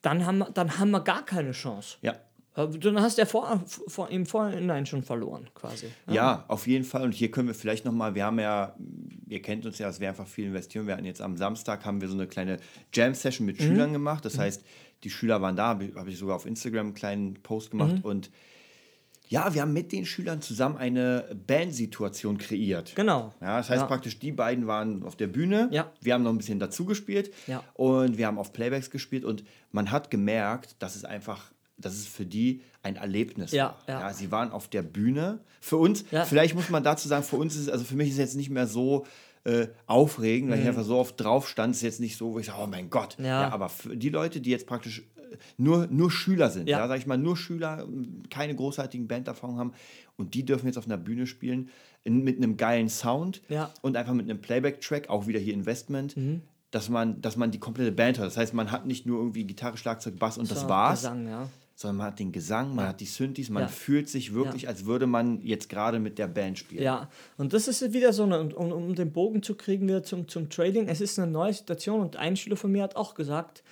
dann 0.00 0.24
haben 0.26 0.38
wir, 0.38 0.50
dann 0.50 0.78
haben 0.78 0.90
wir 0.92 1.00
gar 1.00 1.24
keine 1.26 1.52
Chance. 1.52 1.96
Ja. 2.02 2.16
Äh, 2.54 2.68
Dann 2.68 3.00
hast 3.00 3.16
du 3.18 3.22
ja 3.22 3.26
vor, 3.26 3.62
vor, 3.66 4.10
im 4.10 4.26
Vorhinein 4.26 4.84
schon 4.86 5.02
verloren, 5.02 5.48
quasi. 5.54 5.86
Ja, 6.10 6.44
auf 6.48 6.66
jeden 6.66 6.84
Fall. 6.84 7.02
Und 7.02 7.12
hier 7.14 7.30
können 7.30 7.48
wir 7.48 7.54
vielleicht 7.54 7.84
nochmal, 7.84 8.14
wir 8.14 8.24
haben 8.24 8.38
ja, 8.38 8.76
ihr 9.28 9.40
kennt 9.42 9.64
uns 9.66 9.78
ja, 9.78 9.86
dass 9.86 10.00
wir 10.00 10.08
einfach 10.08 10.26
viel 10.26 10.46
investieren. 10.46 10.86
Wir 10.86 10.94
hatten 10.94 11.04
jetzt 11.06 11.22
am 11.22 11.36
Samstag, 11.36 11.84
haben 11.84 12.00
wir 12.00 12.08
so 12.08 12.14
eine 12.14 12.26
kleine 12.26 12.58
Jam-Session 12.92 13.46
mit 13.46 13.60
Schülern 13.60 13.92
gemacht. 13.92 14.24
Das 14.24 14.38
heißt, 14.38 14.62
die 15.04 15.10
Schüler 15.10 15.40
waren 15.40 15.56
da, 15.56 15.68
habe 15.68 16.10
ich- 16.10 16.18
sogar 16.18 16.36
auf 16.36 16.46
Instagram 16.46 16.86
einen 16.88 16.94
kleinen 16.94 17.34
Post 17.42 17.70
gemacht. 17.70 18.04
Und 18.04 18.30
ja, 19.28 19.54
wir 19.54 19.62
haben 19.62 19.72
mit 19.72 19.92
den 19.92 20.04
Schülern 20.04 20.42
zusammen 20.42 20.76
eine 20.76 21.34
Bandsituation 21.46 22.36
kreiert. 22.36 22.94
Genau. 22.94 23.32
Ja, 23.40 23.56
das 23.58 23.70
heißt 23.70 23.80
Ja. 23.82 23.86
praktisch, 23.86 24.18
die 24.18 24.30
beiden 24.32 24.66
waren 24.66 25.02
auf 25.04 25.16
der 25.16 25.26
Bühne. 25.28 25.68
Ja. 25.72 25.90
Wir 26.02 26.12
haben 26.14 26.22
noch 26.22 26.30
ein 26.32 26.36
bisschen 26.38 26.58
dazu 26.58 26.84
gespielt. 26.84 27.32
Ja. 27.46 27.64
Und 27.72 28.18
wir 28.18 28.26
haben 28.26 28.36
auf 28.38 28.52
Playbacks 28.52 28.90
gespielt. 28.90 29.24
Und 29.24 29.42
man 29.70 29.90
hat 29.90 30.10
gemerkt, 30.10 30.76
dass 30.82 30.96
es 30.96 31.04
einfach, 31.06 31.51
dass 31.84 31.94
es 31.94 32.06
für 32.06 32.24
die 32.26 32.62
ein 32.82 32.96
Erlebnis 32.96 33.52
Ja, 33.52 33.76
war. 33.86 34.00
ja. 34.00 34.12
sie 34.12 34.30
waren 34.32 34.50
auf 34.50 34.68
der 34.68 34.82
Bühne. 34.82 35.40
Für 35.60 35.76
uns, 35.76 36.04
Ja. 36.10 36.24
vielleicht 36.24 36.54
muss 36.54 36.68
man 36.70 36.82
dazu 36.82 37.06
sagen, 37.08 37.22
für 37.24 37.36
uns 37.36 37.54
ist 37.54 37.62
es, 37.62 37.68
also 37.68 37.84
für 37.84 37.94
mich 37.96 38.08
ist 38.08 38.14
es 38.14 38.18
jetzt 38.20 38.36
nicht 38.36 38.50
mehr 38.50 38.66
so 38.66 39.06
äh, 39.44 39.66
aufregend, 39.86 40.50
weil 40.52 40.60
ich 40.60 40.68
einfach 40.68 40.84
so 40.84 40.96
oft 40.98 41.20
drauf 41.20 41.48
stand. 41.48 41.72
Es 41.72 41.78
ist 41.78 41.82
jetzt 41.82 42.00
nicht 42.00 42.16
so, 42.16 42.32
wo 42.34 42.38
ich 42.38 42.46
sage, 42.46 42.58
oh 42.62 42.66
mein 42.68 42.90
Gott. 42.90 43.18
Mhm. 43.18 43.24
Ja. 43.24 43.48
aber 43.52 43.68
für 43.68 43.96
die 43.96 44.08
Leute, 44.08 44.40
die 44.40 44.50
jetzt 44.50 44.66
praktisch 44.68 45.00
äh, 45.16 45.36
nur, 45.58 45.88
nur 45.88 46.10
Schüler 46.12 46.48
sind, 46.50 46.68
Ja. 46.68 46.78
ja. 46.78 46.86
sag 46.88 46.98
ich 46.98 47.06
mal, 47.06 47.18
nur 47.18 47.36
Schüler, 47.36 47.86
keine 48.30 48.54
großartigen 48.54 49.08
Banderfahrungen 49.08 49.58
haben 49.58 49.72
und 50.16 50.34
die 50.34 50.44
dürfen 50.44 50.66
jetzt 50.66 50.78
auf 50.78 50.86
einer 50.86 50.96
Bühne 50.96 51.26
spielen 51.26 51.70
in, 52.04 52.22
mit 52.22 52.36
einem 52.36 52.56
geilen 52.56 52.88
Sound 52.88 53.42
Ja. 53.48 53.70
und 53.82 53.96
einfach 53.96 54.12
mit 54.14 54.30
einem 54.30 54.40
Playback-Track, 54.40 55.08
auch 55.10 55.26
wieder 55.26 55.40
hier 55.40 55.54
Investment, 55.54 56.14
dass, 56.70 56.88
man, 56.88 57.20
dass 57.20 57.36
man 57.36 57.50
die 57.50 57.58
komplette 57.58 57.90
Band 57.92 58.18
hört. 58.18 58.28
Das 58.28 58.36
heißt, 58.36 58.54
man 58.54 58.70
hat 58.70 58.86
nicht 58.86 59.06
nur 59.06 59.18
irgendwie 59.18 59.42
Gitarre, 59.44 59.76
Schlagzeug, 59.76 60.18
Bass 60.20 60.38
und 60.38 60.48
das 60.52 60.60
So, 60.62 60.68
war's, 60.68 61.00
Gesang, 61.00 61.26
ja. 61.28 61.48
Sondern 61.82 61.98
man 61.98 62.06
hat 62.08 62.18
den 62.18 62.32
Gesang, 62.32 62.74
man 62.74 62.88
hat 62.88 63.00
die 63.00 63.04
Synthes, 63.06 63.50
man 63.50 63.64
Ja. 63.64 63.68
fühlt 63.68 64.08
sich 64.08 64.32
wirklich, 64.32 64.62
Ja. 64.62 64.70
als 64.70 64.86
würde 64.86 65.06
man 65.06 65.40
jetzt 65.42 65.68
gerade 65.68 65.98
mit 65.98 66.18
der 66.18 66.26
Band 66.28 66.58
spielen. 66.58 66.82
Ja, 66.82 67.08
und 67.36 67.52
das 67.52 67.68
ist 67.68 67.92
wieder 67.92 68.12
so, 68.12 68.22
eine, 68.22 68.40
um, 68.54 68.72
um 68.72 68.94
den 68.94 69.12
Bogen 69.12 69.42
zu 69.42 69.54
kriegen 69.54 69.86
wieder 69.86 70.02
zum, 70.02 70.26
zum 70.28 70.48
Trading. 70.48 70.88
Es 70.88 71.00
ist 71.00 71.18
eine 71.18 71.30
neue 71.30 71.52
Situation 71.52 72.00
und 72.00 72.16
ein 72.16 72.36
Schüler 72.36 72.56
von 72.56 72.72
mir 72.72 72.82
hat 72.82 72.96
auch 72.96 73.14
gesagt, 73.14 73.62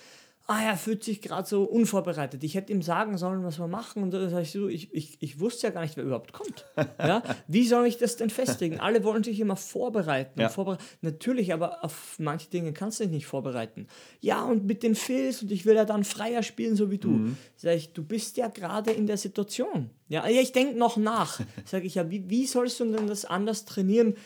ah, 0.51 0.63
er 0.63 0.77
fühlt 0.77 1.05
sich 1.05 1.23
gerade 1.23 1.49
so 1.49 1.63
unvorbereitet. 1.63 2.43
Ich 2.43 2.57
hätte 2.57 2.73
ihm 2.73 2.83
sagen 2.83 3.17
sollen, 3.17 3.45
was 3.45 3.61
wir 3.61 3.69
machen. 3.69 4.03
Und 4.03 4.11
da 4.11 4.29
sag 4.29 4.43
ich 4.43 4.51
so, 4.51 4.67
ich, 4.67 4.93
ich, 4.93 5.17
ich 5.21 5.39
wusste 5.39 5.69
ja 5.69 5.73
gar 5.73 5.83
nicht, 5.83 5.97
wer 5.97 6.03
überhaupt 6.03 6.33
kommt. 6.33 6.67
Ja? 6.99 7.23
Wie 7.47 7.67
soll 7.67 7.87
ich 7.87 7.99
das 7.99 8.17
denn 8.17 8.31
festlegen? 8.31 8.81
Alle 8.81 9.05
wollen 9.05 9.23
sich 9.23 9.39
immer 9.39 9.55
vorbereiten. 9.55 10.41
Ja. 10.41 10.49
Vorbere 10.49 10.79
Natürlich, 11.03 11.53
aber 11.53 11.85
auf 11.85 12.17
manche 12.19 12.51
Dinge 12.51 12.73
kannst 12.73 12.99
du 12.99 13.05
dich 13.05 13.13
nicht 13.13 13.27
vorbereiten. 13.27 13.87
Ja, 14.21 14.43
und 14.45 14.67
mit 14.67 14.83
den 14.83 14.97
Filz 14.97 15.41
und 15.43 15.53
ich 15.53 15.67
will 15.67 15.77
ja 15.77 15.85
dann 15.85 16.03
freier 16.03 16.43
spielen, 16.43 16.75
so 16.75 16.91
wie 16.91 16.99
du. 16.99 17.11
Mhm. 17.11 17.37
Sag 17.57 17.77
ich, 17.77 17.93
du 17.93 18.03
bist 18.03 18.37
ja 18.37 18.49
gerade 18.49 18.91
in 18.91 19.07
der 19.07 19.19
Situation. 19.19 19.91
Ja, 20.09 20.27
ja 20.29 20.41
ich 20.41 20.51
denke 20.51 20.77
noch 20.77 20.97
nach. 20.97 21.41
Sag 21.65 21.85
ich, 21.85 21.95
ja, 21.95 22.11
wie, 22.11 22.29
wie 22.29 22.47
sollst 22.47 22.81
du 22.81 22.91
denn 22.91 23.07
das 23.07 23.25
anders 23.25 23.67
trainieren, 23.67 24.17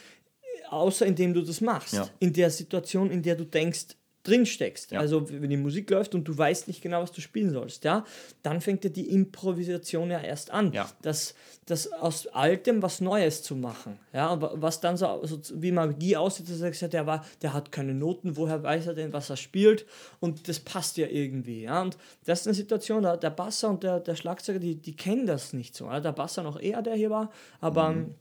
außer 0.71 1.05
indem 1.05 1.35
du 1.35 1.43
das 1.43 1.61
machst? 1.61 1.95
Ja. 1.95 2.09
In 2.19 2.33
der 2.33 2.51
Situation, 2.51 3.11
in 3.11 3.23
der 3.23 3.37
du 3.37 3.45
denkst, 3.45 3.97
drin 4.25 4.47
steckst. 4.47 4.91
Ja. 4.91 5.01
Also 5.01 5.31
wenn 5.31 5.51
die 5.51 5.57
Musik 5.57 5.91
läuft 5.91 6.15
und 6.15 6.25
du 6.25 6.37
weißt 6.37 6.67
nicht 6.67 6.83
genau, 6.83 7.03
was 7.03 7.13
du 7.13 7.21
spielen 7.21 7.51
sollst, 7.51 7.85
ja, 7.85 8.05
dann 8.43 8.61
fängt 8.61 8.83
ja 8.83 8.91
die 8.91 9.11
Improvisation 9.11 10.11
ja 10.11 10.21
erst 10.21 10.51
an. 10.51 10.73
Ja. 10.73 10.91
Das, 11.03 11.35
das 11.67 11.93
aus 11.93 12.27
Altem 12.29 12.83
was 12.83 13.01
Neues 13.01 13.43
zu 13.43 13.55
machen. 13.55 14.01
Ja, 14.13 14.29
aber 14.29 14.61
was 14.61 14.81
dann 14.81 14.97
so, 14.97 15.21
so 15.25 15.39
wie 15.63 15.73
Magie 15.73 16.17
aussieht, 16.17 16.49
dass 16.49 16.61
er 16.63 16.71
gesagt 16.71 16.95
der 16.95 17.07
war, 17.07 17.25
der 17.43 17.53
hat 17.53 17.71
keine 17.71 17.95
Noten, 17.95 18.37
woher 18.37 18.63
weiß 18.63 18.89
er 18.89 18.95
denn, 18.95 19.13
was 19.13 19.29
er 19.29 19.37
spielt? 19.37 19.87
Und 20.21 20.49
das 20.49 20.59
passt 20.59 20.97
ja 20.97 21.07
irgendwie. 21.07 21.63
Ja. 21.63 21.83
Und 21.83 21.99
das 22.25 22.41
ist 22.41 22.47
eine 22.47 22.55
Situation, 22.55 23.03
da, 23.03 23.17
der 23.19 23.31
Basser 23.31 23.69
und 23.69 23.83
der, 23.83 24.01
der 24.01 24.17
Schlagzeuger, 24.17 24.59
die, 24.59 24.77
die 24.77 24.97
kennen 24.97 25.27
das 25.27 25.53
nicht 25.53 25.77
so. 25.77 25.85
Ja. 25.85 26.01
Der 26.01 26.13
Basser 26.13 26.43
noch 26.43 26.59
eher, 26.59 26.81
der 26.81 26.95
hier 26.95 27.11
war, 27.11 27.31
aber 27.61 27.91
ähm, 27.91 28.15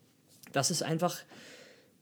das 0.51 0.69
ist 0.69 0.83
einfach 0.83 1.17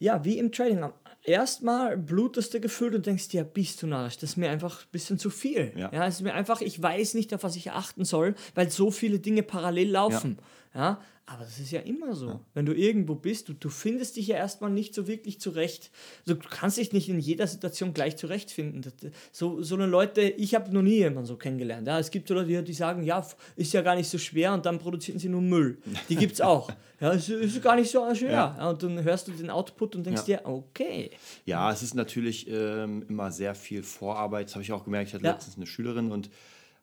ja, 0.02 0.26
wie 0.26 0.40
im 0.40 0.52
Trading. 0.52 0.92
Erstmal 1.24 1.98
blutest 1.98 2.54
du 2.54 2.60
gefühlt 2.60 2.96
und 2.96 3.06
denkst 3.06 3.28
dir, 3.28 3.44
bist 3.44 3.82
du 3.84 3.88
narrisch, 3.88 4.18
das 4.18 4.32
ist 4.32 4.38
mir 4.38 4.50
einfach 4.50 4.82
ein 4.82 4.92
bisschen 4.92 5.20
zu 5.20 5.30
viel. 5.30 5.72
Ja. 5.76 5.92
Ja, 5.94 6.08
es 6.08 6.16
ist 6.16 6.22
mir 6.22 6.34
einfach, 6.34 6.62
ich 6.62 6.82
weiß 6.82 7.14
nicht, 7.14 7.34
auf 7.34 7.44
was 7.44 7.56
ich 7.56 7.72
achten 7.72 8.06
soll, 8.06 8.34
weil 8.56 8.72
so 8.72 8.90
viele 8.90 9.20
Dinge 9.20 9.44
parallel 9.44 9.92
laufen. 9.92 10.38
Ja, 10.40 10.44
aber 10.74 11.44
das 11.46 11.60
ist 11.60 11.72
ja 11.72 11.80
immer 11.82 12.14
so. 12.16 12.42
Wenn 12.54 12.66
du 12.66 12.74
irgendwo 12.74 13.16
bist, 13.16 13.48
du, 13.50 13.54
du 13.54 13.70
findest 13.70 14.18
dich 14.18 14.28
ja 14.28 14.36
erstmal 14.38 14.70
nicht 14.70 14.94
so 14.94 15.08
wirklich 15.08 15.40
zurecht. 15.40 15.92
Also, 16.26 16.40
du 16.40 16.48
kannst 16.50 16.78
dich 16.78 16.92
nicht 16.92 17.08
in 17.10 17.20
jeder 17.20 17.48
Situation 17.48 17.94
gleich 17.94 18.18
zurechtfinden. 18.18 18.82
Das, 18.82 18.94
so, 19.32 19.62
so 19.62 19.76
eine 19.76 19.86
Leute, 19.86 20.22
ich 20.22 20.56
habe 20.56 20.74
noch 20.74 20.82
nie 20.82 20.96
jemanden 20.98 21.26
so 21.28 21.38
kennengelernt. 21.38 21.88
Ja, 21.88 22.00
es 22.00 22.12
gibt 22.12 22.28
so 22.28 22.34
Leute, 22.34 22.64
die- 22.64 22.74
sagen, 22.74 23.04
ja, 23.04 23.26
ist 23.56 23.72
ja 23.74 23.82
gar 23.82 23.96
nicht 23.96 24.10
so 24.10 24.18
schwer 24.18 24.54
und 24.54 24.66
dann 24.66 24.80
produzieren 24.80 25.20
sie 25.20 25.30
nur 25.30 25.42
Müll. 25.42 25.78
Die 26.10 26.16
gibt 26.18 26.34
es 26.34 26.42
auch. 26.42 26.70
Ja, 27.00 27.14
es 27.14 27.30
ist 27.30 27.62
gar 27.62 27.76
nicht 27.76 27.92
so 27.92 28.14
schwer. 28.16 28.32
Ja. 28.32 28.56
Ja. 28.58 28.70
und 28.70 28.84
dann 28.84 29.02
hörst 29.04 29.28
du 29.28 29.32
den 29.32 29.50
Output 29.50 29.96
und 29.96 30.06
denkst 30.06 30.28
Ja. 30.28 30.38
dir, 30.40 30.46
okay. 30.48 31.12
Ja, 31.46 31.72
es 31.72 31.82
ist 31.84 31.96
natürlich 31.96 32.48
ähm, 32.50 33.06
immer 33.10 33.32
sehr 33.32 33.56
viel 33.56 33.84
Vorarbeit. 33.84 34.48
Das 34.48 34.56
habe 34.56 34.64
ich 34.64 34.72
auch 34.72 34.84
gemerkt. 34.84 35.10
Ich 35.10 35.14
hatte 35.14 35.26
Ja. 35.26 35.32
letztens 35.34 35.56
eine 35.58 35.66
Schülerin 35.68 36.12
und 36.12 36.30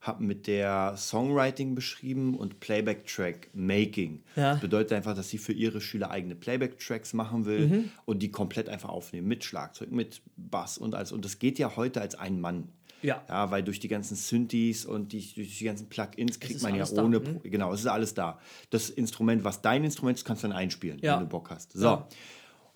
habe 0.00 0.22
mit 0.22 0.46
der 0.46 0.94
Songwriting 0.96 1.74
beschrieben 1.74 2.37
und 2.37 2.61
Playback-Track 2.61 3.50
Making. 3.52 4.22
Ja. 4.37 4.52
Das 4.52 4.61
bedeutet 4.61 4.92
einfach, 4.92 5.14
dass 5.16 5.28
sie 5.28 5.38
für 5.38 5.52
ihre 5.52 5.80
Schüler 5.80 6.11
eigene 6.11 6.37
Playback-Tracks 6.37 7.14
machen 7.14 7.44
will 7.46 7.66
Mhm. 7.66 7.90
und 8.04 8.22
die 8.22 8.30
komplett 8.30 8.68
einfach 8.68 8.90
aufnehmen 8.90 9.26
mit 9.26 9.42
Schlagzeug, 9.44 9.90
mit 9.90 10.22
Bass 10.37 10.78
und 10.78 10.94
alles. 10.94 11.11
Und 11.11 11.24
das 11.24 11.38
geht 11.40 11.58
ja 11.58 11.74
heute 11.76 12.00
als 12.00 12.14
ein 12.14 12.40
Mann. 12.40 12.68
Ja. 13.02 13.22
ja. 13.28 13.50
Weil 13.50 13.62
durch 13.62 13.78
die 13.80 13.88
ganzen 13.88 14.16
Synthes 14.16 14.84
und 14.84 15.12
die, 15.12 15.32
durch 15.34 15.58
die 15.58 15.64
ganzen 15.64 15.88
Plugins 15.88 16.40
kriegt 16.40 16.62
man 16.62 16.74
ja 16.74 16.84
da, 16.84 17.02
ohne. 17.04 17.16
hm? 17.18 17.24
Pro- 17.40 17.48
Genau, 17.48 17.72
es 17.72 17.80
ist 17.80 17.87
alles 17.87 18.14
da. 18.14 18.40
Das 18.70 18.90
Instrument, 18.90 19.44
was 19.44 19.62
dein 19.62 19.84
Instrument 19.84 20.18
ist, 20.18 20.24
kannst 20.24 20.42
du 20.42 20.48
dann 20.48 20.56
einspielen, 20.56 20.98
Ja. 21.00 21.14
wenn 21.16 21.24
du 21.24 21.28
Bock 21.28 21.50
hast. 21.50 21.72
So. 21.72 21.84
Ja. 21.84 22.08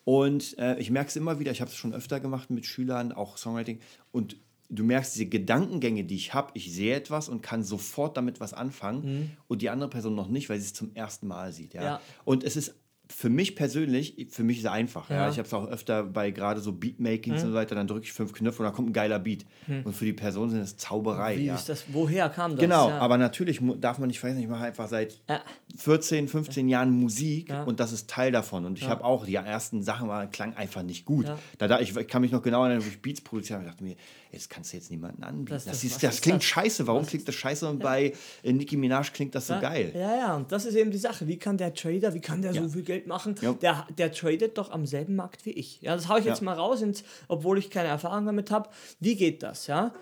Und 0.04 0.58
äh, 0.58 0.78
ich 0.80 0.90
merke 0.90 1.08
es 1.08 1.16
immer 1.16 1.38
wieder, 1.38 1.52
ich 1.52 1.60
habe 1.60 1.70
es 1.70 1.76
schon 1.76 1.94
öfter 1.94 2.18
gemacht 2.18 2.50
mit 2.50 2.66
Schülern, 2.66 3.12
auch 3.12 3.36
Songwriting. 3.36 3.78
Und 4.10 4.36
du 4.72 4.84
merkst 4.84 5.14
diese 5.14 5.26
Gedankengänge, 5.26 6.04
die 6.04 6.16
ich 6.16 6.34
habe. 6.34 6.50
Ich 6.54 6.72
sehe 6.72 6.94
etwas 6.96 7.28
und 7.28 7.42
kann 7.42 7.62
sofort 7.62 8.16
damit 8.16 8.40
was 8.40 8.54
anfangen 8.54 9.36
und 9.46 9.62
die 9.62 9.70
andere 9.70 9.90
Person 9.90 10.14
noch 10.14 10.28
nicht, 10.28 10.48
weil 10.48 10.58
sie 10.58 10.66
es 10.66 10.74
zum 10.74 10.94
ersten 10.94 11.26
Mal 11.26 11.52
sieht. 11.52 11.74
Ja? 11.74 11.80
Mhm. 11.80 11.86
Ja. 11.86 12.00
Und 12.24 12.42
es 12.44 12.56
ist 12.56 12.74
für 13.14 13.28
mich 13.30 13.54
persönlich, 13.56 14.26
für 14.30 14.42
mich 14.42 14.58
ist 14.58 14.64
es 14.64 14.70
einfach. 14.70 15.08
Ja. 15.10 15.16
Ja. 15.16 15.24
Mhm. 15.26 15.32
Ich 15.32 15.38
habe 15.38 15.46
es 15.46 15.54
auch 15.54 15.68
öfter 15.68 16.02
bei 16.04 16.30
gerade 16.30 16.60
so 16.60 16.72
Beatmakings 16.72 17.42
und 17.42 17.50
so 17.50 17.54
weiter, 17.54 17.74
dann 17.74 17.86
drücke 17.86 18.04
ich 18.04 18.12
fünf 18.12 18.32
Knöpfe 18.32 18.62
und 18.62 18.66
dann 18.66 18.74
kommt 18.74 18.90
ein 18.90 18.92
geiler 18.92 19.18
Beat. 19.18 19.44
Und 19.84 19.94
für 19.94 20.04
die 20.04 20.12
Person 20.12 20.50
sind 20.50 20.60
es 20.60 20.76
Zauberei. 20.76 21.36
Wie 21.36 21.46
ja. 21.46 21.54
ist 21.54 21.68
das? 21.68 21.84
Woher 21.88 22.28
kam 22.28 22.52
das? 22.52 22.60
Genau, 22.60 22.88
ja. 22.88 22.98
aber 22.98 23.18
natürlich 23.18 23.60
darf 23.80 23.98
man 23.98 24.08
nicht 24.08 24.18
vergessen, 24.20 24.42
ich 24.42 24.48
mache 24.48 24.64
einfach 24.64 24.88
seit 24.88 25.20
Ja. 25.28 25.42
14, 25.76 26.28
15 26.28 26.68
Jahren 26.68 26.90
Musik 26.90 27.52
und 27.66 27.80
das 27.80 27.92
ist 27.92 28.08
Teil 28.10 28.32
davon. 28.32 28.64
Und 28.64 28.78
ich 28.78 28.88
habe 28.88 29.04
auch, 29.04 29.24
die 29.26 29.34
ersten 29.34 29.82
Sachen 29.82 30.08
waren, 30.08 30.30
klang 30.30 30.54
einfach 30.54 30.82
nicht 30.82 31.04
gut. 31.04 31.26
Da, 31.58 31.68
da, 31.68 31.80
ich, 31.80 31.96
ich 31.96 32.08
kann 32.08 32.22
mich 32.22 32.32
noch 32.32 32.42
genau 32.42 32.64
erinnern, 32.64 32.82
wo 32.84 32.88
ich 32.88 33.00
Beats 33.00 33.20
produziert 33.20 33.58
habe, 33.58 33.66
ich 33.66 33.70
dachte 33.72 33.84
mir, 33.84 33.96
das 34.32 34.48
kannst 34.48 34.72
du 34.72 34.78
jetzt 34.78 34.90
niemandem 34.90 35.24
anbieten. 35.24 35.50
Das- 35.54 35.64
Das, 35.66 35.84
ist, 35.84 35.94
was 35.96 36.00
das 36.00 36.14
ist 36.14 36.22
klingt 36.22 36.38
das? 36.38 36.44
scheiße. 36.44 36.86
Warum 36.86 37.04
klingt 37.06 37.28
das 37.28 37.34
scheiße 37.34 37.68
und 37.68 37.78
bei 37.80 38.12
Nicki 38.42 38.76
Minaj 38.76 39.10
klingt 39.12 39.34
das 39.34 39.46
so 39.46 39.54
geil? 39.60 39.92
Ja, 39.94 40.16
ja, 40.16 40.36
und 40.36 40.50
das 40.50 40.64
ist 40.64 40.74
eben 40.74 40.90
die 40.90 40.98
Sache. 40.98 41.26
Wie 41.28 41.38
kann 41.38 41.56
der 41.58 41.74
Trader, 41.74 42.14
wie 42.14 42.20
kann 42.20 42.40
der 42.42 42.54
so 42.54 42.68
viel 42.68 42.82
Geld 42.82 43.01
machen? 43.06 43.34
Ja. 43.40 43.52
Der, 43.54 43.86
der 43.98 44.12
tradet 44.12 44.58
doch 44.58 44.70
am 44.70 44.86
selben 44.86 45.16
Markt 45.16 45.44
wie 45.46 45.50
ich. 45.50 45.80
Ja, 45.82 45.94
das 45.94 46.08
haue 46.08 46.20
ich 46.20 46.24
jetzt 46.26 46.40
Ja. 46.40 46.44
mal 46.46 46.54
raus, 46.54 46.82
ins, 46.82 47.04
obwohl 47.28 47.58
ich 47.58 47.70
keine 47.70 47.88
Erfahrung 47.88 48.26
damit 48.26 48.50
habe. 48.50 48.68
Wie 49.00 49.16
geht 49.16 49.42
das? 49.42 49.66
Ja? 49.66 49.92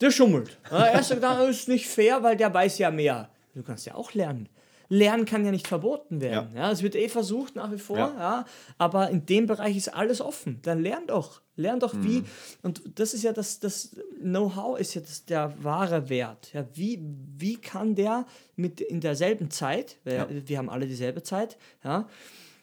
Der 0.00 0.10
schummelt. 0.10 0.58
Ja, 0.70 0.86
erster 0.88 1.16
Gedanke 1.16 1.44
ist 1.50 1.68
nicht 1.68 1.86
fair, 1.88 2.22
weil 2.22 2.36
der 2.36 2.52
weiß 2.52 2.78
ja 2.78 2.90
mehr. 2.90 3.28
Du 3.54 3.62
kannst 3.62 3.86
ja 3.86 3.94
auch 3.94 4.14
lernen. 4.14 4.48
Lernen 4.90 5.26
kann 5.26 5.44
ja 5.44 5.50
nicht 5.50 5.66
verboten 5.68 6.20
werden. 6.20 6.50
Ja. 6.56 6.70
es 6.70 6.82
wird 6.82 6.96
eh 6.96 7.08
versucht 7.08 7.56
nach 7.56 7.70
wie 7.70 7.78
vor, 7.78 7.98
ja. 7.98 8.14
Ja. 8.18 8.44
aber 8.78 9.10
in 9.10 9.26
dem 9.26 9.46
Bereich 9.46 9.76
ist 9.76 9.88
alles 9.94 10.20
offen. 10.20 10.60
Dann 10.62 10.80
lern 10.82 11.06
doch. 11.06 11.42
Lern 11.56 11.80
doch 11.80 11.94
wie. 11.96 12.22
Und 12.62 12.82
das 12.98 13.12
ist 13.14 13.22
ja 13.24 13.32
das, 13.32 13.58
das 13.58 13.96
Know-how 14.20 14.78
ist 14.78 14.94
ja 14.94 15.00
das, 15.00 15.24
der 15.24 15.52
wahre 15.62 16.08
Wert. 16.08 16.52
Ja, 16.54 16.64
wie, 16.74 17.00
wie 17.36 17.56
kann 17.56 17.96
der 17.96 18.26
mit 18.56 18.80
in 18.80 19.00
derselben 19.00 19.50
Zeit, 19.50 19.96
Ja. 20.04 20.26
wir 20.30 20.56
haben 20.58 20.70
alle 20.70 20.86
dieselbe 20.86 21.22
Zeit, 21.22 21.58
ja, 21.84 22.08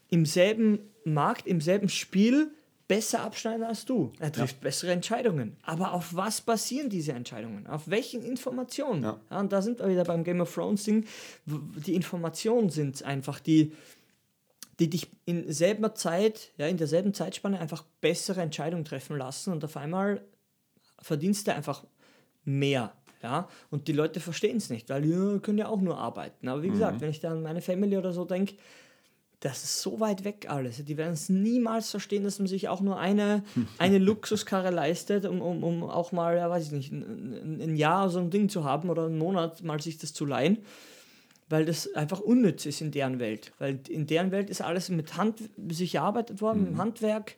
im 0.09 0.25
selben 0.25 0.79
Markt, 1.03 1.45
im 1.45 1.61
selben 1.61 1.89
Spiel 1.89 2.51
besser 2.87 3.21
abschneiden 3.21 3.63
als 3.63 3.85
du. 3.85 4.11
Er 4.19 4.31
trifft 4.31 4.61
bessere 4.61 4.91
Entscheidungen. 4.91 5.57
Aber 5.63 5.93
auf 5.93 6.15
was 6.15 6.41
basieren 6.41 6.89
diese 6.89 7.13
Entscheidungen? 7.13 7.67
Auf 7.67 7.87
welchen 7.87 8.23
Informationen? 8.23 9.03
Ja. 9.03 9.19
Ja, 9.29 9.39
und 9.39 9.51
da 9.51 9.61
sind 9.61 9.79
wir 9.79 9.89
wieder 9.89 10.03
beim 10.03 10.23
Game 10.23 10.41
of 10.41 10.53
Thrones 10.53 10.83
Ding. 10.83 11.05
Die 11.45 11.95
Informationen 11.95 12.69
sind 12.69 13.03
einfach 13.03 13.39
die, 13.39 13.73
die 14.79 14.89
dich 14.89 15.09
in 15.25 15.51
selber 15.51 15.95
Zeit, 15.95 16.51
ja, 16.57 16.67
in 16.67 16.77
derselben 16.77 17.13
Zeitspanne 17.13 17.59
einfach 17.59 17.83
bessere 18.01 18.41
Entscheidungen 18.41 18.85
treffen 18.85 19.17
lassen 19.17 19.51
und 19.51 19.63
auf 19.63 19.77
einmal 19.77 20.23
verdienst 21.01 21.47
du 21.47 21.55
einfach 21.55 21.85
mehr. 22.43 22.93
Ja, 23.23 23.47
und 23.71 23.87
die 23.87 23.93
Leute 23.93 24.19
verstehen 24.19 24.57
es 24.57 24.69
nicht, 24.69 24.89
weil 24.89 25.01
die 25.01 25.39
können 25.39 25.57
ja 25.57 25.67
auch 25.67 25.81
nur 25.81 25.97
arbeiten. 25.97 26.47
Aber 26.47 26.61
wie 26.61 26.69
gesagt, 26.69 27.01
wenn 27.01 27.09
ich 27.09 27.19
da 27.19 27.31
an 27.31 27.41
meine 27.41 27.61
Family 27.61 27.97
oder 27.97 28.13
so 28.13 28.23
denke, 28.23 28.55
das 29.45 29.63
ist 29.63 29.81
so 29.83 29.99
weit 29.99 30.23
weg 30.23 30.47
alles. 30.49 30.83
Die 30.83 30.97
werden 30.97 31.13
es 31.13 31.29
niemals 31.29 31.91
verstehen, 31.91 32.23
dass 32.23 32.39
man 32.39 32.47
sich 32.47 32.67
auch 32.67 32.81
nur 32.81 32.97
eine, 32.97 33.43
eine 33.77 33.99
Luxuskarre 33.99 34.71
leistet, 34.71 35.25
um, 35.25 35.39
um, 35.39 35.63
um 35.63 35.83
auch 35.83 36.11
mal, 36.11 36.35
ja, 36.37 36.49
weiß 36.49 36.65
ich 36.65 36.71
nicht, 36.71 36.91
ein, 36.91 37.61
ein 37.61 37.75
Jahr 37.75 38.09
so 38.09 38.17
ein 38.17 38.31
Ding 38.31 38.49
zu 38.49 38.63
haben 38.63 38.89
oder 38.89 39.05
einen 39.05 39.19
Monat 39.19 39.61
mal 39.63 39.79
sich 39.79 39.99
das 39.99 40.13
zu 40.13 40.25
leihen, 40.25 40.57
weil 41.47 41.63
das 41.63 41.93
einfach 41.93 42.21
unnütz 42.21 42.65
ist 42.65 42.81
in 42.81 42.89
deren 42.89 43.19
Welt. 43.19 43.51
Weil 43.59 43.79
in 43.87 44.07
deren 44.07 44.31
Welt 44.31 44.49
ist 44.49 44.61
alles 44.61 44.89
mit 44.89 45.15
Hand 45.15 45.43
sich 45.69 45.93
erarbeitet 45.93 46.41
worden, 46.41 46.63
mit 46.63 46.77
Handwerk 46.77 47.35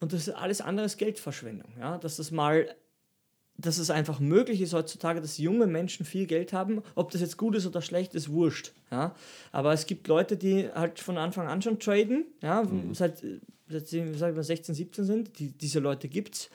und 0.00 0.14
das 0.14 0.28
ist 0.28 0.34
alles 0.34 0.62
anderes 0.62 0.96
Geldverschwendung. 0.96 1.72
Ja? 1.78 1.98
Dass 1.98 2.16
das 2.16 2.30
mal 2.30 2.74
dass 3.60 3.78
es 3.78 3.90
einfach 3.90 4.20
möglich 4.20 4.60
ist 4.60 4.72
heutzutage, 4.72 5.20
dass 5.20 5.38
junge 5.38 5.66
Menschen 5.66 6.06
viel 6.06 6.26
Geld 6.26 6.52
haben. 6.52 6.82
Ob 6.94 7.10
das 7.10 7.20
jetzt 7.20 7.36
gut 7.36 7.54
ist 7.54 7.66
oder 7.66 7.82
schlecht, 7.82 8.14
ist 8.14 8.30
wurscht. 8.30 8.72
Ja? 8.90 9.14
Aber 9.52 9.72
es 9.72 9.86
gibt 9.86 10.08
Leute, 10.08 10.36
die 10.36 10.68
halt 10.72 10.98
von 10.98 11.18
Anfang 11.18 11.46
an 11.46 11.62
schon 11.62 11.78
traden, 11.78 12.24
ja? 12.42 12.66
seit, 12.92 13.22
seit 13.68 13.88
sie 13.88 14.14
sag 14.14 14.34
mal, 14.34 14.42
16, 14.42 14.74
17 14.74 15.04
sind. 15.04 15.38
Die, 15.38 15.52
diese 15.52 15.80
Leute 15.80 16.08
gibt 16.08 16.34
es. 16.34 16.50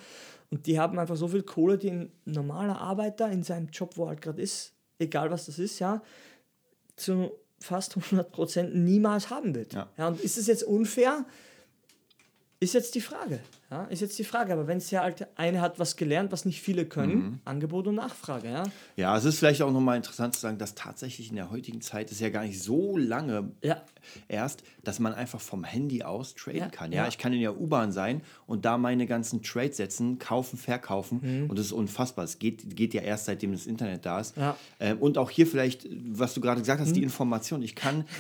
Und 0.50 0.68
die 0.68 0.80
haben 0.80 1.00
einfach 1.00 1.18
so 1.18 1.28
viel 1.28 1.44
Kohle, 1.44 1.78
die 1.78 1.92
ein 1.92 2.12
normaler 2.26 2.80
Arbeiter 2.80 3.30
in 3.32 3.44
seinem 3.44 3.68
Job, 3.70 3.98
wo 3.98 4.04
er 4.04 4.10
halt 4.10 4.22
gerade 4.22 4.42
ist, 4.42 4.74
egal 5.00 5.32
was 5.32 5.48
das 5.48 5.60
ist, 5.60 5.80
ja, 5.80 6.02
zu 6.96 7.32
fast 7.60 7.98
100% 7.98 8.64
niemals 8.74 9.30
haben 9.30 9.56
wird. 9.56 9.74
Ja. 9.74 9.90
Ja, 9.98 10.08
und 10.08 10.22
ist 10.22 10.38
es 10.38 10.48
jetzt 10.48 10.64
unfair? 10.64 11.26
Ist 12.62 12.74
jetzt 12.74 12.96
die 12.96 13.02
Frage. 13.02 13.40
Ja, 13.70 13.84
ist 13.86 14.00
jetzt 14.00 14.18
die 14.18 14.24
Frage. 14.24 14.54
Aber 14.54 14.66
wenn 14.66 14.78
es 14.78 14.90
ja 14.90 15.02
halt 15.02 15.28
eine 15.38 15.60
hat 15.60 15.78
was 15.78 15.98
gelernt, 15.98 16.32
was 16.32 16.46
nicht 16.46 16.62
viele 16.62 16.86
können, 16.86 17.16
Mhm. 17.16 17.40
Angebot 17.44 17.86
und 17.88 17.96
Nachfrage. 17.96 18.48
Ja, 18.50 18.64
Ja, 18.96 19.18
es 19.18 19.26
ist 19.26 19.40
vielleicht 19.40 19.62
auch 19.62 19.72
nochmal 19.72 19.98
interessant 19.98 20.36
zu 20.36 20.40
sagen, 20.40 20.58
dass 20.58 20.74
tatsächlich 20.74 21.30
in 21.30 21.36
der 21.36 21.52
heutigen 21.52 21.82
Zeit 21.82 22.12
ist 22.12 22.22
ja 22.22 22.30
gar 22.30 22.44
nicht 22.44 22.62
so 22.62 22.96
lange 22.98 23.52
ja, 23.62 23.82
erst, 24.30 24.64
dass 24.86 25.00
man 25.00 25.14
einfach 25.14 25.42
vom 25.42 25.66
Handy 25.66 26.04
aus 26.04 26.34
traden 26.36 26.60
Ja, 26.62 26.70
kann. 26.70 26.92
Ja? 26.94 27.04
ja. 27.04 27.08
ich 27.10 27.18
kann 27.18 27.34
in 27.34 27.42
der 27.42 27.60
U-Bahn 27.60 27.92
sein 27.92 28.22
und 28.48 28.64
da 28.64 28.78
meine 28.78 29.06
ganzen 29.06 29.44
Trades 29.44 29.76
setzen, 29.76 30.18
kaufen, 30.18 30.58
verkaufen 30.58 31.20
Mhm. 31.44 31.50
und 31.50 31.60
das 31.60 31.66
ist 31.68 31.72
unfassbar. 31.74 32.24
Es 32.24 32.40
geht, 32.40 32.76
geht 32.78 32.94
ja 32.94 33.02
erst 33.02 33.26
seitdem 33.26 33.52
das 33.52 33.68
Internet 33.68 34.06
da 34.06 34.22
ist. 34.22 34.38
Ja. 34.38 34.52
Mhm. 34.52 34.56
Ähm, 34.80 34.98
und 35.00 35.18
auch 35.18 35.30
hier 35.30 35.46
vielleicht, 35.46 35.88
was 35.92 36.34
du 36.34 36.40
gerade 36.42 36.62
gesagt 36.62 36.80
hast, 36.80 36.96
die 36.96 37.04
Information. 37.04 37.62
Ich 37.64 37.76
kann 37.76 38.06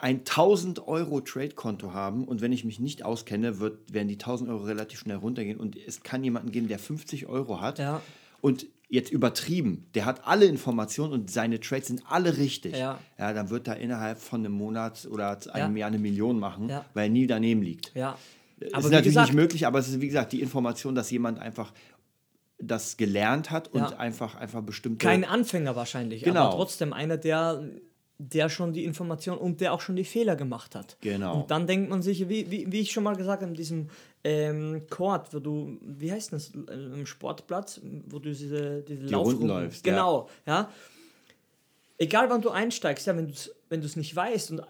ein 0.00 0.18
1000 0.20 0.86
Euro 0.86 1.20
Trade-Konto 1.20 1.92
haben 1.92 2.24
und 2.24 2.40
wenn 2.40 2.52
ich 2.52 2.64
mich 2.64 2.80
nicht 2.80 3.04
auskenne, 3.04 3.58
wird, 3.60 3.92
werden 3.92 4.08
die 4.08 4.14
1000 4.14 4.50
Euro 4.50 4.64
relativ 4.64 5.00
schnell 5.00 5.16
runtergehen 5.16 5.58
und 5.58 5.76
es 5.76 6.02
kann 6.02 6.22
jemanden 6.24 6.52
geben, 6.52 6.68
der 6.68 6.78
50 6.78 7.26
Euro 7.26 7.60
hat 7.60 7.78
Ja. 7.78 8.00
und 8.40 8.66
jetzt 8.88 9.10
übertrieben, 9.10 9.86
der 9.94 10.04
hat 10.04 10.26
alle 10.26 10.44
Informationen 10.46 11.12
und 11.12 11.30
seine 11.30 11.58
Trades 11.58 11.88
sind 11.88 12.02
alle 12.08 12.36
richtig. 12.36 12.76
Ja. 12.76 12.98
ja 13.18 13.32
dann 13.32 13.50
wird 13.50 13.66
er 13.66 13.78
innerhalb 13.78 14.18
von 14.20 14.40
einem 14.40 14.52
Monat 14.52 15.08
oder 15.10 15.38
einem 15.52 15.76
Ja. 15.76 15.80
Jahr 15.80 15.88
eine 15.88 15.98
Million 15.98 16.38
machen, 16.38 16.70
weil 16.94 17.04
er 17.06 17.10
nie 17.10 17.26
daneben 17.26 17.62
liegt. 17.62 17.92
ja. 17.94 18.16
ist 18.60 18.72
Aber 18.74 18.84
wie 18.84 18.88
natürlich 18.90 19.06
gesagt, 19.08 19.28
nicht 19.30 19.36
möglich, 19.36 19.66
aber 19.66 19.78
es 19.80 19.88
ist 19.88 20.00
wie 20.00 20.06
gesagt 20.06 20.32
die 20.32 20.40
Information, 20.40 20.94
dass 20.94 21.10
jemand 21.10 21.38
einfach 21.40 21.72
das 22.58 22.96
gelernt 22.96 23.50
hat 23.50 23.68
und 23.74 23.80
Ja. 23.80 23.96
einfach 23.98 24.34
einfach 24.36 24.62
bestimmte 24.62 25.04
kein 25.04 25.24
Anfänger 25.24 25.76
wahrscheinlich, 25.76 26.22
Genau. 26.22 26.44
aber 26.46 26.54
trotzdem 26.56 26.92
einer, 26.94 27.18
der, 27.18 27.62
der 28.18 28.48
schon 28.48 28.72
die 28.72 28.84
Information 28.84 29.36
und 29.36 29.60
der 29.60 29.72
auch 29.74 29.80
schon 29.80 29.94
die 29.96 30.04
Fehler 30.04 30.36
gemacht 30.36 30.74
hat. 30.74 30.96
Genau. 31.02 31.40
Und 31.40 31.50
dann 31.50 31.66
denkt 31.66 31.90
man 31.90 32.00
sich, 32.00 32.28
wie, 32.28 32.50
wie, 32.50 32.70
wie 32.72 32.80
ich 32.80 32.90
schon 32.92 33.04
mal 33.04 33.14
gesagt 33.14 33.42
habe, 33.42 33.50
in 33.50 33.56
diesem 33.56 33.88
ähm, 34.24 34.82
Court, 34.88 35.32
wo 35.34 35.38
du, 35.38 35.76
wie 35.82 36.10
heißt 36.10 36.32
das, 36.32 36.48
im 36.50 37.04
Sportplatz, 37.04 37.80
wo 38.06 38.18
du 38.18 38.30
diese, 38.30 38.82
diese 38.82 39.04
Die 39.04 39.14
Runden 39.14 39.46
Laufrunden- 39.46 39.46
läufst, 39.48 39.86
ja. 39.86 39.92
Genau, 39.92 40.28
ja. 40.46 40.70
Egal 41.98 42.28
wann 42.30 42.42
du 42.42 42.50
einsteigst, 42.50 43.06
ja, 43.06 43.16
wenn 43.16 43.26
du 43.26 43.32
es 43.32 43.54
wenn 43.68 43.80
du's 43.80 43.96
nicht 43.96 44.14
weißt 44.14 44.52
und 44.52 44.62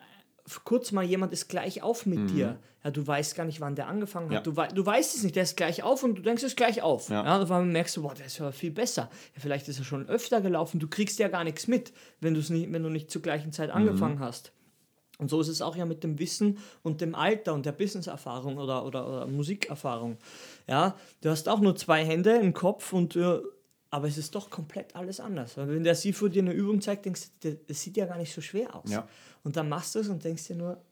kurz 0.64 0.92
mal 0.92 1.04
jemand 1.04 1.32
ist 1.32 1.48
gleich 1.48 1.82
auf 1.82 2.06
mit 2.06 2.30
dir, 2.30 2.58
ja, 2.84 2.90
du 2.90 3.04
weißt 3.06 3.34
gar 3.34 3.44
nicht, 3.44 3.60
wann 3.60 3.74
der 3.74 3.88
angefangen 3.88 4.26
hat, 4.26 4.30
Mhm. 4.30 4.34
Ja. 4.34 4.40
du, 4.42 4.56
wei 4.56 4.68
du 4.68 4.86
weißt 4.86 5.16
es 5.16 5.22
nicht, 5.24 5.34
der 5.36 5.42
ist 5.42 5.56
gleich 5.56 5.82
auf 5.82 6.02
und 6.04 6.16
du 6.16 6.22
denkst, 6.22 6.42
er 6.42 6.46
ist 6.48 6.56
gleich 6.56 6.82
auf. 6.82 7.08
Ja. 7.08 7.24
Ja, 7.24 7.40
einmal 7.40 7.64
merkst 7.64 7.96
du, 7.96 8.02
boah, 8.02 8.14
der 8.14 8.26
ist 8.26 8.38
ja 8.38 8.52
viel 8.52 8.70
besser. 8.70 9.10
Ja, 9.34 9.40
vielleicht 9.40 9.66
ist 9.68 9.78
er 9.78 9.84
schon 9.84 10.08
öfter 10.08 10.40
gelaufen, 10.40 10.78
du 10.78 10.86
kriegst 10.88 11.18
ja 11.18 11.28
gar 11.28 11.42
nichts 11.44 11.66
mit, 11.66 11.92
wenn, 12.20 12.34
du's 12.34 12.50
nicht, 12.50 12.72
wenn 12.72 12.82
du 12.82 12.88
nicht 12.90 13.10
zur 13.10 13.22
gleichen 13.22 13.52
Zeit 13.52 13.70
Mhm. 13.70 13.74
angefangen 13.76 14.20
hast. 14.20 14.52
Und 15.18 15.30
so 15.30 15.40
ist 15.40 15.48
es 15.48 15.62
auch 15.62 15.74
ja 15.76 15.86
mit 15.86 16.04
dem 16.04 16.18
Wissen 16.18 16.58
und 16.82 17.00
dem 17.00 17.14
Alter 17.14 17.54
und 17.54 17.64
der 17.64 17.72
Businesserfahrung 17.72 18.58
oder, 18.58 18.84
oder, 18.84 19.08
oder 19.08 19.26
Musikerfahrung. 19.26 20.18
Ja, 20.68 20.94
du 21.22 21.30
hast 21.30 21.48
auch 21.48 21.60
nur 21.60 21.74
zwei 21.74 22.04
Hände, 22.04 22.34
einen 22.34 22.52
Kopf 22.52 22.92
und 22.92 23.16
äh, 23.16 23.38
aber 23.96 24.08
es 24.08 24.18
ist 24.18 24.34
doch 24.34 24.50
komplett 24.50 24.94
alles 24.94 25.20
anders. 25.20 25.56
Weil 25.56 25.70
wenn 25.70 25.82
der 25.82 25.94
Sifu 25.94 26.28
dir 26.28 26.42
eine 26.42 26.52
Übung 26.52 26.82
zeigt, 26.82 27.06
denkst 27.06 27.30
du, 27.40 27.54
das 27.54 27.80
sieht 27.80 27.96
ja 27.96 28.04
gar 28.04 28.18
nicht 28.18 28.34
so 28.34 28.42
schwer 28.42 28.76
aus. 28.76 28.90
Ja. 28.90 29.08
Und 29.42 29.56
dann 29.56 29.70
machst 29.70 29.94
du 29.94 30.00
es 30.00 30.08
und 30.10 30.22
denkst 30.22 30.48
dir 30.48 30.56
nur, 30.56 30.84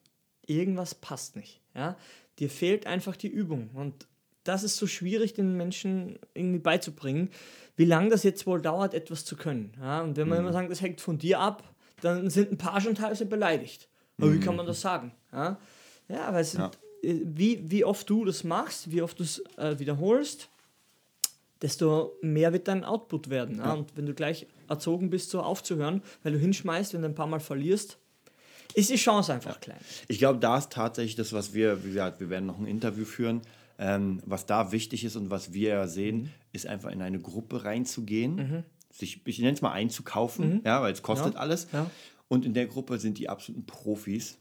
irgendwas 0.47 0.95
passt 0.95 1.37
nicht. 1.37 1.61
Ja? 1.75 1.99
Dir 2.39 2.49
fehlt 2.49 2.87
einfach 2.87 3.15
die 3.15 3.29
Übung. 3.29 3.69
Und 3.75 4.07
das 4.43 4.63
ist 4.63 4.79
so 4.79 4.87
schwierig, 4.87 5.35
den 5.35 5.55
Menschen 5.55 6.19
irgendwie 6.33 6.61
beizubringen, 6.61 7.29
wie 7.77 7.85
lange 7.85 8.09
das 8.09 8.23
jetzt 8.23 8.47
wohl 8.47 8.63
dauert, 8.63 8.95
etwas 8.95 9.27
zu 9.27 9.37
können. 9.37 9.75
Ja? 9.79 10.01
Und 10.01 10.17
wenn 10.17 10.27
man 10.27 10.39
immer 10.39 10.55
sagt, 10.55 10.71
das 10.71 10.81
hängt 10.81 11.03
von 11.03 11.19
dir 11.19 11.41
ab, 11.41 11.63
dann 12.01 12.31
sind 12.31 12.53
ein 12.53 12.59
paar 12.59 12.81
schon 12.81 12.95
teilweise 12.95 13.27
beleidigt. 13.27 13.91
Aber 14.17 14.33
wie 14.33 14.41
kann 14.41 14.57
man 14.57 14.65
das 14.65 14.81
sagen? 14.81 15.13
Ja, 15.31 15.59
ja 16.09 16.33
weil 16.33 16.41
es 16.41 16.53
sind, 16.53 16.61
Ja. 17.03 17.11
äh, 17.11 17.21
wie, 17.23 17.71
wie 17.71 17.85
oft 17.85 18.09
du 18.09 18.25
das 18.25 18.45
machst, 18.45 18.91
wie 18.91 19.03
oft 19.03 19.19
du 19.19 19.25
es 19.25 19.41
äh, 19.59 19.79
wiederholst, 19.79 20.49
desto 21.65 22.13
mehr 22.23 22.53
wird 22.53 22.69
dein 22.69 22.85
Output 22.85 23.31
werden. 23.31 23.57
Ja? 23.59 23.73
Und 23.73 23.97
wenn 23.97 24.07
du 24.07 24.15
gleich 24.15 24.47
erzogen 24.69 25.11
bist, 25.11 25.31
so 25.31 25.43
aufzuhören, 25.43 26.01
weil 26.23 26.31
du 26.35 26.39
hinschmeißt, 26.39 26.95
wenn 26.95 27.03
du 27.03 27.09
ein 27.09 27.17
paar 27.17 27.27
Mal 27.27 27.41
verlierst, 27.41 27.99
ist 28.75 28.91
die 28.91 28.97
Chance 28.97 29.33
einfach 29.33 29.61
klein. 29.61 29.81
Ich 30.07 30.19
glaube, 30.19 30.39
da 30.39 30.59
ist 30.59 30.71
tatsächlich 30.71 31.17
das, 31.17 31.33
was 31.33 31.55
wir, 31.55 31.83
wie 31.83 31.89
gesagt, 31.89 32.21
wir 32.21 32.31
werden 32.31 32.47
noch 32.47 32.61
ein 32.61 32.67
Interview 32.67 33.05
führen, 33.05 33.43
Ähm, 33.77 34.23
was 34.25 34.47
da 34.47 34.71
wichtig 34.71 35.05
ist 35.05 35.17
und 35.17 35.31
was 35.31 35.53
wir 35.53 35.89
sehen, 35.89 36.17
mhm. 36.17 36.31
ist 36.53 36.65
einfach 36.69 36.93
in 36.93 37.03
eine 37.03 37.19
Gruppe 37.19 37.65
reinzugehen, 37.65 38.37
mhm. 38.37 38.65
sich, 38.93 39.21
ich 39.25 39.41
nenne 39.41 39.55
es 39.55 39.63
mal 39.63 39.73
einzukaufen, 39.73 40.45
mhm. 40.49 40.61
ja, 40.65 40.81
weil 40.81 40.93
es 40.93 41.03
kostet 41.03 41.35
ja. 41.35 41.41
alles. 41.41 41.67
Ja. 41.73 41.91
Und 42.29 42.45
in 42.45 42.55
der 42.55 42.67
Gruppe 42.69 43.01
sind 43.01 43.19
die 43.19 43.29
absoluten 43.29 43.67
Profis, 43.67 44.39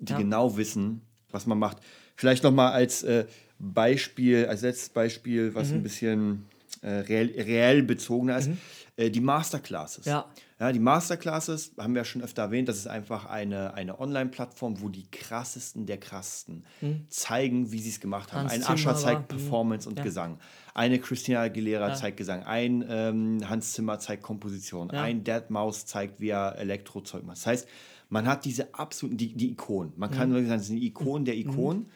die 0.00 0.12
ja. 0.12 0.18
genau 0.18 0.58
wissen, 0.58 1.00
was 1.30 1.46
man 1.46 1.58
macht. 1.58 1.78
Vielleicht 2.14 2.44
nochmal 2.44 2.72
als 2.72 3.02
äh, 3.04 3.24
Beispiel, 3.58 4.46
als 4.46 4.62
letztes 4.62 4.88
Beispiel, 4.90 5.54
was 5.54 5.68
mhm. 5.68 5.74
ein 5.74 5.82
bisschen 5.82 6.44
äh, 6.82 6.90
reell, 6.90 7.34
reell 7.36 7.82
bezogener 7.82 8.38
ist, 8.38 8.48
mhm. 8.48 8.58
äh, 8.96 9.10
die 9.10 9.20
Masterclasses. 9.20 10.04
Ja. 10.04 10.26
ja. 10.60 10.72
Die 10.72 10.78
Masterclasses 10.78 11.72
haben 11.76 11.94
wir 11.94 12.00
ja 12.00 12.04
schon 12.04 12.22
öfter 12.22 12.42
erwähnt, 12.42 12.68
das 12.68 12.76
ist 12.78 12.86
einfach 12.86 13.26
eine, 13.26 13.74
eine 13.74 13.98
Online-Plattform, 14.00 14.80
wo 14.80 14.88
die 14.88 15.06
krassesten 15.10 15.86
der 15.86 15.98
krassesten 15.98 16.64
mhm. 16.80 17.06
zeigen, 17.08 17.72
wie 17.72 17.80
sie 17.80 17.90
es 17.90 18.00
gemacht 18.00 18.32
haben. 18.32 18.48
Hans 18.48 18.52
ein 18.52 18.74
Ascher 18.74 18.94
zeigt 18.94 19.22
mhm. 19.22 19.38
Performance 19.38 19.88
und 19.88 19.98
ja. 19.98 20.04
Gesang. 20.04 20.38
Eine 20.74 21.00
Christina 21.00 21.40
Aguilera 21.40 21.88
ja. 21.88 21.94
zeigt 21.94 22.16
Gesang. 22.16 22.44
Ein 22.44 22.84
ähm, 22.88 23.48
Hans 23.48 23.72
Zimmer 23.72 23.98
zeigt 23.98 24.22
Komposition. 24.22 24.90
Ein 24.92 25.24
Dead 25.24 25.50
Mouse 25.50 25.86
zeigt, 25.86 26.20
wie 26.20 26.28
er 26.28 26.56
Elektrozeug 26.58 27.24
macht. 27.24 27.38
Das 27.38 27.46
heißt, 27.46 27.68
man 28.10 28.26
hat 28.26 28.44
diese 28.44 28.72
absoluten, 28.74 29.16
die, 29.16 29.34
die 29.34 29.50
Ikonen. 29.50 29.92
Man 29.96 30.10
kann 30.10 30.30
mhm. 30.30 30.34
sagen, 30.34 30.48
das 30.48 30.66
sind 30.68 30.76
die 30.76 30.86
Ikonen 30.86 31.24
der 31.24 31.34
mhm. 31.34 31.40
Ikonen. 31.40 31.90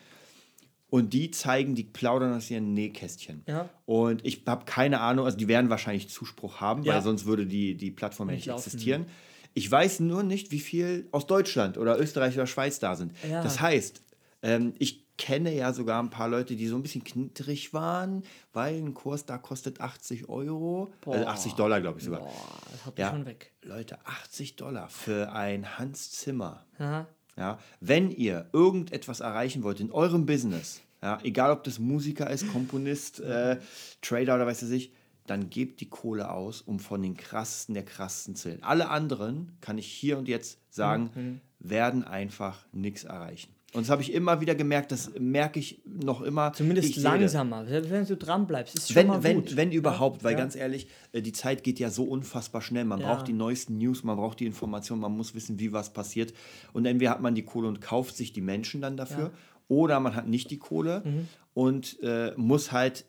Und 0.92 1.14
die 1.14 1.30
zeigen, 1.30 1.74
die 1.74 1.84
plaudern 1.84 2.34
aus 2.34 2.50
ihren 2.50 2.74
Nähkästchen. 2.74 3.44
Ja. 3.48 3.70
Und 3.86 4.26
ich 4.26 4.42
habe 4.46 4.66
keine 4.66 5.00
Ahnung, 5.00 5.24
also 5.24 5.38
die 5.38 5.48
werden 5.48 5.70
wahrscheinlich 5.70 6.10
Zuspruch 6.10 6.60
haben, 6.60 6.82
ja. 6.82 6.92
weil 6.92 7.00
sonst 7.00 7.24
würde 7.24 7.46
die, 7.46 7.74
die 7.78 7.90
Plattform 7.90 8.28
nicht, 8.28 8.46
nicht 8.46 8.54
existieren. 8.54 9.06
Ich 9.54 9.70
weiß 9.70 10.00
nur 10.00 10.22
nicht, 10.22 10.50
wie 10.50 10.60
viel 10.60 11.08
aus 11.10 11.26
Deutschland 11.26 11.78
oder 11.78 11.98
Österreich 11.98 12.34
oder 12.34 12.46
Schweiz 12.46 12.78
da 12.78 12.94
sind. 12.94 13.12
Ja. 13.26 13.42
Das 13.42 13.58
heißt, 13.62 14.02
ähm, 14.42 14.74
ich 14.78 15.16
kenne 15.16 15.54
ja 15.54 15.72
sogar 15.72 16.02
ein 16.02 16.10
paar 16.10 16.28
Leute, 16.28 16.56
die 16.56 16.66
so 16.66 16.76
ein 16.76 16.82
bisschen 16.82 17.04
knittrig 17.04 17.72
waren, 17.72 18.22
weil 18.52 18.74
ein 18.74 18.92
Kurs 18.92 19.24
da 19.24 19.38
kostet 19.38 19.80
80 19.80 20.28
Euro. 20.28 20.92
Boah. 21.00 21.14
Also 21.14 21.26
80 21.26 21.52
Dollar, 21.54 21.80
glaube 21.80 22.00
ich 22.00 22.04
sogar. 22.04 22.20
Boah, 22.20 22.58
das 22.70 22.84
hat 22.84 22.98
ja, 22.98 23.08
schon 23.08 23.24
weg. 23.24 23.52
Leute, 23.62 23.98
80 24.04 24.56
Dollar 24.56 24.90
für 24.90 25.32
ein 25.32 25.78
Hans 25.78 26.10
Zimmer. 26.10 26.66
Aha. 26.78 27.06
Ja, 27.36 27.58
wenn 27.80 28.10
ihr 28.10 28.46
irgendetwas 28.52 29.20
erreichen 29.20 29.62
wollt 29.62 29.80
in 29.80 29.90
eurem 29.90 30.26
Business, 30.26 30.82
ja, 31.02 31.18
egal 31.22 31.50
ob 31.50 31.64
das 31.64 31.78
Musiker 31.78 32.30
ist, 32.30 32.50
Komponist, 32.52 33.20
äh, 33.20 33.58
Trader 34.02 34.36
oder 34.36 34.46
weiß 34.46 34.62
ich, 34.70 34.92
dann 35.26 35.50
gebt 35.50 35.80
die 35.80 35.88
Kohle 35.88 36.30
aus, 36.30 36.60
um 36.60 36.78
von 36.78 37.02
den 37.02 37.16
krassesten 37.16 37.74
der 37.74 37.84
krassesten 37.84 38.34
zu 38.34 38.48
zählen. 38.48 38.62
Alle 38.62 38.88
anderen, 38.88 39.56
kann 39.60 39.78
ich 39.78 39.86
hier 39.86 40.18
und 40.18 40.28
jetzt 40.28 40.58
sagen, 40.68 41.10
mhm. 41.14 41.40
werden 41.58 42.04
einfach 42.04 42.66
nichts 42.72 43.04
erreichen. 43.04 43.54
Und 43.74 43.82
das 43.82 43.90
habe 43.90 44.02
ich 44.02 44.12
immer 44.12 44.42
wieder 44.42 44.54
gemerkt, 44.54 44.92
das 44.92 45.12
merke 45.18 45.58
ich 45.58 45.80
noch 45.86 46.20
immer. 46.20 46.52
Zumindest 46.52 46.94
langsamer, 46.96 47.64
wenn 47.66 48.04
du 48.04 48.16
dran 48.16 48.46
bleibst. 48.46 48.74
Ist 48.74 48.88
schon 48.88 48.96
wenn, 48.96 49.06
mal 49.06 49.22
wenn, 49.22 49.36
gut. 49.36 49.56
wenn 49.56 49.72
überhaupt, 49.72 50.18
ja, 50.18 50.24
weil 50.24 50.32
ja. 50.32 50.38
ganz 50.38 50.56
ehrlich, 50.56 50.88
äh, 51.12 51.22
die 51.22 51.32
Zeit 51.32 51.64
geht 51.64 51.78
ja 51.78 51.88
so 51.88 52.04
unfassbar 52.04 52.60
schnell. 52.60 52.84
Man 52.84 53.00
ja. 53.00 53.06
braucht 53.06 53.28
die 53.28 53.32
neuesten 53.32 53.78
News, 53.78 54.04
man 54.04 54.16
braucht 54.16 54.40
die 54.40 54.46
Informationen, 54.46 55.00
man 55.00 55.16
muss 55.16 55.34
wissen, 55.34 55.58
wie 55.58 55.72
was 55.72 55.92
passiert. 55.94 56.34
Und 56.74 56.84
entweder 56.84 57.12
hat 57.12 57.22
man 57.22 57.34
die 57.34 57.44
Kohle 57.44 57.66
und 57.66 57.80
kauft 57.80 58.14
sich 58.14 58.34
die 58.34 58.42
Menschen 58.42 58.82
dann 58.82 58.98
dafür, 58.98 59.30
oder 59.68 60.00
man 60.00 60.14
hat 60.14 60.28
nicht 60.28 60.50
die 60.50 60.58
Kohle 60.58 61.00
mhm. 61.04 61.28
und 61.54 61.98
äh, 62.02 62.32
muss 62.36 62.72
halt 62.72 63.06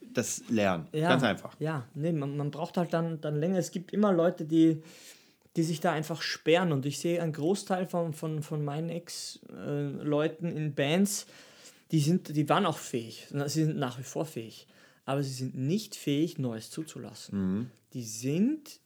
das 0.00 0.42
lernen. 0.48 0.88
Ganz 0.92 1.22
einfach. 1.22 1.54
Ja, 1.60 1.84
nee, 1.94 2.10
man, 2.10 2.36
man 2.36 2.50
braucht 2.50 2.76
halt 2.76 2.92
dann, 2.92 3.20
dann 3.20 3.38
länger. 3.38 3.58
Es 3.58 3.70
gibt 3.70 3.92
immer 3.92 4.12
Leute, 4.12 4.46
die 4.46 4.82
die 5.56 5.62
sich 5.62 5.80
da 5.80 5.92
einfach 5.92 6.22
sperren. 6.22 6.72
Und 6.72 6.86
ich 6.86 6.98
sehe 6.98 7.22
einen 7.22 7.32
Großteil 7.32 7.86
von, 7.86 8.12
von, 8.12 8.42
von 8.42 8.64
meinen 8.64 8.90
Ex-Leuten 8.90 10.54
in 10.54 10.74
Bands, 10.74 11.26
die, 11.90 12.00
sind, 12.00 12.36
die 12.36 12.48
waren 12.48 12.66
auch 12.66 12.78
fähig. 12.78 13.28
Sie 13.30 13.64
sind 13.64 13.78
nach 13.78 13.98
wie 13.98 14.04
vor 14.04 14.26
fähig. 14.26 14.66
Aber 15.04 15.22
sie 15.22 15.32
sind 15.32 15.56
nicht 15.56 15.94
fähig, 15.94 16.38
Neues 16.38 16.70
zuzulassen. 16.70 17.38
Mhm. 17.38 17.70
Die 17.92 18.02
sind, 18.02 18.80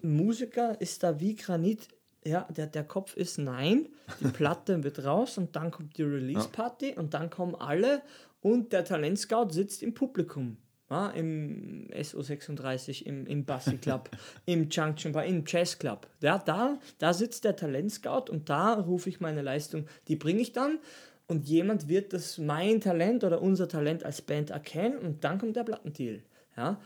Musiker 0.00 0.80
ist 0.80 1.02
da 1.02 1.20
wie 1.20 1.36
Granit. 1.36 1.88
Ja, 2.24 2.48
der, 2.56 2.68
der 2.68 2.84
Kopf 2.84 3.16
ist 3.16 3.38
nein, 3.38 3.88
die 4.20 4.28
Platte 4.32 4.82
wird 4.84 5.04
raus 5.04 5.38
und 5.38 5.56
dann 5.56 5.70
kommt 5.70 5.98
die 5.98 6.04
Release-Party 6.04 6.90
ja. 6.90 6.96
und 6.96 7.14
dann 7.14 7.30
kommen 7.30 7.56
alle 7.56 8.00
und 8.40 8.72
der 8.72 8.84
Talentscout 8.84 9.50
sitzt 9.50 9.82
im 9.82 9.92
Publikum 9.92 10.56
ja, 10.92 11.08
im 11.10 11.88
SO36, 11.90 13.02
im, 13.04 13.26
im 13.26 13.44
Bassi 13.44 13.78
Club, 13.78 14.10
im 14.46 14.68
Junction 14.68 15.12
Bar, 15.12 15.24
im 15.24 15.44
Jazz 15.46 15.78
Club. 15.78 16.06
Ja, 16.20 16.38
da, 16.38 16.78
da 16.98 17.14
sitzt 17.14 17.44
der 17.44 17.56
Talentscout 17.56 18.30
und 18.30 18.48
da 18.48 18.74
rufe 18.74 19.08
ich 19.08 19.20
meine 19.20 19.42
Leistung, 19.42 19.86
die 20.08 20.16
bringe 20.16 20.40
ich 20.40 20.52
dann 20.52 20.78
und 21.26 21.48
jemand 21.48 21.88
wird 21.88 22.12
das 22.12 22.36
mein 22.38 22.80
Talent 22.80 23.24
oder 23.24 23.40
unser 23.40 23.68
Talent 23.68 24.04
als 24.04 24.20
Band 24.20 24.50
erkennen 24.50 24.98
und 24.98 25.24
dann 25.24 25.38
kommt 25.38 25.56
der 25.56 25.64
Plattendeal. 25.64 26.20
Ja, 26.56 26.78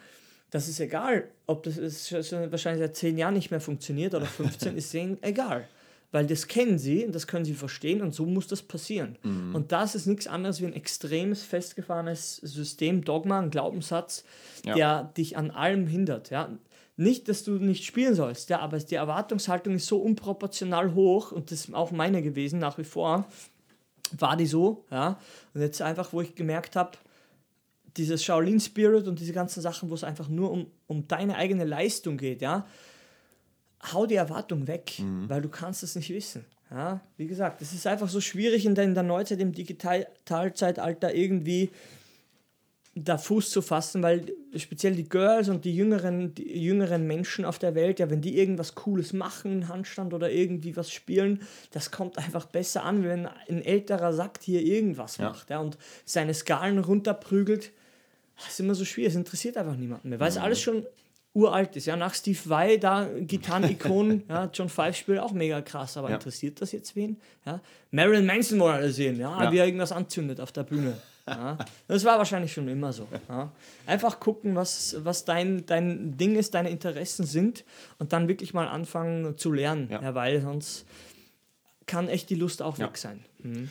das 0.50 0.68
ist 0.68 0.78
egal, 0.78 1.28
ob 1.46 1.64
das 1.64 1.76
ist, 1.76 2.12
wahrscheinlich 2.12 2.86
seit 2.86 2.94
zehn 2.94 3.18
Jahren 3.18 3.34
nicht 3.34 3.50
mehr 3.50 3.60
funktioniert 3.60 4.14
oder 4.14 4.26
15, 4.26 4.76
ist 4.78 4.94
denen 4.94 5.20
egal 5.22 5.66
weil 6.12 6.26
das 6.26 6.46
kennen 6.46 6.78
sie 6.78 7.04
und 7.04 7.14
das 7.14 7.26
können 7.26 7.44
sie 7.44 7.54
verstehen 7.54 8.00
und 8.00 8.14
so 8.14 8.26
muss 8.26 8.46
das 8.46 8.62
passieren. 8.62 9.18
Mhm. 9.22 9.54
Und 9.54 9.72
das 9.72 9.94
ist 9.94 10.06
nichts 10.06 10.26
anderes 10.26 10.60
wie 10.60 10.66
ein 10.66 10.72
extremes, 10.72 11.42
festgefahrenes 11.42 12.36
System, 12.36 13.04
Dogma, 13.04 13.40
ein 13.40 13.50
Glaubenssatz, 13.50 14.24
ja. 14.64 14.74
der 14.74 15.04
dich 15.16 15.36
an 15.36 15.50
allem 15.50 15.86
hindert. 15.86 16.30
Ja? 16.30 16.56
Nicht, 16.96 17.28
dass 17.28 17.44
du 17.44 17.52
nicht 17.52 17.84
spielen 17.84 18.14
sollst, 18.14 18.50
ja, 18.50 18.60
aber 18.60 18.78
die 18.78 18.94
Erwartungshaltung 18.94 19.74
ist 19.74 19.86
so 19.86 19.98
unproportional 19.98 20.94
hoch 20.94 21.32
und 21.32 21.50
das 21.50 21.66
ist 21.66 21.74
auch 21.74 21.90
meine 21.90 22.22
gewesen 22.22 22.58
nach 22.58 22.78
wie 22.78 22.84
vor, 22.84 23.26
war 24.16 24.36
die 24.36 24.46
so. 24.46 24.84
Ja? 24.90 25.18
Und 25.54 25.60
jetzt 25.60 25.82
einfach, 25.82 26.12
wo 26.12 26.20
ich 26.20 26.34
gemerkt 26.34 26.76
habe, 26.76 26.92
dieses 27.96 28.22
Shaolin 28.24 28.60
Spirit 28.60 29.08
und 29.08 29.20
diese 29.20 29.32
ganzen 29.32 29.60
Sachen, 29.60 29.90
wo 29.90 29.94
es 29.94 30.04
einfach 30.04 30.28
nur 30.28 30.50
um, 30.50 30.66
um 30.86 31.08
deine 31.08 31.36
eigene 31.36 31.64
Leistung 31.64 32.16
geht, 32.18 32.42
ja, 32.42 32.66
hau 33.92 34.06
die 34.06 34.16
Erwartung 34.16 34.66
weg, 34.66 34.94
mhm. 34.98 35.28
weil 35.28 35.42
du 35.42 35.48
kannst 35.48 35.82
es 35.82 35.94
nicht 35.96 36.10
wissen. 36.10 36.44
Ja, 36.70 37.00
wie 37.16 37.26
gesagt, 37.26 37.62
es 37.62 37.72
ist 37.72 37.86
einfach 37.86 38.08
so 38.08 38.20
schwierig 38.20 38.66
in 38.66 38.74
der, 38.74 38.84
in 38.84 38.94
der 38.94 39.04
Neuzeit, 39.04 39.40
im 39.40 39.52
Digitalzeitalter 39.52 41.14
irgendwie 41.14 41.70
da 42.98 43.18
Fuß 43.18 43.50
zu 43.50 43.60
fassen, 43.60 44.02
weil 44.02 44.32
speziell 44.56 44.94
die 44.94 45.08
Girls 45.08 45.50
und 45.50 45.66
die 45.66 45.76
jüngeren, 45.76 46.34
die 46.34 46.64
jüngeren 46.64 47.06
Menschen 47.06 47.44
auf 47.44 47.58
der 47.58 47.74
Welt, 47.74 48.00
ja, 48.00 48.08
wenn 48.08 48.22
die 48.22 48.38
irgendwas 48.38 48.74
Cooles 48.74 49.12
machen, 49.12 49.68
Handstand 49.68 50.14
oder 50.14 50.30
irgendwie 50.30 50.76
was 50.76 50.90
spielen, 50.90 51.42
das 51.72 51.90
kommt 51.90 52.16
einfach 52.16 52.46
besser 52.46 52.84
an, 52.84 53.04
wenn 53.04 53.26
ein 53.26 53.62
älterer 53.62 54.14
Sack 54.14 54.38
hier 54.42 54.62
irgendwas 54.62 55.18
ja. 55.18 55.28
macht 55.28 55.50
ja, 55.50 55.58
und 55.58 55.76
seine 56.06 56.32
Skalen 56.32 56.78
runterprügelt. 56.78 57.70
Das 58.38 58.48
ist 58.48 58.60
immer 58.60 58.74
so 58.74 58.86
schwierig, 58.86 59.10
es 59.10 59.16
interessiert 59.16 59.58
einfach 59.58 59.76
niemanden 59.76 60.08
mehr, 60.08 60.18
weil 60.18 60.30
es 60.30 60.36
mhm. 60.36 60.42
alles 60.42 60.62
schon 60.62 60.86
uralt 61.36 61.76
ist. 61.76 61.86
Ja, 61.86 61.96
nach 61.96 62.14
Steve 62.14 62.38
Vai, 62.46 62.78
da 62.78 63.06
Gitarren-Ikonen, 63.20 64.24
ja, 64.28 64.50
John 64.52 64.68
Five 64.68 64.96
spielt 64.96 65.18
auch 65.20 65.32
mega 65.32 65.60
krass, 65.60 65.96
aber 65.96 66.08
ja. 66.08 66.14
interessiert 66.14 66.60
das 66.60 66.72
jetzt 66.72 66.96
wen? 66.96 67.20
Ja, 67.44 67.60
Marilyn 67.90 68.26
Manson 68.26 68.58
wollen 68.58 68.74
alle 68.74 68.90
sehen, 68.90 69.20
ja, 69.20 69.44
ja. 69.44 69.52
wie 69.52 69.58
er 69.58 69.66
irgendwas 69.66 69.92
anzündet 69.92 70.40
auf 70.40 70.50
der 70.50 70.64
Bühne. 70.64 70.96
Ja, 71.28 71.58
das 71.88 72.04
war 72.04 72.18
wahrscheinlich 72.18 72.52
schon 72.52 72.68
immer 72.68 72.92
so. 72.92 73.08
Ja. 73.28 73.50
Einfach 73.84 74.20
gucken, 74.20 74.54
was, 74.54 74.96
was 75.00 75.24
dein, 75.24 75.66
dein 75.66 76.16
Ding 76.16 76.36
ist, 76.36 76.54
deine 76.54 76.70
Interessen 76.70 77.26
sind 77.26 77.64
und 77.98 78.12
dann 78.12 78.28
wirklich 78.28 78.54
mal 78.54 78.68
anfangen 78.68 79.36
zu 79.36 79.52
lernen, 79.52 79.88
ja. 79.90 80.14
weil 80.14 80.40
sonst 80.40 80.86
kann 81.86 82.08
echt 82.08 82.30
die 82.30 82.36
Lust 82.36 82.62
auch 82.62 82.78
weg 82.78 82.96
sein. 82.96 83.24
Mhm. 83.38 83.70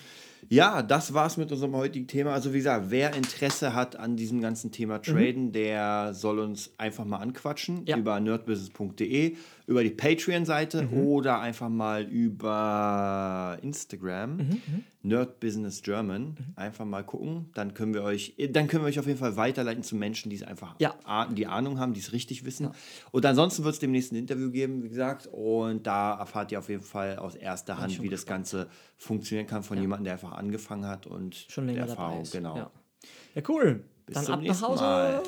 Ja, 0.49 0.81
das 0.81 1.13
war's 1.13 1.37
mit 1.37 1.51
unserem 1.51 1.75
heutigen 1.75 2.07
Thema. 2.07 2.33
Also 2.33 2.53
wie 2.53 2.57
gesagt, 2.57 2.85
wer 2.89 3.13
Interesse 3.15 3.73
hat 3.73 3.95
an 3.95 4.15
diesem 4.15 4.41
ganzen 4.41 4.71
Thema 4.71 4.99
Traden, 4.99 5.47
mhm. 5.47 5.51
der 5.51 6.13
soll 6.13 6.39
uns 6.39 6.71
einfach 6.77 7.05
mal 7.05 7.17
anquatschen 7.17 7.85
ja. 7.85 7.97
über 7.97 8.19
nerdbusiness.de 8.19 9.35
über 9.67 9.83
die 9.83 9.89
Patreon-Seite 9.89 10.83
mhm. 10.83 10.93
oder 10.93 11.39
einfach 11.39 11.69
mal 11.69 12.03
über 12.03 13.57
Instagram, 13.61 14.37
mhm, 14.37 14.43
mhm. 14.43 14.83
Nerd 15.01 15.39
Business 15.39 15.81
German. 15.81 16.21
Mhm. 16.21 16.35
Einfach 16.55 16.85
mal 16.85 17.03
gucken. 17.03 17.49
Dann 17.53 17.73
können 17.73 17.93
wir 17.93 18.03
euch, 18.03 18.35
dann 18.51 18.67
können 18.67 18.83
wir 18.83 18.89
euch 18.89 18.99
auf 18.99 19.07
jeden 19.07 19.19
Fall 19.19 19.37
weiterleiten 19.37 19.83
zu 19.83 19.95
Menschen, 19.95 20.29
die 20.29 20.35
es 20.35 20.43
einfach 20.43 20.75
ja. 20.79 20.95
die 21.31 21.47
Ahnung 21.47 21.79
haben, 21.79 21.93
die 21.93 21.99
es 21.99 22.11
richtig 22.11 22.45
wissen. 22.45 22.65
Ja. 22.65 22.71
Und 23.11 23.25
ansonsten 23.25 23.63
wird 23.63 23.73
es 23.73 23.79
demnächst 23.79 24.11
ein 24.11 24.17
Interview 24.17 24.51
geben, 24.51 24.83
wie 24.83 24.89
gesagt. 24.89 25.27
Und 25.31 25.87
da 25.87 26.17
erfahrt 26.17 26.51
ihr 26.51 26.59
auf 26.59 26.69
jeden 26.69 26.83
Fall 26.83 27.17
aus 27.17 27.35
erster 27.35 27.77
Hand, 27.77 28.01
wie 28.01 28.09
das 28.09 28.25
Ganze 28.25 28.67
funktionieren 28.97 29.47
kann 29.47 29.63
von 29.63 29.77
ja. 29.77 29.81
jemandem, 29.81 30.05
der 30.05 30.13
einfach 30.13 30.33
angefangen 30.33 30.85
hat 30.85 31.07
und 31.07 31.35
schon 31.49 31.65
länger 31.65 31.81
Erfahrung. 31.81 32.11
Dabei 32.11 32.21
ist. 32.21 32.31
Genau. 32.31 32.57
Ja, 32.57 32.71
ja 33.35 33.41
cool. 33.47 33.83
Bis 34.05 34.15
dann 34.15 34.27
ab 34.27 34.41
nach 34.43 34.61
Hause. 34.61 34.83
Mal. 34.83 35.23